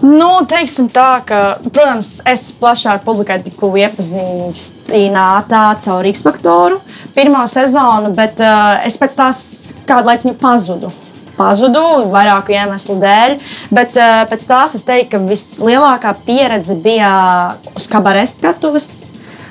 Nu, 0.00 0.30
teiksim 0.48 0.86
tā, 0.88 1.20
ka, 1.28 1.40
protams, 1.66 2.22
es 2.28 2.46
plašāk 2.56 3.02
publikai 3.04 3.36
tiku 3.44 3.68
iepazīstināta 3.76 5.64
caur 5.84 6.08
X 6.08 6.24
faktoru 6.24 6.78
pirmo 7.12 7.42
sezonu, 7.50 8.14
bet 8.16 8.40
uh, 8.40 8.80
es 8.86 8.96
pēc 9.00 9.16
tās 9.18 9.42
kādu 9.88 10.08
laiku 10.08 10.32
pazudu. 10.40 10.88
Pazudu 11.40 11.84
vairāku 12.12 12.52
iemeslu 12.52 12.98
dēļ, 13.00 13.38
bet 13.72 13.96
uh, 13.96 14.20
pēc 14.28 14.44
tās 14.50 14.76
es 14.76 14.84
teiktu, 14.84 15.14
ka 15.14 15.22
vislielākā 15.30 16.12
pieredze 16.26 16.76
bija 16.84 17.14
uz 17.74 17.88
kabaretes 17.88 18.36
skatuves. 18.42 18.90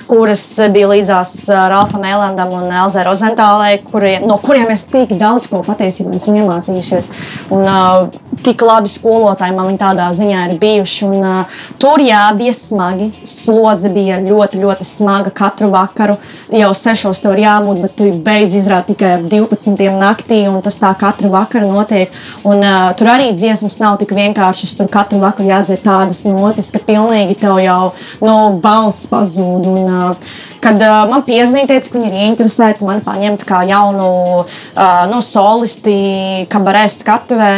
kuras 0.10 0.42
bija 0.74 0.88
līdzās 0.90 1.32
uh, 1.52 1.68
Ralfam 1.70 2.06
Elandam 2.10 2.54
un 2.58 2.72
Elzai 2.74 3.04
Rozentālei, 3.06 3.76
kuri, 3.92 4.16
no 4.26 4.40
kuriem 4.42 4.72
es 4.74 4.88
tik 4.90 5.14
daudz 5.20 5.46
ko 5.52 5.62
patiesībā 5.66 6.16
esmu 6.18 6.40
iemācījušies. 6.42 7.12
Un, 7.54 7.66
uh, 7.66 8.29
tik 8.44 8.62
labi 8.64 8.90
skolotāji 8.92 9.56
man 9.56 9.78
tādā 9.80 10.10
ziņā 10.16 10.46
ir 10.50 10.58
bijuši. 10.62 11.06
Un, 11.10 11.26
uh, 11.26 11.62
tur 11.82 12.02
jā, 12.04 12.22
bija 12.38 12.54
smagi. 12.56 13.10
Slodze 13.28 13.92
bija 13.94 14.20
ļoti, 14.24 14.62
ļoti 14.64 14.88
smaga 14.88 15.34
katru 15.36 15.72
vakaru. 15.74 16.18
Jau 16.56 16.72
sešos 16.78 17.24
ir 17.26 17.44
jābūt, 17.44 17.82
bet 17.86 17.96
tu 17.98 18.10
beidz 18.26 18.58
izrādīt 18.60 18.94
tikai 18.94 19.16
ap 19.20 19.26
12. 19.30 19.86
naktī, 20.00 20.42
un 20.50 20.62
tas 20.66 20.80
tā 20.82 20.92
katru 21.00 21.32
vakaru 21.34 21.72
notiek. 21.72 22.14
Un, 22.44 22.64
uh, 22.64 22.92
tur 22.98 23.12
arī 23.12 23.32
dziesmas 23.38 23.80
nav 23.82 24.00
tik 24.02 24.14
vienkāršas. 24.18 24.78
Tur 24.80 24.92
katru 24.92 25.22
vakaru 25.24 25.50
jādzird 25.50 25.86
tādas 25.86 26.26
notis, 26.28 26.72
ka 26.74 26.84
pilnīgi 26.86 27.40
tev 27.42 27.60
jau 27.64 27.82
no 28.22 28.28
nu, 28.30 28.62
balss 28.64 29.10
pazūd. 29.10 29.68
Un, 29.70 29.90
uh, 29.90 30.38
kad 30.64 30.80
uh, 30.84 31.06
man 31.10 31.24
piezīmēja, 31.28 31.70
teica, 31.72 31.94
ka 31.94 32.02
viņi 32.02 32.10
ir 32.10 32.28
interesēti 32.30 32.88
mani 32.88 33.04
paņemt 33.06 33.46
kā 33.48 33.62
jaunu 33.70 34.10
uh, 34.44 35.06
nu, 35.12 35.22
solisti, 35.24 35.96
kabarē 36.52 36.86
skatuvē. 36.92 37.54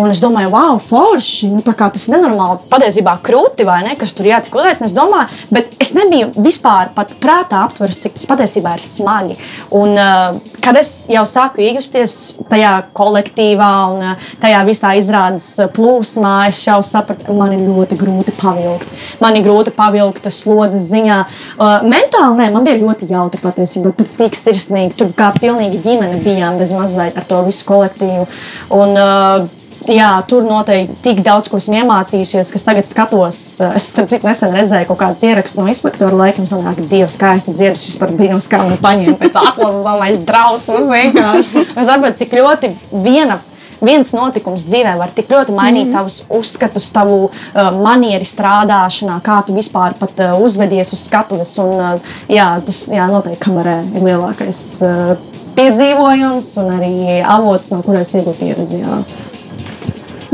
Un 0.00 0.10
es 0.10 0.18
domāju, 0.22 0.50
wow, 0.50 0.78
forši. 0.82 1.48
Nu, 1.54 1.62
tas 1.62 2.06
ir 2.08 2.16
nenormāli. 2.16 2.64
Patiesībā 2.70 3.14
krūti 3.22 3.66
vai 3.66 3.80
ne, 3.86 3.94
kas 3.98 4.14
tur 4.16 4.26
jātik 4.26 4.56
uzveicināts. 4.58 4.90
Es 4.90 4.96
domāju, 4.96 5.30
bet 5.54 5.76
es 5.82 5.92
nebiju 5.94 6.32
vispār 6.42 6.90
pat 6.96 7.12
prātā 7.22 7.62
aptveris, 7.62 8.00
cik 8.02 8.16
tas 8.16 8.26
patiesībā 8.30 8.74
ir 8.74 8.82
smagi. 8.82 9.38
Un, 9.78 9.94
uh, 9.94 10.58
kad 10.64 10.78
es 10.80 11.06
jau 11.10 11.22
sāku 11.28 11.62
iegusties 11.62 12.34
tajā 12.50 12.72
kolektīvā 12.96 13.70
un 13.92 14.04
uh, 14.10 14.28
tajā 14.42 14.64
visā 14.66 14.94
izrādes 14.98 15.46
plūsmā, 15.76 16.34
es 16.50 16.64
jau 16.66 16.80
sapratu, 16.82 17.28
ka 17.28 17.38
man 17.38 17.54
ir 17.54 17.62
ļoti 17.62 17.98
grūti 18.00 18.34
pavilkt. 18.40 18.90
Man 19.22 19.38
ir 19.38 19.46
grūti 19.46 19.74
pavilkt 19.78 20.26
slodzes 20.26 20.90
ziņā. 20.90 21.20
Uh, 21.54 21.86
mentāli 21.86 22.42
nē, 22.42 22.50
man 22.56 22.66
bija 22.66 22.82
ļoti 22.82 23.12
jautri 23.14 23.42
patiesībā. 23.46 23.94
Tur 23.94 24.10
tik 24.18 24.34
sirsnīgi, 24.38 24.96
tur 24.98 25.14
kā 25.14 25.30
pilnīgi 25.38 25.84
ģimene 25.86 26.18
bijām 26.24 26.58
bez 26.58 26.74
mazliet 26.74 27.14
ar 27.14 27.30
to 27.30 27.44
visu 27.46 27.68
kolektīvu. 27.70 28.26
Un, 28.74 28.98
uh, 28.98 29.62
jā, 29.90 30.10
tur 30.28 30.44
noteikti 30.48 30.96
tik 31.04 31.22
daudz 31.24 31.48
ko 31.50 31.58
esmu 31.60 31.78
iemācījušies, 31.80 32.52
kas 32.54 32.66
tagad 32.66 32.88
skatos. 32.88 33.40
Eh, 33.60 33.78
es 33.78 33.90
tik 33.96 34.26
nesen 34.26 34.54
redzēju 34.54 34.88
kaut 34.90 35.00
kādus 35.00 35.24
ierakstus 35.26 35.58
no 35.60 35.66
inspektora 35.70 36.16
laikam, 36.18 36.46
ka 36.48 36.86
Dievs, 36.90 37.18
kā 37.20 37.34
es 37.38 37.48
dzirdu, 37.48 37.80
šis 37.80 37.98
par 38.00 38.12
brīnums, 38.14 38.48
kā 38.50 38.62
man 38.62 38.78
paņēma 38.82 39.16
pēc 39.20 39.40
atlases, 39.40 39.82
domāju, 39.86 40.22
drausmas 40.28 40.92
vienkārši. 40.92 41.66
Es 41.74 41.90
saprotu, 41.90 42.20
cik 42.22 42.38
ļoti 42.38 42.72
viena 43.04 43.40
viens 43.84 44.14
notikums 44.16 44.64
dzīvē 44.64 44.94
var 44.96 45.12
tik 45.12 45.28
ļoti 45.32 45.54
mainīt 45.56 45.88
mm 45.88 45.94
tavus 45.94 46.22
uzskatus, 46.32 46.88
tavu 46.94 47.28
uh, 47.28 47.68
manieri 47.84 48.26
strādāšanā, 48.26 49.20
kā 49.22 49.36
tu 49.46 49.54
vispār 49.54 49.94
pat, 49.98 50.16
uh, 50.18 50.40
uzvedies 50.42 50.90
uz 50.96 51.04
skatuves. 51.06 51.52
Un, 51.62 51.74
uh, 51.76 52.16
jā, 52.30 52.48
tas 52.64 52.80
jā, 52.90 53.04
noteikti 53.10 53.44
kamerē 53.44 53.76
ir 53.92 54.08
lielākais 54.08 54.62
uh, 54.86 55.14
piedzīvojums 55.54 56.50
un 56.62 56.72
arī 56.78 56.94
avots, 57.20 57.70
no 57.74 57.82
kuras 57.86 58.14
iegūt 58.16 58.40
pieredzi. 58.40 58.82
Jā. 58.82 58.98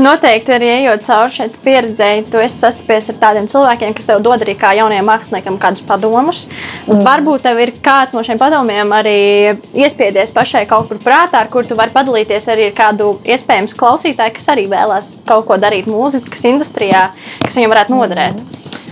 Noteikti 0.01 0.53
arī 0.55 0.69
ejot 0.79 1.03
cauri 1.05 1.33
šai 1.35 1.45
pieredzēji, 1.61 2.23
tu 2.31 2.39
esi 2.41 2.57
sastapies 2.63 3.11
ar 3.11 3.17
tādiem 3.21 3.45
cilvēkiem, 3.51 3.93
kas 3.93 4.07
tev 4.09 4.23
dod 4.25 4.41
arī 4.41 4.55
kā 4.57 4.71
jauniem 4.73 5.05
māksliniekam 5.05 5.59
kādus 5.61 5.83
padomus. 5.85 6.47
Mm. 6.87 7.03
Varbūt 7.05 7.45
tev 7.45 7.61
ir 7.61 7.73
kāds 7.85 8.15
no 8.17 8.23
šiem 8.25 8.41
padomiem 8.41 8.95
arī 8.97 9.53
iespiedies 9.77 10.33
pašai 10.33 10.65
kaut 10.69 10.89
kur 10.89 11.01
prātā, 11.03 11.43
ar 11.43 11.51
kur 11.53 11.69
tu 11.69 11.77
vari 11.77 11.93
padalīties 11.93 12.49
arī 12.49 12.71
ar 12.71 12.75
kādu 12.81 13.13
iespējams 13.29 13.77
klausītāju, 13.77 14.35
kas 14.39 14.49
arī 14.55 14.65
vēlās 14.71 15.13
kaut 15.29 15.45
ko 15.49 15.59
darīt 15.61 15.89
mūzikas 15.91 16.47
industrijā, 16.49 17.09
kas 17.43 17.59
viņam 17.59 17.75
varētu 17.75 17.97
noderēt. 17.99 18.45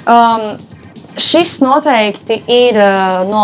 Um, 0.05 0.68
Šis 1.19 1.57
noteikti 1.59 2.37
ir 2.47 2.77
uh, 2.79 3.27
no 3.27 3.43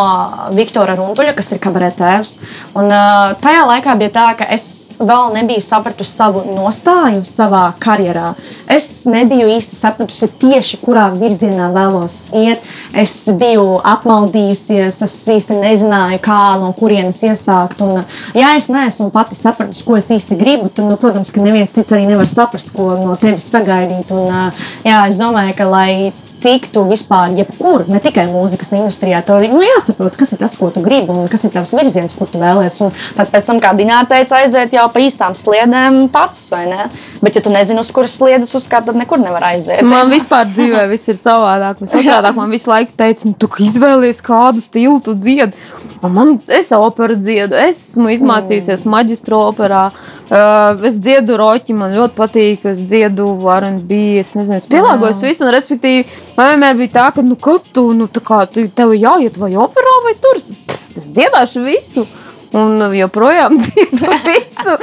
Viktora 0.55 0.95
Runtuļa, 0.95 1.33
kas 1.35 1.51
ir 1.51 1.59
kabaretēvs. 1.63 2.31
Un, 2.79 2.87
uh, 2.87 3.33
tajā 3.43 3.65
laikā 3.67 3.95
bija 3.99 4.13
tā, 4.15 4.25
ka 4.39 4.47
es 4.55 4.95
vēl 4.95 5.33
nebiju 5.35 5.63
sapratusi 5.63 6.13
savu 6.13 6.45
nostāju 6.55 7.25
savā 7.27 7.65
karjerā. 7.83 8.31
Es 8.71 9.03
nebiju 9.09 9.49
īsti 9.57 9.75
sapratusi 9.75 10.29
tieši, 10.39 10.79
kurā 10.85 11.09
virzienā 11.17 11.67
vēlos 11.75 12.17
iet. 12.39 12.63
Es 12.95 13.13
biju 13.35 13.79
apmaldījusies, 13.83 15.01
es 15.03 15.15
īsti 15.35 15.59
nezināju, 15.59 16.21
kā 16.23 16.41
no 16.61 16.71
kurienes 16.77 17.19
iesākt. 17.27 17.83
Un, 17.83 18.05
ja 18.37 18.55
es 18.55 18.71
neesmu 18.71 19.11
pati 19.13 19.35
sapratusi, 19.35 19.83
ko 19.85 19.99
es 19.99 20.11
īsti 20.15 20.39
gribu, 20.39 20.71
tad, 20.71 20.87
nu, 20.87 20.95
protams, 21.01 21.33
ka 21.35 21.43
neviens 21.43 21.75
cits 21.75 21.91
arī 21.91 22.07
nevar 22.07 22.31
saprast, 22.31 22.71
ko 22.77 22.93
no 23.03 23.19
tevis 23.19 23.51
sagaidīt. 23.51 24.15
Un, 24.15 24.31
uh, 24.31 24.69
jā, 24.87 25.03
es 25.09 25.19
domāju, 25.19 25.57
ka 25.59 25.67
lai 25.69 25.91
tiktu 26.45 26.85
vispār 26.89 27.33
jebkur, 27.39 27.85
ne 27.89 27.99
tikai 28.03 28.27
mūzikas 28.29 28.75
industrijā. 28.77 29.21
Tev 29.25 29.43
ir 29.45 29.53
nu, 29.53 29.63
jāsaprot, 29.65 30.17
kas 30.19 30.35
ir 30.35 30.41
tas, 30.41 30.55
ko 30.59 30.69
tu 30.73 30.83
gribi 30.85 31.13
un 31.13 31.29
kas 31.31 31.47
ir 31.47 31.53
tavs 31.55 31.73
virziens, 31.77 32.13
kur 32.17 32.29
tu 32.29 32.41
vēlēsies. 32.41 32.81
Un 32.85 32.93
tad 33.17 33.33
tam, 33.33 33.61
kā 33.63 33.73
Dināra 33.77 34.07
teica, 34.09 34.39
aiziet 34.43 34.75
jau 34.75 34.85
pa 34.93 35.01
īstām 35.03 35.35
sliedēm 35.37 36.05
pats, 36.13 36.47
vai 36.53 36.65
ne? 36.69 36.87
Bet, 37.23 37.37
ja 37.37 37.43
tu 37.43 37.53
nezini, 37.53 37.81
uz 37.81 37.91
kuras 37.95 38.15
sliedas 38.19 38.53
uzkāpt, 38.57 38.89
tad 38.89 38.99
nekur 38.99 39.21
nevar 39.21 39.49
aiziet. 39.51 39.83
Man 39.89 40.13
vispār 40.13 40.47
dzīvē 40.51 40.85
viss 40.91 41.09
ir 41.11 41.19
savādāk. 41.19 41.81
Otrādāk 41.85 42.37
man 42.37 42.53
visu 42.53 42.69
laiku 42.71 42.95
teica, 42.97 43.29
nu, 43.29 43.35
tu 43.39 43.49
izvēlies 43.65 44.21
kādu 44.25 44.63
stilu, 44.63 44.99
tu 45.03 45.15
dziedi. 45.17 45.55
Un 46.05 46.13
man, 46.13 46.35
es 46.51 46.69
operu 46.75 47.15
dziedu, 47.17 47.55
esmu 47.57 48.11
izmācījusies 48.13 48.83
mm. 48.83 48.91
maģistra 48.93 49.39
operā. 49.47 49.85
Uh, 50.25 50.83
es 50.85 50.99
dziedu 51.01 51.37
roķi, 51.39 51.75
man 51.77 51.95
ļoti 51.95 52.17
patīk, 52.17 52.65
es 52.69 52.81
dziedu 52.85 53.31
RB. 53.39 53.93
Es 54.21 54.33
nezinu, 54.37 54.59
es 54.59 54.67
pielāgojos 54.69 55.21
mm. 55.21 55.27
visam, 55.29 55.49
respektīvi, 55.55 56.05
man 56.37 56.51
vienmēr 56.51 56.77
bija 56.79 56.93
tā, 56.97 57.07
ka, 57.15 57.23
nu, 57.25 57.37
kad 57.39 57.65
tu, 57.75 57.87
nu, 57.97 58.09
tā 58.11 58.21
kā 58.25 58.43
tu, 58.51 58.65
tev 58.75 58.93
jāiet 58.97 59.39
vai 59.41 59.53
operā 59.59 59.95
vai 60.05 60.13
tur, 60.21 60.41
es 60.71 61.09
dziedāšu 61.15 61.65
visu. 61.65 62.05
Un 62.55 62.79
joprojām 62.95 63.57
dziedu 63.59 64.11
visu. 64.23 64.75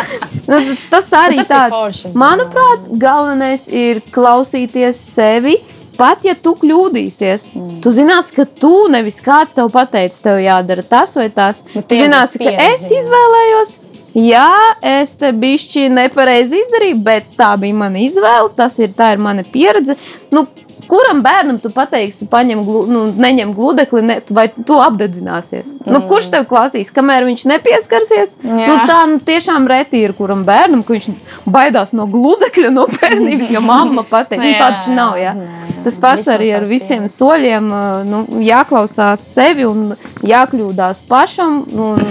Nu, 0.51 0.59
tas 0.93 1.07
arī 1.17 1.39
nu, 1.39 1.45
tas 1.45 1.53
tāds. 1.55 1.77
Foršas, 1.77 2.17
manuprāt, 2.21 2.91
galvenais 3.01 3.65
ir 3.69 4.03
klausīties 4.13 4.99
sevi. 5.15 5.57
Pat 5.97 6.25
ja 6.25 6.33
tu 6.35 6.55
kļūdīsies, 6.59 7.51
mm. 7.53 7.79
tu 7.85 7.93
zināsi, 7.93 8.33
ka 8.35 8.47
tu 8.49 8.73
nevis 8.91 9.21
kāds 9.25 9.53
tev 9.57 9.69
pateicis, 9.73 10.23
tev 10.25 10.41
jādara 10.43 10.85
tas 10.89 11.13
vai 11.21 11.29
tas. 11.33 11.63
Bet 11.75 11.89
tu 11.89 12.01
zināsi, 12.01 12.41
ka 12.43 12.53
es 12.73 12.87
izvēlējos 12.97 13.77
Jā, 14.13 14.53
es 14.85 15.15
te 15.17 15.31
bišķi 15.33 15.87
nepareizi 15.89 16.59
izdarīju, 16.61 16.99
bet 17.05 17.31
tā 17.39 17.55
bija 17.61 17.77
mana 17.79 18.03
izvēle. 18.03 18.51
Tas 18.57 18.77
ir, 18.83 18.91
ir 18.93 19.23
mana 19.23 19.45
pieredze. 19.49 19.97
Nu, 20.33 20.45
kuram 20.93 21.23
bērnam 21.25 21.59
tu 21.63 21.71
pateiksi, 21.73 22.27
paņem, 22.33 22.63
glu, 22.67 22.83
nu, 22.91 23.03
neņem 23.17 23.55
gludekli, 23.57 24.03
ne, 24.05 24.19
vai 24.35 24.47
tu 24.53 24.77
apdedzināsies? 24.83 25.79
Nu, 25.81 25.87
mm. 25.87 25.95
Nu, 25.95 26.03
kurš 26.11 26.29
tev 26.35 26.45
klausīs, 26.51 26.93
kamēr 26.93 27.25
viņš 27.29 27.47
nepieskarsies? 27.49 28.37
Jā. 28.45 28.69
Nu, 28.69 28.77
tā 28.91 28.99
nu, 29.09 29.21
tiešām 29.25 29.69
reti 29.71 30.03
ir 30.05 30.13
kuram 30.19 30.45
bērnam, 30.49 30.85
ka 30.85 30.97
viņš 30.97 31.09
baidās 31.49 31.95
no 31.97 32.07
gludekļa, 32.13 32.73
no 32.77 32.87
bērnības, 32.93 33.53
jo 33.55 33.65
mamma 33.65 34.05
pateiks, 34.09 34.45
nu, 34.45 34.55
tāds 34.61 34.89
nav. 34.93 35.17
Jā. 35.21 35.37
Tas 35.83 35.99
pats 36.03 36.29
arī 36.31 36.53
ar 36.55 36.67
visiem 36.69 37.07
pieredzi. 37.07 37.17
soļiem. 37.17 37.73
Nu, 38.07 38.23
jāklausās 38.45 39.25
sevi 39.35 39.67
un 39.67 39.95
jākļūdās 40.27 41.03
pašam. 41.09 41.63
Un, 41.73 42.03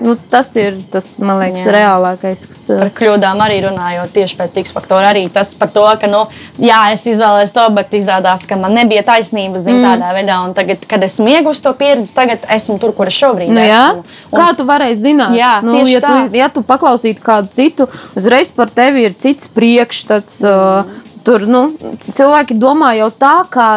Nu, 0.00 0.14
tas 0.30 0.52
ir 0.56 0.76
tas, 0.92 1.06
man 1.24 1.40
liekas, 1.42 1.64
jā. 1.66 1.72
reālākais. 1.74 2.44
Kas... 2.50 2.60
Par 2.70 2.90
kļūdām 3.00 3.40
arī 3.42 3.58
runājot 3.64 4.12
tieši 4.14 4.36
pēc 4.38 4.56
X 4.62 4.74
faktora. 4.76 5.10
Arī 5.10 5.24
tas 5.32 5.50
par 5.58 5.72
to, 5.74 5.84
ka, 5.98 6.10
nu, 6.10 6.20
jā, 6.62 6.78
es 6.94 7.06
izvēlējos 7.10 7.54
to, 7.56 7.64
bet 7.74 7.96
izrādās, 7.98 8.46
ka 8.48 8.58
man 8.60 8.76
nebija 8.78 9.02
taisnība 9.08 9.62
zin, 9.62 9.80
mm. 9.80 9.88
tādā 9.88 10.12
veidā. 10.14 10.38
Un 10.46 10.54
tagad, 10.58 10.86
kad 10.90 11.02
esmu 11.06 11.32
ieguvis 11.34 11.62
to 11.64 11.74
pieredzi, 11.78 12.14
tagad 12.14 12.46
esmu 12.58 12.78
tur, 12.82 12.94
kur 12.94 13.10
es 13.10 13.18
šobrīd 13.18 13.50
nu, 13.50 13.64
esmu. 13.64 14.06
Un... 14.30 14.38
Kā 14.38 14.48
tu 14.58 14.68
varēji 14.68 15.00
zināt? 15.02 15.34
Jā, 15.38 15.52
nu, 15.66 15.82
ja, 15.82 16.04
tā. 16.04 16.14
tu, 16.14 16.38
ja 16.38 16.48
tu 16.54 16.62
paklausītu 16.66 17.24
kādu 17.24 17.50
citu, 17.58 17.90
uzreiz 18.18 18.54
par 18.54 18.70
tevi 18.70 19.08
ir 19.08 19.18
cits 19.18 19.50
priekšstats. 19.54 20.40
Mm. 20.46 20.56
Uh, 20.94 21.06
tur 21.26 21.42
nu, 21.50 21.66
cilvēki 22.06 22.54
domā 22.56 22.94
jau 22.96 23.10
tā, 23.12 23.34
kā 23.52 23.70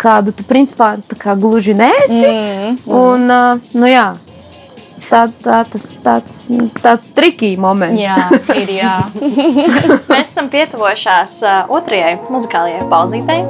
kādu 0.00 0.32
tu 0.36 0.44
principā 0.48 0.94
gluži 1.38 1.74
nesi. 1.76 2.24
Mm, 2.24 2.74
mm. 2.74 2.96
Un, 2.96 3.30
uh, 3.30 3.72
nu, 3.76 3.88
jā, 3.88 4.08
tā, 5.08 5.24
tā, 5.44 5.62
tas 5.72 5.86
tāds, 6.04 6.38
tāds 6.82 7.12
trikīgi 7.16 7.60
moments. 7.60 8.00
Jā, 8.00 8.16
ir. 8.58 8.74
Jā. 8.80 8.94
Mēs 10.12 10.30
esam 10.30 10.50
pietuvojušās 10.52 11.36
uh, 11.46 11.74
otrajai 11.78 12.16
muzikālajai 12.30 12.86
pauzītei. 12.90 13.44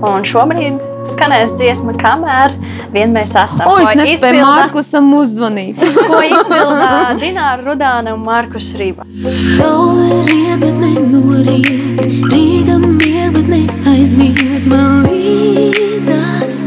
Un 0.00 0.24
šobrīd 0.24 0.80
skanēs 1.08 1.54
dziesma, 1.58 1.94
kamēr 2.00 2.54
vien 2.94 3.12
mēs 3.14 3.34
esam. 3.38 3.68
O, 3.68 3.76
es 3.80 3.92
nespēju 3.96 4.16
izpilda, 4.16 4.46
Markusam 4.46 5.10
uzzvanīt. 5.16 5.80
ko 6.10 6.20
izpildā 6.24 6.90
Dināra 7.20 7.60
Rudāna 7.64 8.14
un 8.16 8.24
Markus 8.24 8.70
Rība. 8.80 9.06
Saule 9.36 10.22
riet, 10.28 10.60
bet 10.62 10.80
nenorīt, 10.80 12.04
Rīga 12.32 12.78
mieg, 12.84 13.32
bet 13.36 13.50
neaizmiedz 13.52 14.70
man 14.70 15.04
līdzās, 15.08 16.62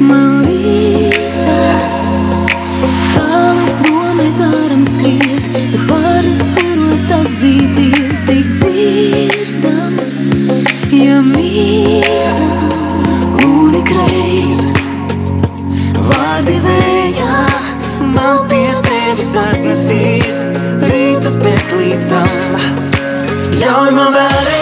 man 0.00 0.42
līdzās 0.46 1.95
mēs 4.26 4.38
varam 4.42 4.82
skriet, 4.90 5.48
bet 5.54 5.84
vārdus, 5.86 6.48
kuros 6.56 7.04
atzīties, 7.14 8.22
tik 8.26 8.48
dzirdam, 8.58 10.00
ja 10.90 11.20
mīlam 11.22 12.74
un 13.46 13.78
ikreiz. 13.82 14.64
Vārdi 16.08 16.58
vējā 16.66 17.38
man 18.16 18.42
pie 18.50 18.66
tevis 18.90 19.32
atnesīs, 19.44 20.44
rītus 20.90 21.38
pēc 21.46 21.78
līdz 21.78 22.12
tam, 22.16 22.60
ļauj 23.62 23.90
man 23.94 24.14
vēlreiz. 24.18 24.55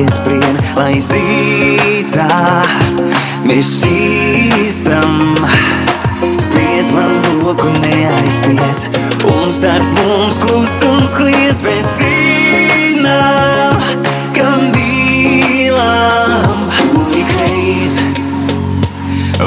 Sāpes 0.00 0.20
brien 0.24 0.56
Lai 0.76 1.00
zītā 1.00 2.28
mēs 3.44 3.68
šīstam. 3.80 5.36
Sniedz 6.40 6.92
man 6.92 7.10
roku 7.26 7.68
neaizsniedz 7.84 8.88
Un 9.28 9.52
starp 9.52 9.98
mums 9.98 10.38
klusums 10.40 11.14
kliedz 11.16 11.60
Bet 11.64 11.88
zinām, 11.98 13.76
kam 14.36 14.70
dīlam 14.76 16.64
Unikreiz 17.00 17.98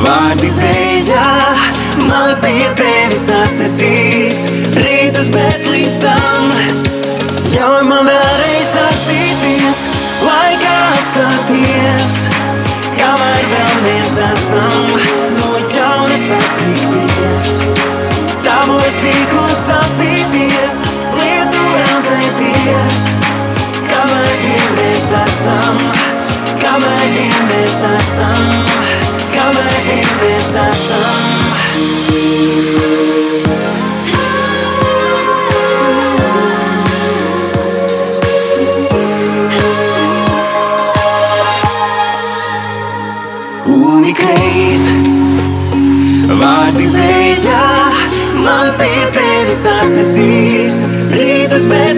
Vārdi 0.03 0.49
vējā, 0.57 1.25
man 2.09 2.33
pie 2.43 2.67
tevis 2.77 3.27
atnesīs 3.37 4.45
Rītus, 4.77 5.29
bet 5.33 5.65
līdz 5.69 5.99
tam 6.03 6.53
Ļauj 7.53 7.83
man 7.89 8.09
Laikā 8.09 8.32
apstāties 11.13 12.13
Kamēr 12.97 13.43
vēl 13.49 13.73
mēs 13.83 14.13
esam. 14.31 14.87
No 15.37 15.51
jauna 15.69 16.15
satikties. 16.17 17.49
Tavos 18.45 18.97
tīklos 19.03 19.67
apīties 19.75 20.79
Lietu 21.19 21.63
vēl 21.75 22.01
dzēties. 22.07 23.07
Kamēr 23.91 24.33
vien 24.41 24.75
mēs 24.79 25.09
esam 25.21 25.81
Kamēr 26.63 27.05
vien 27.13 27.49
mēs 27.51 27.81
esam 27.93 28.69
Kamēr 29.35 29.81
vien 29.89 30.15
mēs 30.23 30.55
esam 30.65 31.52
pie 49.53 49.61
tevis 49.61 49.65
atnesīs 49.69 50.79
Rītus, 51.13 51.65
bet 51.69 51.92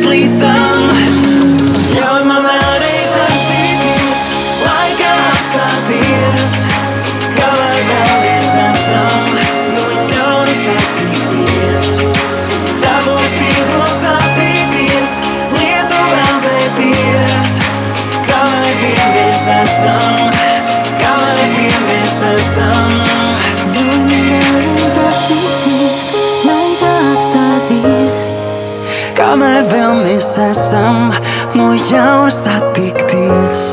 esam 30.66 31.12
no 31.56 31.74
jauna 31.78 32.32
satikties 32.34 33.66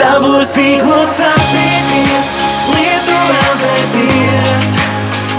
Tavos 0.00 0.48
tīklos 0.54 1.18
apieties, 1.26 2.30
lietu 2.72 3.16
vēl 3.28 3.50
dzēties 3.60 4.70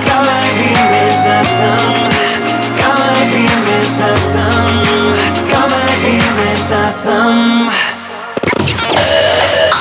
Kamēr 0.06 0.46
vien 0.60 0.84
mēs 0.92 1.24
esam, 1.40 1.98
kamēr 2.78 3.24
vien 3.32 3.66
mēs 3.66 3.96
esam 4.10 4.70
Kamēr 5.50 5.98
vien 6.06 6.30
mēs 6.38 6.70
esam 6.84 7.74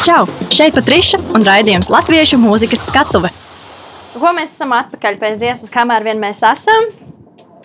Čau! 0.07 0.25
Šeit 0.49 0.73
Patriša 0.79 1.21
un 1.37 1.45
raidījums 1.45 1.93
Latviešu 1.93 2.41
mūzikas 2.41 2.89
skatuve. 2.89 3.29
Ko 4.17 4.33
mēs 4.33 4.57
esam 4.57 4.73
atpakaļ 4.81 5.21
pēc 5.21 5.39
dziesmas, 5.45 5.73
kamēr 5.77 6.09
vien 6.09 6.25
mēs 6.25 6.41
esam? 6.49 6.89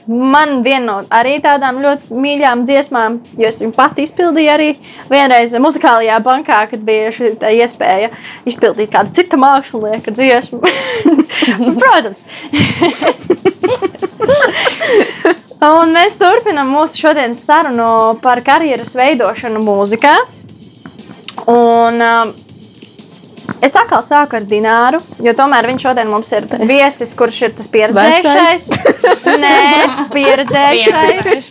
Man 0.05 0.59
viena 0.61 0.85
no 0.85 0.95
arī 1.09 1.39
tādām 1.41 1.79
ļoti 1.81 2.13
mīļām 2.21 2.61
dziesmām, 2.67 3.15
jo 3.41 3.47
es 3.49 3.57
viņu 3.63 3.73
pati 3.73 4.05
izpildīju 4.05 4.51
arī 4.53 4.67
vienreiz 5.09 5.55
muzikālajā 5.57 6.19
bankā, 6.25 6.59
kad 6.69 6.83
bija 6.85 7.09
šī 7.15 7.31
iespēja 7.55 8.11
izpildīt 8.45 8.93
kādu 8.93 9.15
citu 9.17 9.39
mākslinieku 9.41 10.13
dziesmu. 10.13 10.61
Protams. 11.81 12.27
Un 15.65 15.95
mēs 15.95 16.19
turpinām 16.21 16.69
mūsu 16.69 16.99
šodienas 17.01 17.41
sarunu 17.47 17.89
par 18.21 18.43
karjeras 18.45 18.93
veidošanu 18.97 19.61
mūzikā. 19.65 20.13
Un, 21.49 21.97
um, 21.97 22.33
Es 23.65 23.73
atkal 23.77 24.03
sāku 24.05 24.37
ar 24.37 24.45
Dināru, 24.45 24.99
jo 25.23 25.33
tomēr 25.37 25.65
viņš 25.69 25.85
šodien 25.87 26.09
mums 26.11 26.29
ir 26.35 26.45
viesis, 26.67 27.13
kurš 27.17 27.37
ir 27.47 27.53
tas 27.57 27.69
pieredzējušais. 27.73 28.65
Nē, 29.41 29.59
pieredzējušais. 30.13 31.49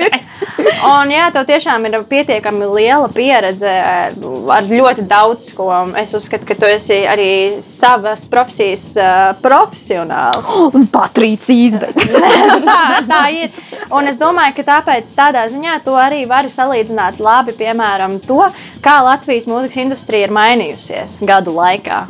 Un 0.88 1.10
jā, 1.10 1.28
tev 1.34 1.46
tiešām 1.48 1.88
ir 1.88 1.96
pietiekami 2.08 2.68
liela 2.70 3.08
pieredze 3.12 3.70
ar 3.70 4.68
ļoti 4.68 5.06
daudz 5.10 5.50
ko. 5.56 5.70
Es 6.00 6.14
uzskatu, 6.16 6.46
ka 6.48 6.56
tu 6.58 6.68
esi 6.70 7.00
arī 7.08 7.30
savas 7.64 8.28
profesijas 8.30 8.86
uh, 9.00 9.32
profesionāls. 9.42 10.52
Un 10.76 10.86
Patrīcijas, 10.94 11.78
bet 11.82 12.06
tā, 12.68 12.80
tā 13.08 13.22
ir. 13.34 13.54
Un 13.94 14.10
es 14.10 14.20
domāju, 14.20 14.58
ka 14.58 14.68
tāpēc 14.70 15.10
tādā 15.16 15.46
ziņā 15.50 15.80
tu 15.84 15.96
arī 15.98 16.24
vari 16.30 16.52
salīdzināt 16.52 17.20
labi, 17.22 17.56
piemēram, 17.58 18.20
to, 18.24 18.44
kā 18.84 18.98
Latvijas 19.04 19.48
mūzikas 19.48 19.80
industrija 19.80 20.28
ir 20.28 20.34
mainījusies 20.34 21.18
gadu 21.26 21.54
laikā. 21.56 22.04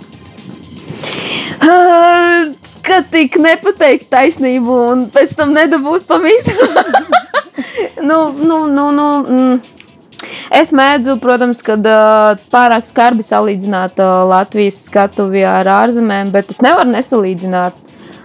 ka 2.84 3.00
tik 3.10 3.38
nepateikt 3.40 4.10
taisnību 4.12 4.80
un 4.90 5.06
pēc 5.12 5.36
tam 5.38 5.54
nedabūt 5.56 6.08
pavisam. 6.08 6.82
nu, 8.08 8.18
nu, 8.42 8.66
nu, 8.66 8.90
nu, 8.90 9.08
mm. 9.22 9.62
Es 10.54 10.70
mēdzu, 10.76 11.16
protams, 11.22 11.62
kad 11.64 11.82
uh, 11.88 12.34
pārāk 12.52 12.86
skarbi 12.86 13.24
salīdzināt 13.24 13.98
uh, 14.02 14.22
Latvijas 14.28 14.82
skatuvi 14.86 15.42
ar 15.48 15.68
ārzemēm, 15.72 16.30
bet 16.34 16.52
es 16.52 16.60
nevaru 16.62 16.92
nesalīdzināt. 16.92 17.78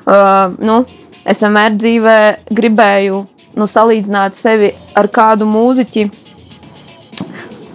Uh, 0.03 0.53
nu, 0.61 0.81
es 1.25 1.41
vienmēr 1.43 1.77
dzīvē 1.77 2.17
gribēju 2.53 3.23
nu, 3.57 3.67
salīdzināt 3.69 4.37
sevi 4.37 4.73
ar 4.99 5.09
kādu 5.13 5.47
mūziķi, 5.49 6.05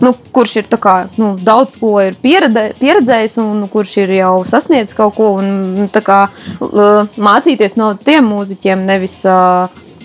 nu, 0.03 0.13
kurš 0.35 0.57
ir 0.63 0.69
kā, 0.81 0.97
nu, 1.21 1.35
daudz 1.41 1.79
ko 1.81 1.95
ir 2.03 2.17
pieredē, 2.23 2.69
pieredzējis 2.81 3.39
un 3.43 3.63
nu, 3.63 3.71
kurš 3.71 3.97
ir 4.05 4.15
jau 4.19 4.35
sasniedzis 4.49 4.97
kaut 4.99 5.17
ko. 5.19 5.31
Un, 5.41 5.51
nu, 5.79 5.89
kā, 6.05 6.25
mācīties 7.17 7.79
no 7.81 7.93
tiem 7.99 8.29
mūziķiem, 8.33 8.85
nevis 8.89 9.21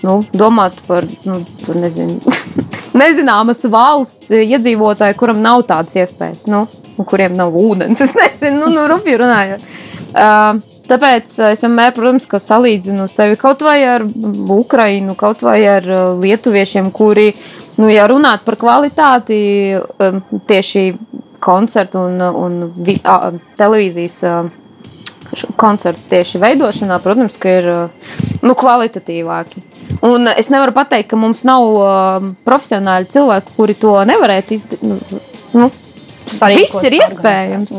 nu, 0.06 0.20
domāt 0.32 0.78
par, 0.86 1.06
nu, 1.28 1.40
par 1.66 1.80
nezinu, 1.82 2.20
nezināmas 3.02 3.64
valsts 3.70 4.32
iedzīvotāju, 4.40 5.18
kuram 5.20 5.42
nav 5.44 5.66
tādas 5.68 5.98
iespējas, 6.00 6.46
nu, 6.50 6.66
kuriem 7.04 7.36
nav 7.38 7.56
ūdens. 7.56 8.02
Es 8.06 8.16
nezinu, 8.16 8.64
nu, 8.64 8.74
nu 8.74 8.88
rupi 8.90 9.18
runājot. 9.20 9.70
Uh, 10.10 10.58
Tāpēc 10.90 11.36
es 11.52 11.60
vienmēr, 11.62 11.92
protams, 11.94 12.24
salīdzinu 12.42 13.04
sevi 13.10 13.36
kaut 13.38 13.60
vai 13.62 13.78
ar 13.86 14.02
Ukrajinu, 14.50 15.14
kaut 15.18 15.44
vai 15.46 15.60
ar 15.70 15.86
lietuviešiem, 16.18 16.88
kuri, 16.90 17.28
nu, 17.80 17.88
ja 17.90 18.06
runāt 18.10 18.44
par 18.46 18.58
kvalitāti, 18.60 19.40
um, 19.76 20.22
tieši 20.48 20.84
koncertu 21.40 22.04
un, 22.04 22.20
un 22.20 22.60
vi, 22.76 22.98
a, 23.04 23.32
televīzijas 23.58 24.20
koncertu 25.60 26.08
tieši 26.10 26.40
veidošanā, 26.42 26.98
protams, 27.02 27.38
ka 27.40 27.58
ir 27.60 27.68
nu, 28.42 28.54
kvalitatīvāki. 28.58 29.66
Un 30.06 30.30
es 30.32 30.48
nevaru 30.52 30.74
pateikt, 30.74 31.10
ka 31.10 31.18
mums 31.18 31.42
nav 31.46 31.66
profesionāli 32.46 33.08
cilvēki, 33.10 33.54
kuri 33.56 33.76
to 33.78 33.94
nevarētu 34.08 34.56
izdarīt. 34.56 34.84
Nu, 34.86 34.98
nu, 35.56 35.70
Sarīkot 36.30 36.60
Viss 36.60 36.86
ir 36.86 36.94
iespējams. 37.00 37.72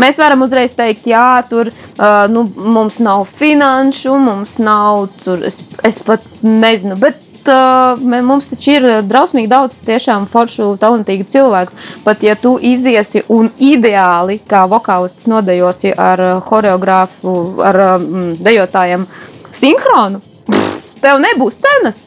Mēs 0.00 0.20
varam 0.20 0.44
uzreiz 0.46 0.72
teikt, 0.76 1.04
jā, 1.10 1.42
tur 1.48 1.68
uh, 1.68 2.24
nu, 2.32 2.46
mums 2.56 2.98
nav 3.02 3.26
finanšu, 3.28 4.14
mums 4.22 4.56
nav 4.62 5.08
tur, 5.22 5.42
es, 5.48 5.60
es 5.84 5.98
pat 6.06 6.24
nezinu. 6.46 6.96
Bet, 7.00 7.20
uh, 7.48 7.98
mē- 7.98 8.22
Mums 8.26 8.48
taču 8.52 8.76
ir 8.76 8.86
drausmīgi 9.08 9.50
daudz 9.50 9.80
tiešām 9.86 10.26
foršu, 10.30 10.76
talantīgu 10.82 11.26
cilvēku. 11.28 11.72
Pat 12.04 12.22
ja 12.22 12.34
tu 12.34 12.58
iziesi 12.62 13.22
un 13.28 13.50
ideāli, 13.58 14.40
kā 14.48 14.64
vokālists, 14.70 15.26
nodejosi 15.30 15.92
ar 15.96 16.20
uh, 16.20 16.40
choreogrāfu, 16.46 17.34
ar 17.62 17.80
um, 17.96 18.32
dejotājiem 18.38 19.06
sinhronu, 19.52 20.22
pff, 20.48 20.96
tev 21.02 21.20
nebūs 21.22 21.60
cenas. 21.62 22.06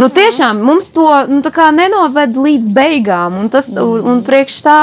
Nu, 0.00 0.08
tiešām 0.08 0.62
mums 0.64 0.88
to 0.96 1.04
nu, 1.28 1.42
nenoved 1.76 2.36
līdz 2.36 2.70
beigām. 2.74 3.36
Un, 3.38 3.48
tas, 3.52 3.68
un, 3.70 4.00
un 4.08 4.22
priekš 4.24 4.62
tā 4.64 4.78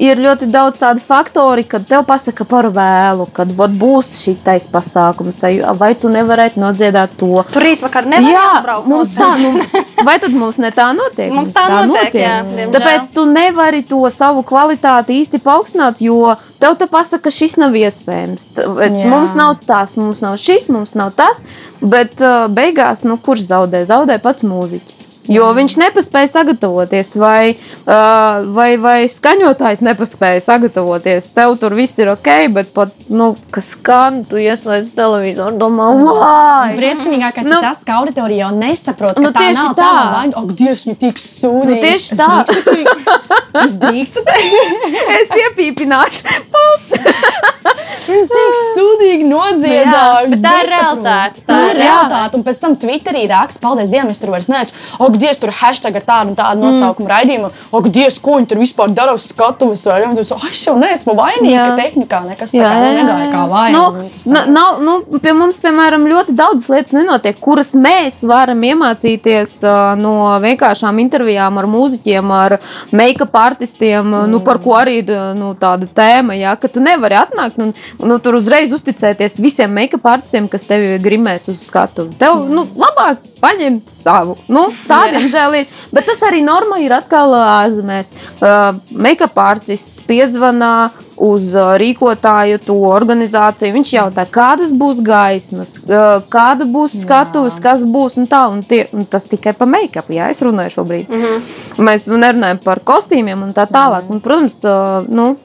ir 0.00 0.20
ļoti 0.20 0.48
daudz 0.50 0.80
tādu 0.80 1.02
faktoru, 1.04 1.64
kad 1.68 1.84
tev 1.88 2.04
pasaka 2.08 2.46
par 2.48 2.70
vēlu, 2.72 3.26
kad 3.36 3.50
vot, 3.56 3.72
būs 3.76 4.12
šis 4.24 4.66
pasākums, 4.72 5.42
vai- 5.78 5.94
tu 6.00 6.08
nevarētu 6.08 6.60
nodziedāt 6.62 7.16
to. 7.20 7.44
Tur 7.52 7.62
rīt 7.62 7.82
vakar 7.84 8.06
nevar 8.08 8.30
Jā, 8.30 8.44
jābrauc 8.56 8.86
mums 8.88 9.12
tā, 9.14 9.28
nu, 9.42 9.60
vai 10.06 10.18
tad 10.22 10.32
mums 10.32 10.58
ne 10.58 10.70
tā 10.70 10.88
notiek? 10.96 11.32
Mums 11.34 11.52
tā 11.52 11.66
notiek, 11.86 12.14
jā, 12.14 12.38
diemžēl. 12.46 12.72
Tāpēc 12.76 13.10
tu 13.14 13.26
nevari 13.26 13.82
to 13.86 14.00
savu 14.10 14.42
kvalitāti 14.46 15.20
īsti 15.20 15.42
paaugstināt, 15.44 16.00
jo 16.00 16.34
tev 16.60 16.78
te 16.80 16.86
pasaka, 16.86 17.26
ka 17.28 17.34
šis 17.34 17.58
nav 17.60 17.76
iespējams. 17.76 18.48
Jā. 18.56 19.10
Mums 19.10 19.34
nav 19.36 19.58
tas, 19.66 19.96
mums 20.00 20.24
nav 20.24 20.38
šis, 20.40 20.68
mums 20.72 20.94
nav 20.94 21.12
tas, 21.16 21.44
bet 21.82 22.20
uh, 22.24 22.46
beigās, 22.48 23.04
nu, 23.04 23.18
kurš 23.20 23.48
zaudē? 23.50 23.84
Zaudē 23.90 24.20
pats 24.22 24.46
mūziķis. 24.46 25.09
Jo 25.28 25.50
viņš 25.54 25.74
nepaspēja 25.82 26.28
sagatavoties, 26.32 27.10
vai, 27.20 27.52
uh, 27.84 28.40
vai, 28.56 28.70
vai 28.80 29.04
skaņotājs 29.10 29.82
nepaspēja 29.84 30.40
sagatavoties. 30.42 31.28
Tev 31.36 31.52
tur 31.60 31.74
viss 31.76 31.98
ir 32.00 32.08
ok, 32.14 32.30
bet 32.56 32.72
pat, 32.74 32.94
nu, 33.12 33.34
kas 33.54 33.68
skan, 33.76 34.22
tu 34.24 34.40
ieslēdz 34.40 34.94
televizoru, 34.96 35.58
domā, 35.60 35.90
vai! 36.08 36.72
Briesmīgākais 36.78 37.46
Nu. 37.50 37.58
ir 37.60 37.68
tas, 37.68 37.84
ka 37.84 38.00
auditorija 38.00 38.46
jau 38.46 38.50
nesaprot, 38.56 39.14
ka 39.18 39.20
Nu, 39.26 39.30
tā 39.36 39.44
tieši 39.44 39.60
nav 39.60 39.76
tā. 39.76 39.90
tā. 39.92 40.24
Ak, 40.40 40.54
Dievs, 40.56 40.84
viņa 40.88 40.98
tik 41.04 41.20
sūdīga. 41.20 41.68
Nu, 41.68 41.80
tieši 41.84 42.12
Es 42.16 42.18
tā. 42.18 42.30
drīkstu? 42.48 43.18
Es 43.66 43.76
drīkstu 43.82 44.24
teikt, 44.24 44.98
Es 45.20 45.36
iepīpināšu. 45.44 46.22
tik 47.60 48.60
sūdīgi 48.76 49.26
nodziedāja. 49.28 50.30
bet 50.32 50.44
tā 50.44 50.54
ir 50.62 50.70
realitāte, 50.72 51.44
tā 51.46 51.58
ir 51.70 51.80
realitāte. 51.80 52.38
Un 52.38 52.46
pēc 52.46 52.60
tam 52.62 52.76
Twitterī 52.80 53.26
raksta, 53.30 53.62
paldies 53.62 53.90
Dievam, 53.92 54.10
es 54.14 54.22
tur 54.22 54.32
vairs 54.34 54.48
neesmu. 54.50 54.76
Ak, 55.00 55.18
Dievs, 55.20 55.40
tur 55.42 55.52
hashtag 55.60 56.00
ar 56.00 56.06
tādu 56.06 56.32
un 56.32 56.38
tādu 56.38 56.64
nosaukumu 56.64 57.08
mm. 57.08 57.12
raidījumu. 57.14 57.52
Ak, 57.80 57.90
Dievs, 57.92 58.20
ko 58.22 58.38
viņi 58.38 58.50
tur 58.52 58.62
vispār 58.62 58.94
dara 58.94 59.14
uz 59.16 59.28
skatuves. 59.30 59.84
vai 59.86 60.00
ne? 60.00 60.10
Un 60.10 60.16
tu 60.16 60.24
saki, 60.24 60.46
"Ai, 60.46 60.50
Es 60.60 60.66
jau 60.66 60.74
neesmu 60.76 61.14
vainīga, 61.16 61.56
Jā. 61.56 61.76
tehnikā 61.78 62.18
nekas 62.26 62.52
tā 62.52 62.60
kā 62.60 62.80
negāja 62.84 63.28
kā 63.32 63.44
vaina. 63.48 63.78
Nu, 63.78 64.08
tas 64.12 64.26
na- 64.26 64.44
nav, 64.44 64.80
nu, 64.84 65.18
pie 65.18 65.32
mums, 65.32 65.60
piemēram, 65.64 66.04
ļoti 66.04 66.34
daudz 66.36 66.68
lietas 66.68 66.92
nenotiek, 66.92 67.38
kuras 67.40 67.72
mēs 67.72 68.20
varam 68.28 68.60
iemācīties 68.60 69.54
uh, 69.64 69.94
no 69.96 70.36
vienkāršām 70.42 71.00
intervijām 71.00 71.56
ar 71.58 71.68
mūziķiem, 71.70 72.30
ar 72.30 72.58
make-up 72.92 73.32
artistiem, 73.40 74.04
mm. 74.04 74.28
nu, 74.28 74.40
par 74.44 74.58
ko 74.58 74.76
arī 74.76 74.98
ir 75.00 75.14
nu, 75.38 75.54
tāda 75.54 75.88
tēma. 75.88 76.36
Jā, 76.36 76.52
ka 76.60 76.68
tu 76.68 76.84
nevari 76.84 77.16
atnākt 77.16 77.49
un 77.58 77.72
nu, 78.06 78.18
tur 78.22 78.38
uzreiz 78.38 78.72
uzticēties 78.76 79.40
visiem 79.42 79.72
make-up 79.74 80.06
artistiem, 80.06 80.48
kas 80.48 80.66
tevi 80.68 80.98
grimēs 81.02 81.48
uz 81.52 81.64
skatuves. 81.66 82.16
Tev 82.20 82.46
nu, 82.50 82.66
labāk 82.78 83.24
paņemt 83.40 83.90
savu. 83.90 84.36
Nu, 84.52 84.68
tā, 84.88 85.06
diemžēl, 85.14 85.60
ir. 85.60 85.76
Bet 85.94 86.06
tas 86.10 86.20
arī 86.26 86.42
normāli 86.44 86.86
ir 86.88 86.94
atkal 86.96 87.34
ārzemēs. 87.40 88.12
Uh, 88.40 88.80
make-up 88.92 89.38
artists 89.40 90.00
piezvanā 90.06 90.90
uz 91.20 91.50
rīkotāju, 91.80 92.60
to 92.64 92.76
organizāciju. 92.88 93.74
Viņš 93.76 93.92
jautā, 93.96 94.24
kādas 94.30 94.72
būs 94.76 95.02
gaismas, 95.04 95.76
uh, 95.84 96.20
kāda 96.32 96.68
būs 96.68 97.00
skatuves, 97.02 97.60
kas 97.62 97.84
būs 97.84 98.18
un 98.20 98.28
tā. 98.30 98.46
Un 98.52 98.62
tie, 98.66 98.86
un 98.96 99.06
tas 99.08 99.28
tikai 99.30 99.54
par 99.56 99.68
make-up, 99.70 100.08
jā, 100.12 100.30
es 100.32 100.42
runāju 100.44 100.78
šobrīd. 100.78 101.08
Mm 101.08 101.22
-hmm. 101.22 101.86
Mēs 101.88 102.08
nerunājam 102.08 102.58
par 102.64 102.80
kostīmiem 102.84 103.42
un 103.42 103.52
tā 103.56 103.66
tālāk. 103.68 104.10
Un, 104.10 104.20
protams, 104.20 104.64
uh, 104.64 105.04
nu, 105.08 105.36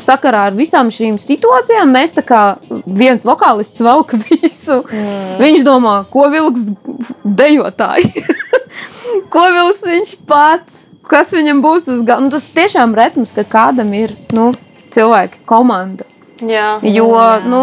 sakarā 0.00 0.46
ar 0.50 0.56
visām 0.56 0.90
šīm 0.92 1.18
situācijām 1.20 1.92
mēs 1.92 2.16
tā 2.16 2.24
kā 2.26 2.42
viens 2.86 3.26
vokālists 3.26 3.82
velk 3.84 4.16
visu. 4.26 4.82
Mm. 4.82 5.36
Viņš 5.40 5.64
domā, 5.66 5.96
ko 6.10 6.28
vilks 6.32 6.68
dejotāji, 7.24 8.24
ko 9.32 9.46
vilks 9.54 9.86
viņš 9.86 10.14
pats, 10.28 10.84
kas 11.10 11.32
viņam 11.36 11.62
būs 11.64 11.88
uz 11.92 12.04
galda. 12.04 12.26
Nu, 12.26 12.34
tas 12.34 12.48
tiešām 12.54 12.94
retums, 12.98 13.34
ka 13.36 13.46
kādam 13.48 13.92
ir 13.96 14.14
nu, 14.36 14.52
cilvēki, 14.94 15.42
komanda. 15.48 16.06
Jā. 16.42 16.76
Jo 16.84 17.08
nu, 17.46 17.62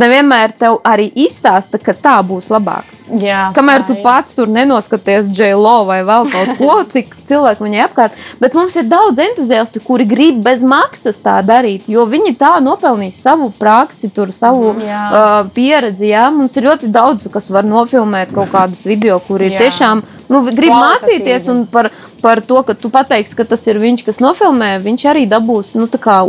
nevienmēr 0.00 0.54
tev 0.58 0.78
arī 0.86 1.10
izstāsta, 1.26 1.80
ka 1.82 1.94
tā 1.94 2.18
būs 2.26 2.50
labāk. 2.54 2.94
Jā, 3.08 3.46
Kamēr 3.56 3.86
tā 3.86 3.86
tu 3.88 3.94
ir. 3.96 4.02
pats 4.04 4.36
tur 4.36 4.50
nenoskaties 4.52 5.30
J.Lo 5.32 5.86
vai 5.88 6.02
vēl 6.04 6.28
kaut 6.28 6.50
ko, 6.58 6.74
cik 6.92 7.14
cilvēku 7.28 7.64
viņai 7.64 7.80
apkārt. 7.86 8.18
Bet 8.42 8.56
mums 8.58 8.76
ir 8.76 8.84
daudz 8.90 9.16
entuziastu, 9.24 9.80
kuri 9.84 10.04
grib 10.08 10.42
bez 10.44 10.60
maksas 10.66 11.16
tā 11.24 11.38
darīt, 11.46 11.88
jo 11.88 12.04
viņi 12.08 12.34
tā 12.36 12.58
nopelnīs 12.60 13.16
savu 13.24 13.48
praksi, 13.56 14.10
tur, 14.12 14.28
savu 14.34 14.74
Jā. 14.84 15.00
uh, 15.08 15.40
pieredzi. 15.56 16.10
Jā. 16.12 16.28
Mums 16.34 16.56
ir 16.60 16.68
ļoti 16.68 16.92
daudz, 16.92 17.24
kas 17.32 17.48
var 17.48 17.64
nofilmēt 17.64 18.34
kaut 18.36 18.52
kādus 18.52 18.84
video, 18.88 19.16
kur 19.24 19.40
ir 19.40 19.56
Jā. 19.56 19.64
tiešām 19.64 20.04
nu, 20.32 20.42
grib 20.54 20.72
mācīties. 20.74 21.48
Un 21.52 21.64
par, 21.70 21.90
par 22.22 22.42
to, 22.44 22.62
ka 22.66 22.76
tu 22.78 22.90
pateiksi, 22.94 23.36
ka 23.38 23.46
tas 23.48 23.66
ir 23.68 23.80
viņš, 23.82 24.06
kas 24.06 24.22
nofilmē, 24.24 24.74
viņš 24.84 25.06
arī 25.12 25.26
dabūs. 25.30 25.74
Nu, 25.78 25.88
tā 25.90 26.00
kā, 26.02 26.20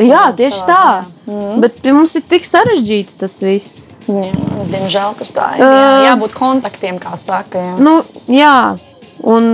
jā, 0.00 0.26
tieši 0.38 0.66
tā. 0.68 0.84
Mm. 1.30 1.56
Bet 1.62 1.80
mums 1.92 2.16
ir 2.18 2.26
tik 2.26 2.46
sarežģīts 2.46 3.18
tas 3.20 3.40
viss. 3.44 3.88
Jā, 4.10 4.30
diemžēl 4.70 5.18
tas 5.18 5.34
tā 5.36 5.50
ir. 5.56 5.64
Jā, 5.64 5.90
jābūt 6.10 6.36
kontaktiem, 6.36 7.00
kā 7.02 7.16
saka. 7.20 7.62
Jā. 7.62 7.74
Nu, 7.82 8.00
jā. 8.30 8.54
Un 9.20 9.44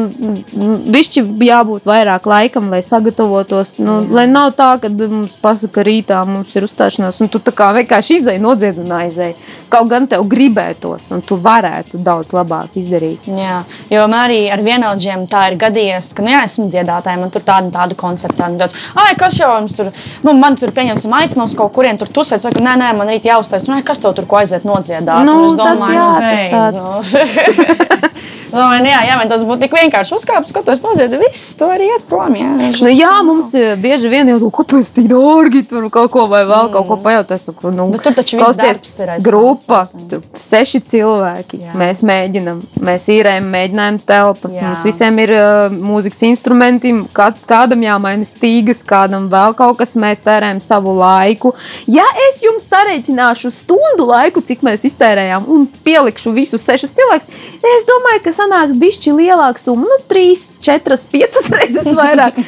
višķi 0.95 1.25
jābūt 1.43 1.89
vairāk 1.89 2.29
laikam, 2.31 2.69
lai 2.71 2.79
sagatavotos. 2.87 3.75
Nu, 3.83 3.99
lai 4.15 4.29
nav 4.31 4.53
tā, 4.59 4.69
ka 4.79 4.91
mums 4.95 5.35
pasaka, 5.43 5.83
rītā 5.87 6.21
mums 6.29 6.55
ir 6.55 6.67
uzstāšanās, 6.69 7.19
un 7.25 7.31
tu 7.33 7.41
tā 7.43 7.55
kā 7.57 7.73
vienkārši 7.75 8.21
izēji 8.21 8.43
nodzied 8.45 8.79
un 8.83 8.95
aizēji. 9.01 9.35
Kaut 9.73 9.89
gan 9.91 10.07
tev 10.11 10.25
gribētos, 10.31 11.09
un 11.15 11.23
tu 11.27 11.39
varētu 11.43 11.99
daudz 12.05 12.33
labāk 12.37 12.77
izdarīt. 12.79 13.27
Jā, 13.27 13.63
jo 13.91 14.05
man 14.07 14.27
arī 14.27 14.39
ar 14.53 14.63
vienaudžiem 14.63 15.25
tā 15.31 15.47
ir 15.51 15.59
gadījies, 15.61 16.13
ka, 16.15 16.23
nu, 16.23 16.31
jā, 16.35 16.45
esmu 16.47 16.69
dziedātāja, 16.71 17.19
man 17.21 17.33
tur 17.35 17.43
tāda, 17.47 17.73
tāda 17.75 17.97
koncerta, 17.99 18.51
un 18.51 18.61
tāds, 18.61 18.77
ah, 18.95 19.11
kas 19.19 19.39
jau 19.41 19.49
jums 19.57 19.75
tur, 19.79 19.91
nu, 20.27 20.37
man 20.39 20.59
tur, 20.61 20.71
pieņemsim, 20.77 21.15
aicina 21.19 21.47
uz 21.49 21.57
kaut 21.59 21.73
kurien 21.75 21.99
tur 21.99 22.11
tusēt, 22.13 22.45
vai, 22.47 22.53
ka, 22.55 22.63
nē, 22.63 22.77
nē, 22.83 22.93
man 22.99 23.11
rīt 23.11 23.27
jāuztais, 23.27 23.67
nu, 23.67 23.75
ai, 23.79 23.85
kas 23.87 24.03
tev 24.03 24.15
tur 24.17 24.29
ko 24.31 24.41
aiziet 24.43 24.67
nodziedāt? 24.69 25.27
Nu, 25.27 25.37
Un 25.47 25.51
es 25.51 25.59
tas 25.59 25.83
jā, 25.91 26.07
nu, 26.15 26.29
tas 26.53 27.13
nu. 28.07 28.13
Domāju, 28.57 28.85
nu, 28.85 28.91
jā, 28.93 29.01
jā, 29.09 29.17
man 29.19 29.31
tas 29.31 29.43
būtu 29.45 29.67
tik 29.67 29.75
vienkārši 29.75 30.15
uzkāpt, 30.17 30.51
skatos, 30.53 30.83
noziedi, 30.85 31.19
viss, 31.21 31.57
to 31.59 31.69
arī 31.75 31.91
iet 31.91 32.07
prom, 32.09 32.37
jā. 32.39 32.53
Nu, 32.79 32.93
jā, 32.93 33.13
mums 33.27 33.51
eh, 33.59 33.75
bieži 33.81 34.11
vien 34.13 34.31
jau 34.31 34.39
kaut 34.47 34.71
kāpēc 34.71 34.93
tik 34.97 35.11
dārgi 35.11 35.65
tur 35.69 35.91
kaut 35.93 36.13
ko 36.15 36.29
vai 36.31 36.45
vēl 36.49 36.71
kaut 36.73 36.87
ko 36.89 37.01
pajautās. 37.03 37.49
Nu, 37.67 37.87
Mm. 37.87 37.93
Bet 37.95 38.03
tur 38.03 38.15
taču 38.17 38.39
viss 38.41 38.59
darbs 38.59 38.95
ir 39.03 39.11
aiz 39.15 39.27
grupa, 39.65 40.05
tur 40.11 40.23
seši 40.43 40.83
cilvēki. 40.91 41.63
Jā. 41.65 41.75
Mēs 41.79 42.03
mēģinam, 42.07 42.61
mēs 42.85 43.09
īrējam, 43.13 43.49
mēģinājam 43.55 44.01
telpas. 44.07 44.57
Jā. 44.59 44.69
Mums 44.69 44.85
visiem 44.87 45.21
ir 45.25 45.33
uh, 45.37 45.73
mūzikas 45.73 46.23
instrumenti, 46.29 46.93
kā, 47.17 47.31
kādam 47.49 47.85
jāmaina 47.87 48.29
stīgas, 48.29 48.83
kādam 48.87 49.31
vēl 49.33 49.57
kaut 49.59 49.81
kas. 49.81 49.97
Mēs 49.97 50.21
tērējam 50.27 50.61
savu 50.65 50.93
laiku. 50.99 51.55
Ja 51.89 52.05
es 52.29 52.43
jums 52.45 52.69
sareiķināšu 52.69 53.53
stundu 53.55 54.09
laiku, 54.11 54.43
cik 54.45 54.65
mēs 54.67 54.85
iztērējām, 54.91 55.49
un 55.53 55.67
pielikšu 55.87 56.35
visus 56.37 56.67
sešus 56.67 56.95
cilvēkus, 56.97 57.31
es 57.77 57.87
domāju, 57.89 58.23
ka 58.27 58.35
sanāks 58.37 58.77
bišķi 58.81 59.15
lielāka 59.17 59.63
summa. 59.63 59.87
Nu, 59.87 59.99
trīs, 60.11 60.49
četras, 60.65 61.07
piecas 61.11 61.49
reizes 61.55 61.89
vairāk. 61.97 62.39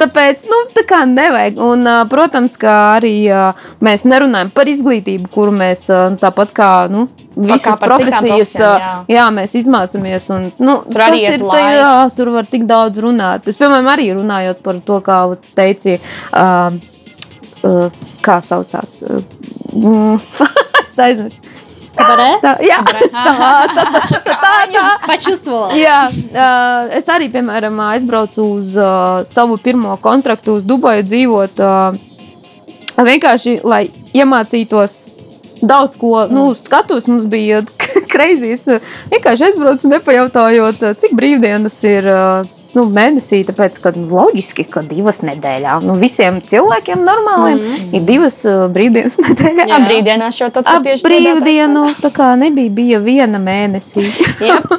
Tāpēc, 0.00 0.46
nu, 0.50 0.60
tā 0.74 0.84
kā 0.88 1.02
nevajag. 1.08 1.60
Un, 1.64 1.84
ā, 1.88 1.96
protams, 2.10 2.56
ka 2.60 2.74
arī 2.94 3.14
ā, 3.32 3.44
mēs 3.84 4.06
nerunājam 4.08 4.52
par 4.54 4.70
izglītību, 4.70 5.30
kuru 5.34 5.54
mēs 5.56 5.86
ā, 5.92 6.04
tāpat 6.20 6.53
kā 6.54 6.70
nu, 6.92 7.06
visas 7.36 7.78
profesijas, 7.82 8.54
jā. 8.60 8.92
jā, 9.10 9.26
mēs 9.34 9.56
izmācāmies. 9.60 10.28
Un, 10.34 10.48
nu, 10.62 10.78
tur 10.88 11.06
arī 11.06 11.24
ir 11.26 11.44
tā, 11.44 11.62
jā, 11.74 11.92
tur 12.16 12.32
var 12.34 12.48
tik 12.50 12.68
daudz 12.70 13.02
runāt. 13.04 13.48
Es, 13.50 13.58
piemēram, 13.60 13.90
arī 13.94 14.10
runājot 14.14 14.62
par 14.64 14.80
to, 14.86 15.00
kā 15.04 15.18
teici, 15.58 15.98
uh, 15.98 16.70
uh, 17.66 18.06
kā 18.24 18.38
saucās. 18.44 19.02
Uh, 19.08 20.38
es 20.88 21.02
aizmirsu. 21.08 21.54
Kabarē? 21.94 22.30
Tā, 22.42 22.54
jā, 22.64 22.80
Kabarē. 22.82 23.08
tā, 23.14 23.34
tā, 23.70 23.84
tā, 23.94 24.00
tā, 24.10 24.20
tā, 24.26 24.54
tā. 24.74 24.84
Pačuvstvola. 25.06 25.70
Jā, 25.78 25.98
uh, 26.10 26.90
es 26.98 27.06
arī, 27.12 27.30
piemēram, 27.34 27.78
aizbraucu 27.92 28.48
uz 28.56 28.74
uh, 28.78 29.22
savu 29.28 29.58
pirmo 29.62 29.94
kontraktu 30.02 30.58
uz 30.58 30.66
Dubaju 30.66 31.06
dzīvot. 31.06 31.62
Uh, 31.62 32.14
vienkārši, 33.02 33.60
lai 33.66 33.86
iemācītos 34.14 35.13
daudz 35.68 35.98
ko, 36.00 36.26
nu, 36.30 36.48
skatos, 36.58 37.08
mums 37.10 37.28
bija 37.30 37.62
kreizīs. 38.12 38.66
Vienkārši 39.12 39.50
aizbraucu, 39.50 39.90
nepajautājot, 39.92 40.84
cik 41.00 41.16
brīvdienas 41.18 41.80
ir. 41.90 42.12
Nu, 42.74 42.82
mēnesī, 42.90 43.44
tāpēc, 43.46 43.76
ka 43.78 43.92
nu, 43.94 44.08
loģiski, 44.10 44.64
ka 44.66 44.80
divas 44.82 45.20
nedēļā. 45.22 45.76
Nu, 45.86 45.94
visiem 45.94 46.40
cilvēkiem 46.42 47.04
normāliem 47.06 47.60
mm. 47.60 47.92
ir 47.94 48.02
divas 48.02 48.40
uh, 48.50 48.64
brīvdienas 48.74 49.14
nedēļā. 49.28 49.68
Jā, 49.70 49.78
brīvdienās 49.84 50.40
jau 50.40 50.48
tāds 50.56 50.72
Ap 50.72 50.82
brīvdienu 50.82 51.84
tā 52.02 52.10
kā 52.16 52.32
nebija, 52.40 52.72
bija 52.74 52.98
viena 53.04 53.38
mēnesī. 53.38 54.02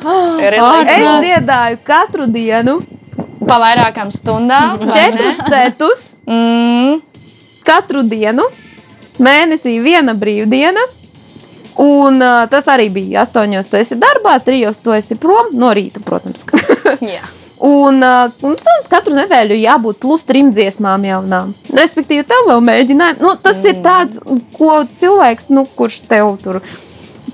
es 0.91 1.07
dziedāju 1.23 1.79
katru 1.87 2.27
dienu 2.27 2.81
Pa 3.45 3.57
vairākām 3.61 4.11
stundām. 4.13 4.79
vai 4.81 4.91
četrus 4.91 5.41
setus. 5.45 6.05
Mm. 6.25 7.01
katru 7.65 8.03
dienu, 8.05 8.43
mēnesī 9.23 9.77
viena 9.83 10.15
brīvdiena. 10.17 10.83
Un 11.81 12.21
uh, 12.23 12.45
tas 12.47 12.69
arī 12.71 12.87
bija 12.93 13.25
astoņos, 13.25 13.67
tu 13.67 13.79
esi 13.81 13.97
darbā, 13.99 14.37
trijos 14.43 14.79
tu 14.79 14.93
esi 14.95 15.17
prom 15.19 15.51
no 15.59 15.73
rīta, 15.75 15.99
protams. 16.03 16.45
Jā. 17.15 17.25
Un, 17.65 17.99
uh, 18.03 18.31
un 18.47 18.55
katru 18.91 19.15
nedēļu 19.15 19.57
jābūt 19.59 19.99
plus 20.03 20.23
trim 20.27 20.53
dziesmām 20.55 21.03
jaunām. 21.07 21.53
Respektīvi, 21.75 22.23
tev 22.27 22.47
vēl 22.47 22.63
mēģinājumi. 22.63 23.23
Nu, 23.23 23.35
tas 23.35 23.59
mm. 23.59 23.69
ir 23.71 23.83
tāds, 23.83 24.19
ko 24.55 24.81
cilvēks, 24.99 25.49
nu, 25.55 25.65
kurš 25.75 26.01
tev 26.07 26.35
tur 26.43 26.61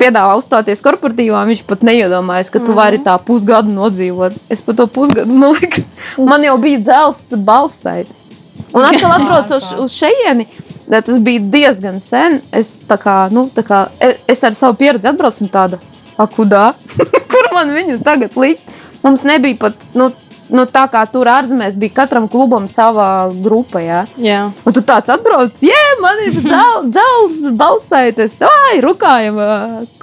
piedāvā 0.02 0.36
uzstāties 0.40 0.82
korporatīvā, 0.86 1.44
viņš 1.50 1.64
pat 1.70 1.86
neiedomājas, 1.86 2.50
ka 2.54 2.62
tu 2.64 2.74
vari 2.78 3.02
tā 3.04 3.18
pusgadu 3.22 3.74
nodzīvot. 3.76 4.38
Es 4.54 4.64
par 4.66 4.78
to 4.80 4.88
pusgadu, 4.90 5.38
man 5.42 5.58
liekas, 5.58 5.86
man 6.18 6.46
jau 6.46 6.58
bija 6.62 6.82
dzels 6.82 7.24
balsaitas. 7.46 8.32
Un 8.72 8.88
atkal 8.88 9.14
atbraucu 9.18 9.58
uz, 9.58 9.72
uz 9.86 9.98
šejieni. 9.98 10.48
Tas 10.92 11.20
bija 11.24 11.40
diezgan 11.54 12.00
sen. 12.04 12.42
Es, 12.52 12.74
kā, 12.88 13.16
nu, 13.32 13.46
kā, 13.56 13.86
e- 14.04 14.18
es 14.28 14.44
ar 14.44 14.56
savu 14.58 14.76
pieredzi 14.80 15.08
atbraucu 15.08 15.46
un 15.46 15.52
tāda, 15.54 15.80
akudā, 16.20 16.74
kur 17.32 17.48
man 17.56 17.72
viņu 17.72 18.02
tagad 18.04 18.36
likt. 18.36 18.68
Mums 19.02 19.24
nebija 19.26 19.58
pat 19.64 19.88
nu, 19.98 20.10
nu, 20.52 20.66
tā, 20.70 20.84
kā 20.92 21.06
tur 21.10 21.30
ārzemēs 21.32 21.78
bija 21.80 22.02
katram 22.02 22.28
klubam 22.30 22.68
sava 22.70 23.32
grupa. 23.42 23.80
Jā. 23.82 24.04
Jā. 24.22 24.42
Un 24.68 24.76
tu 24.76 24.84
tāds 24.86 25.10
atbrauc, 25.16 25.56
jē, 25.64 25.80
man 26.04 26.22
ir 26.28 26.36
dzels, 26.44 27.40
balsaites, 27.58 28.36
vai 28.44 28.82
rukājam, 28.84 29.40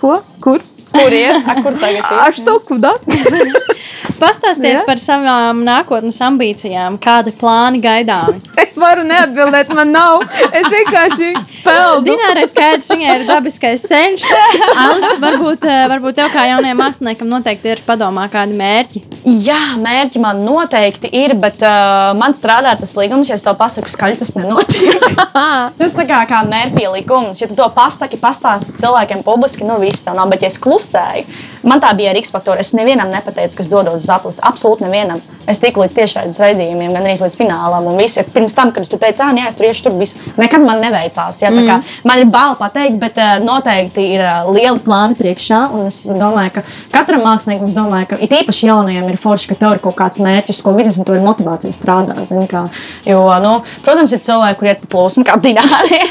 ko, 0.00 0.16
kur? 0.42 0.64
Kur 0.88 1.12
ir? 1.12 1.36
A, 1.44 1.58
kur 1.60 1.76
tagad 1.76 2.00
ir? 2.14 2.20
Aš 2.24 2.40
to 2.48 2.56
kudā. 2.64 2.94
Pastāstiet 4.18 4.80
Jā. 4.80 4.82
par 4.86 4.98
savām 4.98 5.60
nākotnes 5.66 6.18
ambīcijām, 6.26 6.98
kādi 7.02 7.34
plāni 7.38 7.82
gaidāmi. 7.82 8.42
Es 8.68 8.74
varu 8.76 9.04
neatbildēt, 9.06 9.70
man 9.72 9.92
nav. 9.94 10.24
Es 10.52 10.66
vienkārši 10.68 11.28
peldu. 11.62 12.02
Dinārai 12.10 12.42
skaidrs, 12.50 12.90
viņai 12.90 13.12
ir 13.14 13.22
dabiskais 13.28 13.84
ceļš. 13.88 14.24
Alisa, 14.82 15.14
varbūt, 15.22 15.64
eh, 15.64 15.84
varbūt 15.88 16.18
tev 16.18 16.28
kā 16.34 16.44
jaunajam 16.50 16.80
māksliniekam 16.82 17.30
noteikti 17.30 17.72
ir 17.72 17.82
padomā 17.86 18.26
kādi 18.32 18.58
mērķi. 18.58 19.02
Jā, 19.46 19.60
mērķi 19.80 20.20
man 20.20 20.42
noteikti 20.44 21.10
ir, 21.16 21.36
bet 21.40 21.62
uh, 21.64 22.10
man 22.18 22.36
strādā 22.36 22.74
tas 22.78 22.92
līgums, 22.98 23.30
ja 23.30 23.38
es 23.38 23.46
to 23.46 23.54
pasaku 23.56 23.88
skaļi, 23.92 24.18
tas 24.20 24.34
nenotiek. 24.36 25.06
tas 25.80 25.96
tā 25.96 26.06
kā, 26.10 26.20
kā 26.28 26.42
mērķpielikums. 26.50 27.40
Ja 27.40 27.48
tu 27.48 27.56
to 27.58 27.70
pasaki, 27.74 28.20
pastāsti 28.20 28.76
cilvēkiem 28.82 29.24
publiski, 29.26 29.66
nu 29.68 29.78
viss 29.80 30.04
tā 30.04 30.16
nav. 30.18 30.28
Bet, 30.34 30.44
ja 30.44 30.52
es 30.52 30.60
klusēju, 30.60 31.24
man 31.66 31.82
tā 31.82 31.90
bija 31.98 32.12
ar 32.12 32.20
X-faktoru. 32.20 32.60
Es 32.60 32.74
nevienam 32.76 33.10
nepateicu, 33.12 33.58
kas 33.60 33.70
dodos 33.70 34.02
uz 34.02 34.08
aplis. 34.12 34.40
Absolūti 34.44 34.86
nevienam. 34.86 35.22
Es 35.48 35.62
tiku 35.62 35.80
līdz 35.80 35.94
tiešraides 35.96 36.38
raidījumiem, 36.42 36.92
gan 36.92 37.06
arī 37.06 37.16
līdz 37.16 37.36
finālam. 37.38 37.86
Un 37.88 37.96
visi, 38.00 38.22
pirms 38.34 38.56
tam, 38.56 38.72
kad 38.74 38.84
es 38.84 38.92
tur 38.92 39.00
teicu, 39.00 39.22
ah, 39.24 39.32
jā, 39.32 39.48
es 39.48 39.56
tur 39.56 39.68
iešu, 39.68 39.86
tur 39.86 39.96
viss. 39.96 40.18
Nekad 40.36 40.64
man 40.66 40.82
neveicās. 40.84 41.40
Jā, 41.40 41.52
kā 41.54 41.78
man 42.08 42.22
ir 42.22 42.28
bail 42.32 42.56
pateikt, 42.58 42.98
bet 43.00 43.18
uh, 43.22 43.38
noteikti 43.44 44.04
ir 44.16 44.24
uh, 44.24 44.50
lieli 44.52 44.82
plāni 44.84 45.16
priekšā. 45.18 45.62
Un 45.74 45.88
es 45.88 46.02
domāju, 46.10 46.58
ka 46.58 46.64
katram 46.92 47.24
māksliniekam, 47.24 47.70
es 47.72 47.78
domāju, 47.78 48.10
ka 48.12 48.20
it 48.24 48.36
īpaši 48.42 48.68
jaunajiem 48.68 49.08
ir 49.08 49.20
forši, 49.20 49.50
ka 49.52 49.58
tev 49.62 49.76
ir 49.76 49.82
kaut 49.84 49.96
kāds 49.98 50.22
mērķis, 50.24 50.62
ko 50.64 50.76
vidus, 50.76 51.00
un 51.00 51.08
tev 51.08 51.18
ir 51.18 51.24
motivācija 51.24 51.74
strādāt. 51.74 52.20
zini 52.28 52.48
kā. 52.50 52.66
Jo, 53.08 53.24
nu, 53.44 53.58
protams, 53.86 54.12
ir 54.12 54.24
cilvēki, 54.28 54.60
kuriem 54.60 54.76
ir 54.76 54.84
pa 54.84 54.92
plūsmu 54.96 55.24
kā 55.28 55.38
dināri. 55.42 56.04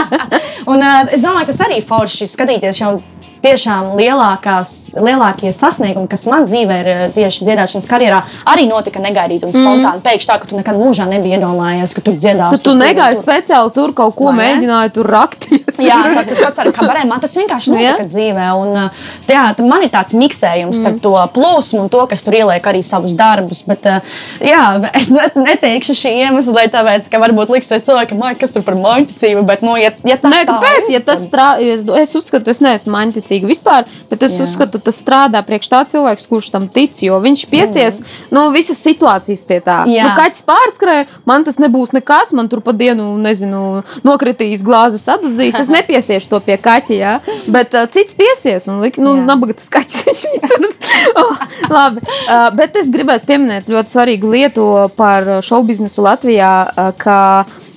un 0.72 0.80
uh, 0.80 1.00
es 1.12 1.24
domāju, 1.24 1.50
tas 1.52 1.64
arī 1.68 1.82
forši 1.84 2.30
skatīties 2.30 2.84
jau. 2.84 2.96
Tiešām 3.40 3.94
lielākās, 3.96 4.70
lielākie 5.00 5.48
sasniegumi, 5.54 6.08
kas 6.12 6.26
man 6.28 6.44
dzīvē 6.44 6.76
ir 6.82 6.88
eh, 6.92 7.02
tieši 7.14 7.46
dziedāšanas 7.48 7.86
karjerā, 7.88 8.18
arī 8.52 8.66
notika 8.68 9.00
negaidīti 9.00 9.46
un 9.48 9.54
spontāni. 9.54 9.96
Mm. 9.96 10.04
Pēkšņi 10.04 10.28
tā, 10.28 10.36
ka 10.42 10.50
tu 10.50 10.58
nekad 10.58 10.76
mūžā 10.76 11.06
nebija 11.08 11.38
iedomājies, 11.38 11.94
ka 11.96 12.02
tu 12.04 12.12
dziedāsi. 12.16 12.58
Tu, 12.60 12.66
tu 12.68 12.74
negāji 12.76 13.16
speciāli 13.20 13.72
tur 13.72 13.94
kaut 13.96 14.14
ko 14.18 14.32
mēģināji 14.36 14.92
tur 14.96 15.08
rakties. 15.08 15.80
Jā, 15.90 15.96
tā, 16.12 16.24
tas 16.28 16.40
pats 16.44 16.60
ar 16.60 16.68
kabarē. 16.76 17.06
Man 17.08 17.22
tas 17.22 17.32
vienkārši 17.38 17.72
notika 17.72 18.04
dzīvē. 18.04 18.46
Un, 18.60 18.74
uh, 18.76 19.06
jā, 19.30 19.46
tā 19.56 19.64
man 19.64 19.80
ir 19.86 19.88
tāds 19.94 20.12
miksējums 20.12 20.76
starp 20.82 20.98
to 21.00 21.14
plūsmu 21.32 21.86
un 21.86 21.88
to, 21.92 22.02
kas 22.10 22.20
tur 22.26 22.36
ieliek 22.36 22.66
arī 22.68 22.82
savus 22.84 23.14
darbus. 23.16 23.62
Bet, 23.64 23.88
uh, 23.88 24.18
jā, 24.44 24.60
es 25.00 25.08
ne- 25.14 25.30
neteikšu 25.40 25.96
šī 25.96 26.12
iemesla, 26.26 26.66
tāpēc, 26.74 27.08
ka 27.08 27.22
varbūt 27.22 27.54
liksies 27.54 27.86
cilvēkam, 27.88 28.20
"Ai, 28.28 28.34
kas 28.36 28.52
tur 28.52 28.66
par 28.66 28.76
māksliniecību. 28.76 29.46
Bet, 29.48 29.64
nu, 29.64 29.78
ja, 29.80 29.90
ja 30.04 30.18
tas 30.20 30.34
Nē, 30.34 30.42
tā 30.44 30.58
kāpēc? 30.58 30.90
ir, 30.90 30.98
Ja 30.98 31.00
tas 31.00 31.24
tad- 31.24 31.30
strādā, 31.30 31.64
es, 31.78 31.84
es 32.10 32.14
uzskatu, 32.20 32.50
es 32.52 32.60
neesmu 32.60 32.92
maņķicīga 33.30 33.48
vispār, 33.48 33.86
bet 34.10 34.22
es 34.22 34.36
Jā. 34.36 34.44
uzskatu, 34.44 34.80
tas 34.82 34.98
strādā 34.98 35.42
priekš 35.46 35.70
tā 35.70 35.84
cilvēks, 35.86 36.26
kurš 36.28 36.50
tam 36.50 36.68
tic, 36.68 36.98
jo 37.02 37.18
viņš 37.20 37.46
piesies 37.50 38.00
nu, 38.30 38.50
visas 38.50 38.80
situācijas 38.82 39.44
pie 39.46 39.60
tā. 39.60 39.84
Jā. 39.88 40.10
Nu, 40.10 40.16
kaķis 40.18 40.44
pārskrēja, 40.46 41.06
man 41.26 41.44
tas 41.44 41.60
nebūs 41.62 41.94
nekas, 41.94 42.32
man 42.32 42.48
tur 42.48 42.60
pa 42.60 42.72
dienu, 42.72 43.16
nezinu, 43.20 43.82
nokritīs 44.04 44.64
glāzes 44.66 45.06
atdazīs. 45.08 45.58
Es 45.58 45.70
nepiesiešu 45.76 46.30
to 46.30 46.40
pie 46.44 46.58
kaķa, 46.60 46.96
jā. 46.96 47.14
bet 47.48 47.74
uh, 47.74 47.86
cits 47.90 48.16
piesies 48.18 48.68
un 48.70 48.82
lik, 48.82 48.98
nu, 49.00 49.14
Jā. 49.18 49.26
nabaga 49.30 49.56
tas 49.58 49.70
kaķis. 49.70 50.04
viņš 50.10 50.24
viņu 50.34 50.50
tur, 50.56 50.74
oh, 51.22 51.46
labi, 51.70 52.04
uh, 52.26 52.48
bet 52.56 52.78
es 52.80 52.90
gribētu 52.92 53.30
pieminēt 53.30 53.70
ļoti 53.70 53.96
svarīgu 53.96 54.34
lietu 54.34 54.68
par 54.98 55.26
šovu 55.44 55.70
biznesu 55.70 56.04
Latvijā, 56.06 56.52
uh, 56.66 56.92
ka 56.98 57.18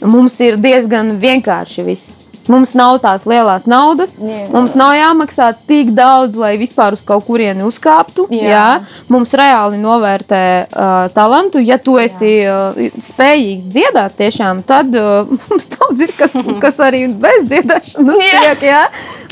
mums 0.04 0.40
ir 0.44 0.60
diezgan 0.62 1.18
vienkārši 1.22 1.88
viss. 1.88 2.24
Mums 2.52 2.74
nav 2.76 2.98
tās 3.04 3.24
lielās 3.30 3.64
naudas. 3.70 4.18
Jā. 4.20 4.48
Mums 4.52 4.74
nav 4.76 4.94
jāmaksā 4.98 5.50
tik 5.68 5.94
daudz, 5.96 6.36
lai 6.40 6.56
vispār 6.60 6.98
uz 6.98 7.04
kaut 7.06 7.24
kurieni 7.28 7.64
uzkāptu. 7.64 8.26
Jā. 8.36 8.50
Jā. 8.52 8.66
Mums 9.14 9.32
reāli 9.40 9.80
novērtē 9.80 10.44
uh, 10.68 10.92
talantu. 11.16 11.62
Ja 11.64 11.80
tu 11.80 11.96
esi 12.02 12.34
uh, 12.44 12.76
spējīgs 13.00 13.70
dziedāt, 13.72 14.18
tiešām, 14.20 14.64
tad 14.68 14.92
uh, 15.00 15.32
mums 15.50 15.70
daudz 15.78 16.04
ir, 16.04 16.16
kas, 16.20 16.36
kas 16.64 16.82
arī 16.84 17.06
bez 17.08 17.48
dziedāšanas 17.48 18.24
Jā. 18.28 18.46
tiek. 18.48 18.68
Jā. 18.74 18.84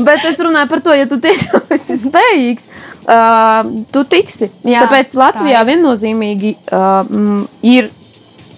Bet 0.01 0.23
es 0.31 0.39
runāju 0.39 0.71
par 0.71 0.83
to, 0.85 0.95
ja 0.95 1.07
tu 1.09 1.19
tiešām 1.21 1.67
esi 1.77 1.99
spējīgs, 2.05 2.69
uh, 3.05 3.71
tu 3.91 4.05
tiksi. 4.07 4.51
Jā, 4.63 4.85
Tāpēc 4.85 5.11
tā 5.11 5.25
Latvijā 5.25 5.65
viennozīmīgi 5.67 6.55
uh, 6.71 7.43
ir 7.67 7.91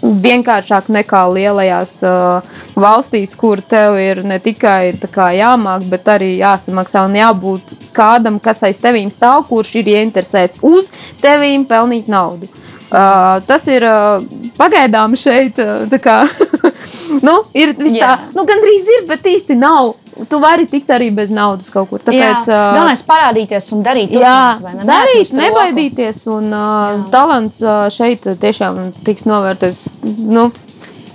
vienkāršāk 0.04 0.90
nekā 0.92 1.22
lielajās 1.32 1.96
uh, 2.08 2.58
valstīs, 2.76 3.36
kur 3.40 3.62
tev 3.62 3.98
ir 4.02 4.24
ne 4.28 4.40
tikai 4.44 4.94
kā 5.14 5.30
jāmāk, 5.38 5.86
bet 5.92 6.10
arī 6.12 6.34
jāsamaksā 6.42 7.06
un 7.08 7.16
jābūt 7.18 7.78
kādam, 7.96 8.40
kas 8.44 8.64
aiz 8.68 8.82
tevīm 8.84 9.12
stāv, 9.14 9.46
kurš 9.48 9.78
ir 9.82 9.94
ieinteresēts 9.96 10.64
uz 10.68 10.92
tevīm 11.24 11.66
pelnīt 11.70 12.12
naudu. 12.12 12.50
Uh, 12.94 13.40
tas 13.48 13.64
ir 13.74 13.82
uh, 13.88 14.22
pagaidām 14.60 15.16
šeit. 15.18 15.58
Uh, 15.58 15.98
kā, 16.04 16.20
nu, 17.22 17.36
ir 17.58 17.74
tā, 17.78 18.14
nu, 18.36 18.46
gandrīz 18.50 18.90
ir, 18.98 19.06
bet 19.10 19.28
īsti 19.30 19.58
nav. 19.60 19.94
Tu 20.30 20.38
vari 20.38 20.68
tikt 20.70 20.92
arī 20.94 21.08
bez 21.16 21.32
naudas 21.34 21.72
kaut 21.74 21.90
kur. 21.90 22.02
Tāpēc, 22.04 22.46
Jā, 22.46 22.54
uh, 22.54 22.76
galvenais 22.78 23.02
parādīties 23.08 23.72
un 23.74 23.82
darīt. 23.86 24.14
Jā, 24.14 24.36
turpināt, 24.60 24.84
ne? 24.84 24.90
darīt, 24.90 25.32
nebaidīties. 25.40 26.22
Un 26.34 26.54
uh, 26.54 27.00
talants 27.14 27.58
uh, 27.66 27.88
šeit 27.94 28.28
tiešām 28.42 28.92
tiks 29.08 29.26
novērtēts. 29.30 29.88
Nu, 30.30 30.52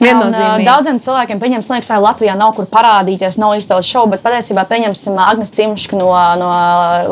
un. 0.00 0.64
Daudziem 0.66 0.98
cilvēkiem, 1.02 1.40
pieņemsim, 1.42 1.74
liekas, 1.74 1.90
ka 1.90 1.98
Latvijā 2.02 2.34
nav 2.38 2.54
kur 2.56 2.68
parādīties, 2.70 3.38
nav 3.40 3.56
izdevusi 3.58 3.94
šovu, 3.94 4.12
bet 4.14 4.24
patiesībā, 4.24 4.64
pieņemsim, 4.70 5.16
Agnēs 5.22 5.54
Cimška 5.56 5.98
no, 5.98 6.10
no 6.40 6.50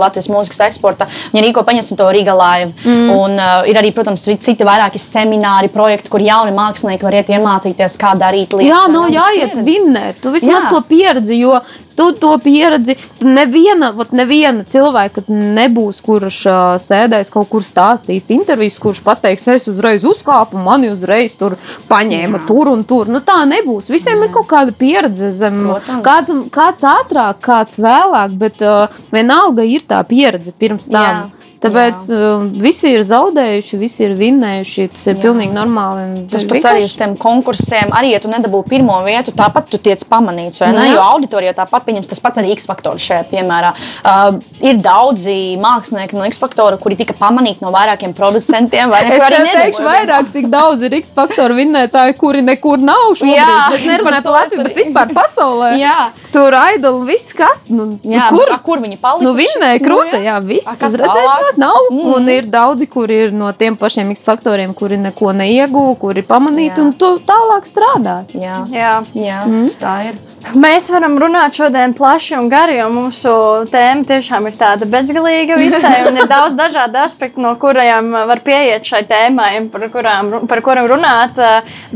Latvijas 0.00 0.30
mūzikas 0.32 0.62
eksporta. 0.68 1.08
Viņa 1.34 1.44
rīko, 1.46 1.64
pieņemsim, 1.66 1.98
to 1.98 2.08
Riga 2.14 2.36
Live. 2.38 2.72
Mm. 2.84 3.10
Un 3.16 3.38
uh, 3.40 3.56
ir 3.70 3.80
arī, 3.80 3.92
protams, 3.96 4.26
citi 4.26 4.66
vairāki 4.66 5.00
semināri, 5.02 5.72
projekti, 5.72 6.12
kur 6.12 6.24
jauni 6.24 6.54
mākslinieki 6.56 7.08
var 7.08 7.18
iet 7.18 7.32
iemācīties, 7.34 7.98
kā 8.00 8.14
darīt 8.18 8.54
lietas. 8.54 8.70
Jā, 8.70 8.84
nav 8.92 9.08
uz 9.08 9.16
jāiet 9.18 9.58
vinnēt. 9.66 10.22
Tu 10.22 10.34
vismaz 10.34 10.66
Jā. 10.66 10.70
to 10.70 10.82
pieredzi, 10.86 11.40
jo 11.42 11.58
tu 11.96 12.10
to 12.20 12.32
pieredzi. 12.42 12.96
Neviena, 13.24 13.90
vat 13.96 14.12
neviena 14.16 14.64
cilvēka 14.68 15.24
nebūs, 15.28 16.00
kurš 16.04 16.40
ā, 16.50 16.58
sēdēs 16.82 17.32
kaut 17.34 17.48
kur 17.52 17.64
stāstīs 17.64 18.28
intervijas, 18.34 18.78
kurš 18.82 19.02
pateiks, 19.06 19.48
es 19.54 19.68
uzreiz 19.70 20.04
uzkāpu, 20.06 20.60
mani 20.62 20.90
uzreiz 20.92 21.34
tur 21.38 21.56
paņēma 21.90 22.44
tur 22.48 22.72
un 22.72 22.84
tur. 22.88 23.10
Nu, 23.12 23.22
tā 23.24 23.40
nebūs. 23.48 23.90
Visiem 23.92 24.26
ir 24.26 24.32
kaut 24.34 24.48
kāda 24.50 24.74
pieredze 24.76 25.32
zem. 25.34 25.64
Kāds, 26.04 26.30
kāds 26.54 26.86
ātrāk, 26.86 27.40
kāds 27.44 27.80
vēlāk, 27.82 28.36
bet 28.40 28.62
uh, 28.64 29.00
vienalga 29.14 29.66
ir 29.66 29.86
tā 29.88 30.02
pieredze 30.06 30.54
pirms 30.56 30.90
tam. 30.92 31.02
Jā. 31.02 31.35
Tāpēc 31.62 32.02
uh, 32.12 32.42
visi 32.60 32.90
ir 32.92 33.00
zaudējuši, 33.08 33.78
visi 33.80 34.02
ir 34.04 34.12
vinnējuši. 34.18 34.84
Tas 34.92 35.06
ir 35.08 35.16
pilnīgi 35.22 35.54
normāli. 35.56 36.02
Tas 36.30 36.44
pats 36.44 36.66
arī 36.68 36.82
vienkārši- 36.82 36.90
uz 36.90 36.96
tiem 37.00 37.14
konkursiem, 37.16 37.92
arī, 37.96 38.10
ja 38.12 38.20
tu 38.20 38.28
nedabū 38.28 38.60
pirmo 38.68 38.98
vietu, 39.06 39.32
tāpat 39.32 39.70
tu 39.72 39.78
tiec 39.78 40.04
pamanīts. 40.04 40.60
ne? 40.60 40.84
Jā. 40.90 40.94
Jo 40.94 41.04
auditorijā 41.16 41.54
tāpat 41.56 41.86
pieņems 41.88 42.10
tas 42.10 42.20
pats 42.20 42.38
arī 42.42 42.52
X 42.56 42.66
faktors 42.68 43.02
šajā 43.08 43.24
piemērā. 43.32 43.72
Uh, 44.04 44.38
ir 44.60 44.76
daudzi 44.84 45.56
mākslinieki 45.62 46.12
no 46.18 46.24
X 46.28 46.38
faktora, 46.42 46.76
kuri 46.78 46.96
tika 47.00 47.14
pamanīti 47.16 47.62
no 47.64 47.72
vairākiem 47.72 48.12
producentiem. 48.14 48.90
Vai 48.92 49.02
ne, 49.08 49.16
Es 49.16 49.22
arī 49.22 49.40
teikšu 49.56 49.82
vairāk, 49.86 50.30
cik 50.36 50.50
daudz 50.52 50.82
ir 50.86 50.92
X 51.00 51.10
faktoru 51.16 51.56
vinnētāji, 51.56 52.18
kuri 52.20 52.42
nekur 52.44 52.78
nav 52.78 53.14
šobrīd. 53.16 53.40
Jā, 53.40 53.74
es 53.74 53.88
nerunāju 53.88 54.22
par 54.28 54.36
Latviju, 54.42 54.60
arī- 54.60 54.68
bet 54.74 54.84
vispār 54.84 55.14
pasaulē. 55.16 55.72
Jā. 55.86 55.98
Tur 56.36 56.52
idoli 56.76 57.06
viss 57.08 57.32
kas. 57.36 57.66
Nu, 57.72 57.86
Jā, 58.04 58.28
nu, 58.28 58.42
kur? 58.42 58.52
a, 58.52 58.58
kur 58.60 58.82
viņi 58.82 58.98
palika? 59.00 59.24
Nu, 59.24 59.32
vinnēja 59.38 59.80
krūta, 59.80 60.20
jā, 60.20 60.36
viss. 60.44 60.68
A, 60.68 60.74
kas 60.76 60.92
Uzredzēšanās 60.92 61.56
tālāk? 61.56 61.60
nav. 61.62 61.78
Mm. 61.94 62.10
Un 62.12 62.28
ir 62.34 62.50
daudzi, 62.52 62.88
kuri 62.92 63.20
ir 63.26 63.32
no 63.32 63.48
tiem 63.56 63.78
pašiem 63.80 64.12
X 64.12 64.26
faktoriem, 64.26 64.74
kuri 64.76 65.00
neko 65.00 65.32
neieguva, 65.36 65.94
kuri 66.00 66.26
pamanīti 66.26 66.82
Jā. 66.82 66.84
un 66.84 66.92
tu 67.00 67.14
tālāk 67.24 67.68
strādā. 67.68 68.18
Jā, 68.36 68.60
Jā. 68.68 68.94
jā 69.16 69.40
mm. 69.46 69.64
tas 69.64 69.80
tā 69.80 69.96
ir. 70.10 70.20
Mēs 70.54 70.86
varam 70.92 71.16
runāt 71.18 71.56
šodien 71.58 71.90
plaši 71.96 72.36
un 72.38 72.46
gari, 72.50 72.76
jo 72.78 72.86
mūsu 72.92 73.30
tēma 73.72 74.06
tiešām 74.06 74.46
ir 74.46 74.54
tāda 74.58 74.86
bezgalīga 74.88 75.56
visai. 75.58 76.04
Un 76.06 76.20
ir 76.20 76.28
daudz 76.30 76.54
dažādu 76.58 77.00
aspektu, 77.02 77.42
no 77.42 77.56
kuriem 77.58 78.12
var 78.28 78.42
pieiet 78.46 78.86
šai 78.86 79.02
tēmai, 79.10 79.50
par, 79.72 79.88
kurām, 79.90 80.30
par 80.46 80.62
kurām 80.64 80.86
runāt. 80.92 81.40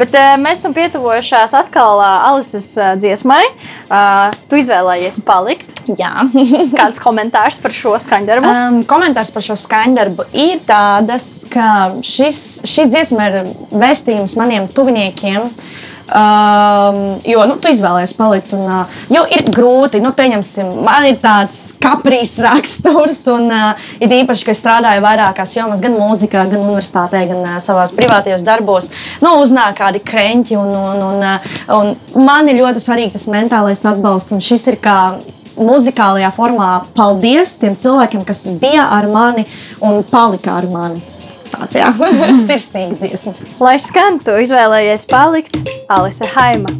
Bet 0.00 0.16
eh, 0.18 0.32
mēs 0.42 0.64
esam 0.64 0.74
pietuvojušās 0.74 1.54
atkal 1.60 2.02
eh, 2.02 2.28
Alises 2.30 2.72
eh, 2.80 2.94
dziesmai. 3.00 3.42
Tu 4.50 4.58
izvēlējies 4.60 5.20
palikt. 5.26 5.76
Jā. 5.98 6.26
Kāds 6.78 7.00
komentārs 7.02 7.60
par 7.62 7.74
šo 7.74 7.94
skaņdarbu? 8.02 8.50
Um, 8.50 8.80
komentārs 8.88 9.30
par 9.34 9.46
šo 9.46 9.56
skaņdarbu 9.58 10.26
ir 10.34 10.62
tāds, 10.66 11.30
ka 11.50 11.92
šis, 12.06 12.62
šī 12.66 12.88
dziesma 12.90 13.30
ir 13.30 13.52
vēstījums 13.70 14.36
maniem 14.38 14.66
tuviniekiem. 14.70 15.46
Um, 16.10 17.20
jo 17.22 17.44
nu, 17.46 17.54
tu 17.62 17.70
izvēlējies 17.70 18.16
palikt. 18.18 18.54
Un, 18.56 18.64
uh, 18.66 19.00
jo 19.14 19.22
ir 19.30 19.44
grūti, 19.54 20.00
nu, 20.02 20.10
pieņemsim, 20.16 20.72
man 20.82 21.06
ir 21.06 21.20
tāds 21.22 21.76
kaprīs 21.78 22.32
raksturs, 22.42 23.20
un 23.30 23.46
uh, 23.46 23.90
ir 24.02 24.16
īpaši, 24.18 24.48
ka 24.48 24.56
strādāju 24.56 25.04
vairākās 25.04 25.54
jomās, 25.54 25.82
gan 25.84 25.94
mūzikā, 25.94 26.48
gan 26.50 26.64
universitātē, 26.64 27.22
gan 27.30 27.44
uh, 27.44 27.58
savās 27.62 27.94
privātajos 27.94 28.42
darbos. 28.46 28.90
Nu, 29.22 29.36
uznāk 29.44 29.78
kādi 29.78 30.02
kreņķi, 30.02 30.58
un, 30.58 30.74
un, 30.74 31.04
un, 31.12 31.22
uh, 31.22 31.60
un 31.78 32.26
man 32.26 32.50
ir 32.50 32.58
ļoti 32.58 32.82
svarīgi 32.82 33.14
tas 33.14 33.28
mentālais 33.30 33.86
atbalsts, 33.86 34.34
un 34.34 34.42
šis 34.42 34.66
ir 34.74 34.80
kā 34.82 34.98
muzikālajā 35.60 36.32
formā 36.34 36.72
paldies 36.96 37.54
tiem 37.62 37.78
cilvēkiem, 37.78 38.26
kas 38.26 38.48
bija 38.58 38.90
ar 38.98 39.06
mani 39.12 39.46
un 39.84 40.02
palika 40.10 40.58
ar 40.58 40.66
mani. 40.74 41.19
Tāds 41.50 41.76
jā, 41.78 41.90
sirsnīgi 42.48 42.98
dziesma. 43.02 43.34
Lai 43.62 43.76
skan, 43.82 44.18
tu 44.24 44.34
izvēlējies 44.42 45.06
palikt 45.10 45.58
Alise 45.92 46.28
Haima. 46.34 46.72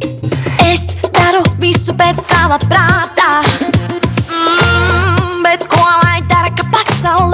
Es 0.65 0.97
daru 1.15 1.43
visu 1.61 1.95
pēc 1.97 2.21
sava 2.27 2.59
prātā. 2.67 3.31
Mm, 4.27 5.41
bet 5.45 5.67
ko 5.71 5.83
lai 6.03 6.19
dara, 6.31 6.51
ka 6.57 6.67
pasaulē 6.73 7.30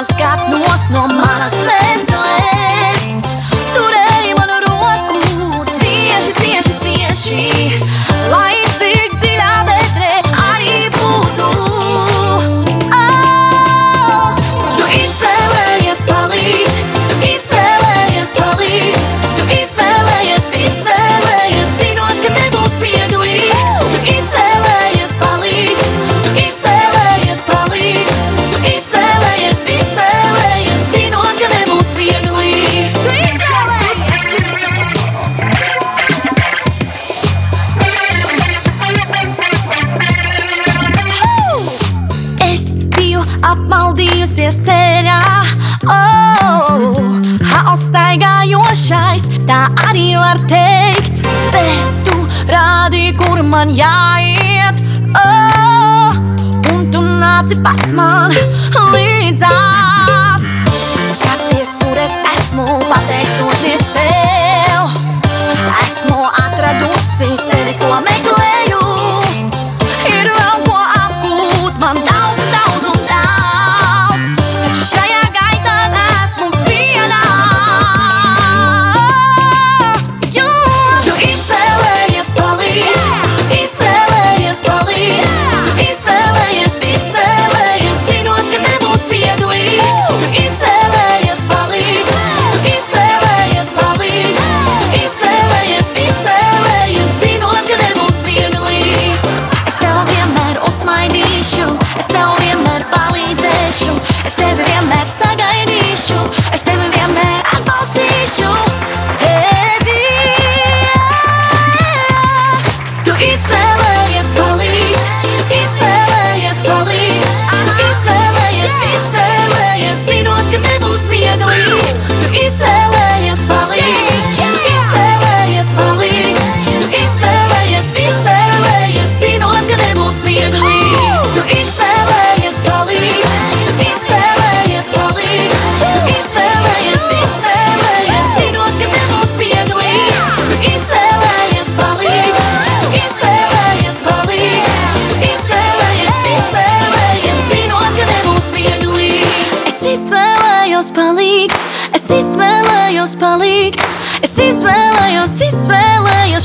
neliki 0.00 0.14
man 0.16 0.16
skat 0.16 0.48
nos 0.48 0.88
no 0.90 1.06
manas 1.08 1.52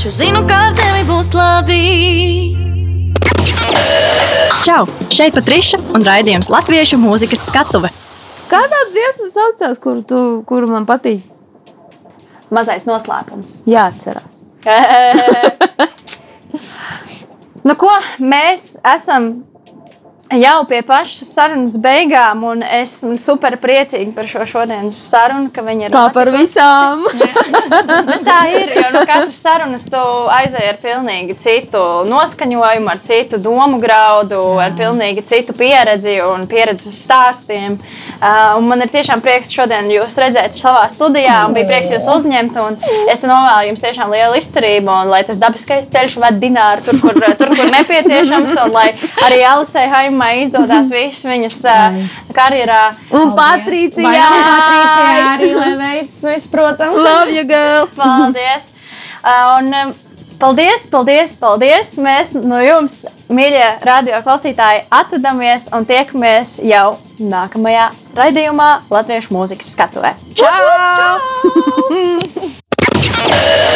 jo 0.06 0.10
zinu, 0.14 0.40
ka 0.46 0.54
ar 0.68 0.74
tevi 0.78 1.00
būs 1.08 1.32
labi. 1.34 1.76
Čau! 4.62 4.84
Šeit 5.10 5.34
Patriša 5.34 5.80
un 5.98 6.04
raidījums 6.06 6.46
Latviešu 6.52 6.98
mūzikas 7.02 7.42
skatuve. 7.48 7.90
Kādā 8.46 8.84
dziesma 8.92 9.26
saucās, 9.32 9.80
kuru, 9.82 10.04
tu, 10.06 10.20
kuru 10.46 10.70
man 10.70 10.86
patīk? 10.86 11.24
Mazais 12.54 12.86
noslēpums. 12.86 13.64
Jāatcerās. 13.66 14.44
Nu, 17.66 17.74
ko 17.74 17.90
mēs 18.22 18.76
esam 18.86 19.24
jau 20.34 20.64
pie 20.66 20.80
pašas 20.82 21.28
sarunas 21.34 21.76
beigām, 21.78 22.42
un 22.50 22.62
esmu 22.62 23.14
super 23.20 23.56
priecīga 23.62 24.10
par 24.16 24.26
šo 24.28 24.46
šodienas 24.48 24.98
sarunu, 25.10 25.50
ka 25.54 25.62
viņi 25.62 25.86
ir. 25.86 25.92
Tā 25.94 26.06
par 26.14 26.30
visām. 26.34 27.04
Bet 27.14 28.24
tā 28.28 28.38
ir, 28.50 28.72
jo 28.74 28.86
no 28.94 29.04
katras 29.06 29.38
sarunas 29.38 29.86
tu 29.90 30.00
aizēji 30.34 30.72
ar 30.72 30.80
pilnīgi 30.82 31.36
citu 31.42 31.82
noskaņojumu, 32.10 32.90
ar 32.90 33.02
citu 33.06 33.38
domu 33.42 33.78
graudu, 33.82 34.40
ar 34.62 34.74
pilnīgi 34.78 35.24
citu 35.26 35.54
pieredzi 35.56 36.18
un 36.26 36.48
pieredzes 36.50 36.98
stāstiem. 37.06 37.78
Uh, 38.16 38.56
man 38.64 38.82
ir 38.82 38.90
tiešām 38.90 39.22
prieks 39.22 39.52
šodien 39.54 39.90
jūs 39.92 40.18
redzēt 40.18 40.56
savā 40.58 40.86
studijā, 40.90 41.42
un 41.46 41.54
bija 41.54 41.68
prieks 41.70 41.92
jūs 41.94 42.10
uzņemt. 42.16 42.58
Es 43.12 43.22
novēlu 43.28 43.70
jums 43.70 43.84
tiešām 43.84 44.10
lielu 44.14 44.40
izturību, 44.40 44.90
un 45.04 45.12
lai 45.12 45.22
tas 45.28 45.38
dabiskais 45.38 45.90
ceļš 45.92 46.18
ved 46.24 46.40
dināru 46.42 46.82
tur, 46.88 47.00
kur, 47.04 47.22
tur, 47.38 47.52
kur 47.54 47.72
nepieciešams, 47.76 48.56
un 48.64 48.74
lai 48.74 48.88
arī 49.26 49.42
Alisai 49.46 49.86
Haimai 49.92 50.15
izdodas 50.42 50.90
viss 50.92 51.26
viņas 51.26 51.58
uh, 51.68 52.00
karjerā. 52.36 52.80
Un 53.16 53.34
Patricija! 53.36 54.26
Patricija 54.30 55.28
arī, 55.34 55.52
lai 55.56 55.74
veids 55.80 56.18
viss, 56.26 56.50
protams. 56.52 56.98
Love 56.98 57.36
you, 57.36 57.44
girl! 57.48 57.86
Paldies! 57.96 58.72
Uh, 59.22 59.56
un, 59.58 59.72
um, 59.74 59.94
Paldies, 60.36 60.82
paldies, 60.92 61.32
paldies! 61.40 61.94
Mēs 61.96 62.34
no 62.36 62.58
jums, 62.60 63.06
mīļie 63.32 63.80
radio 63.86 64.18
klausītāji, 64.26 64.82
atvadamies 64.92 65.70
un 65.72 65.88
tiekamies 65.88 66.58
jau 66.68 66.98
nākamajā 67.16 67.86
raidījumā 68.18 68.68
Latviešu 68.92 69.32
mūzikas 69.32 69.72
skatuvē. 69.72 70.12
Čau! 70.36 70.52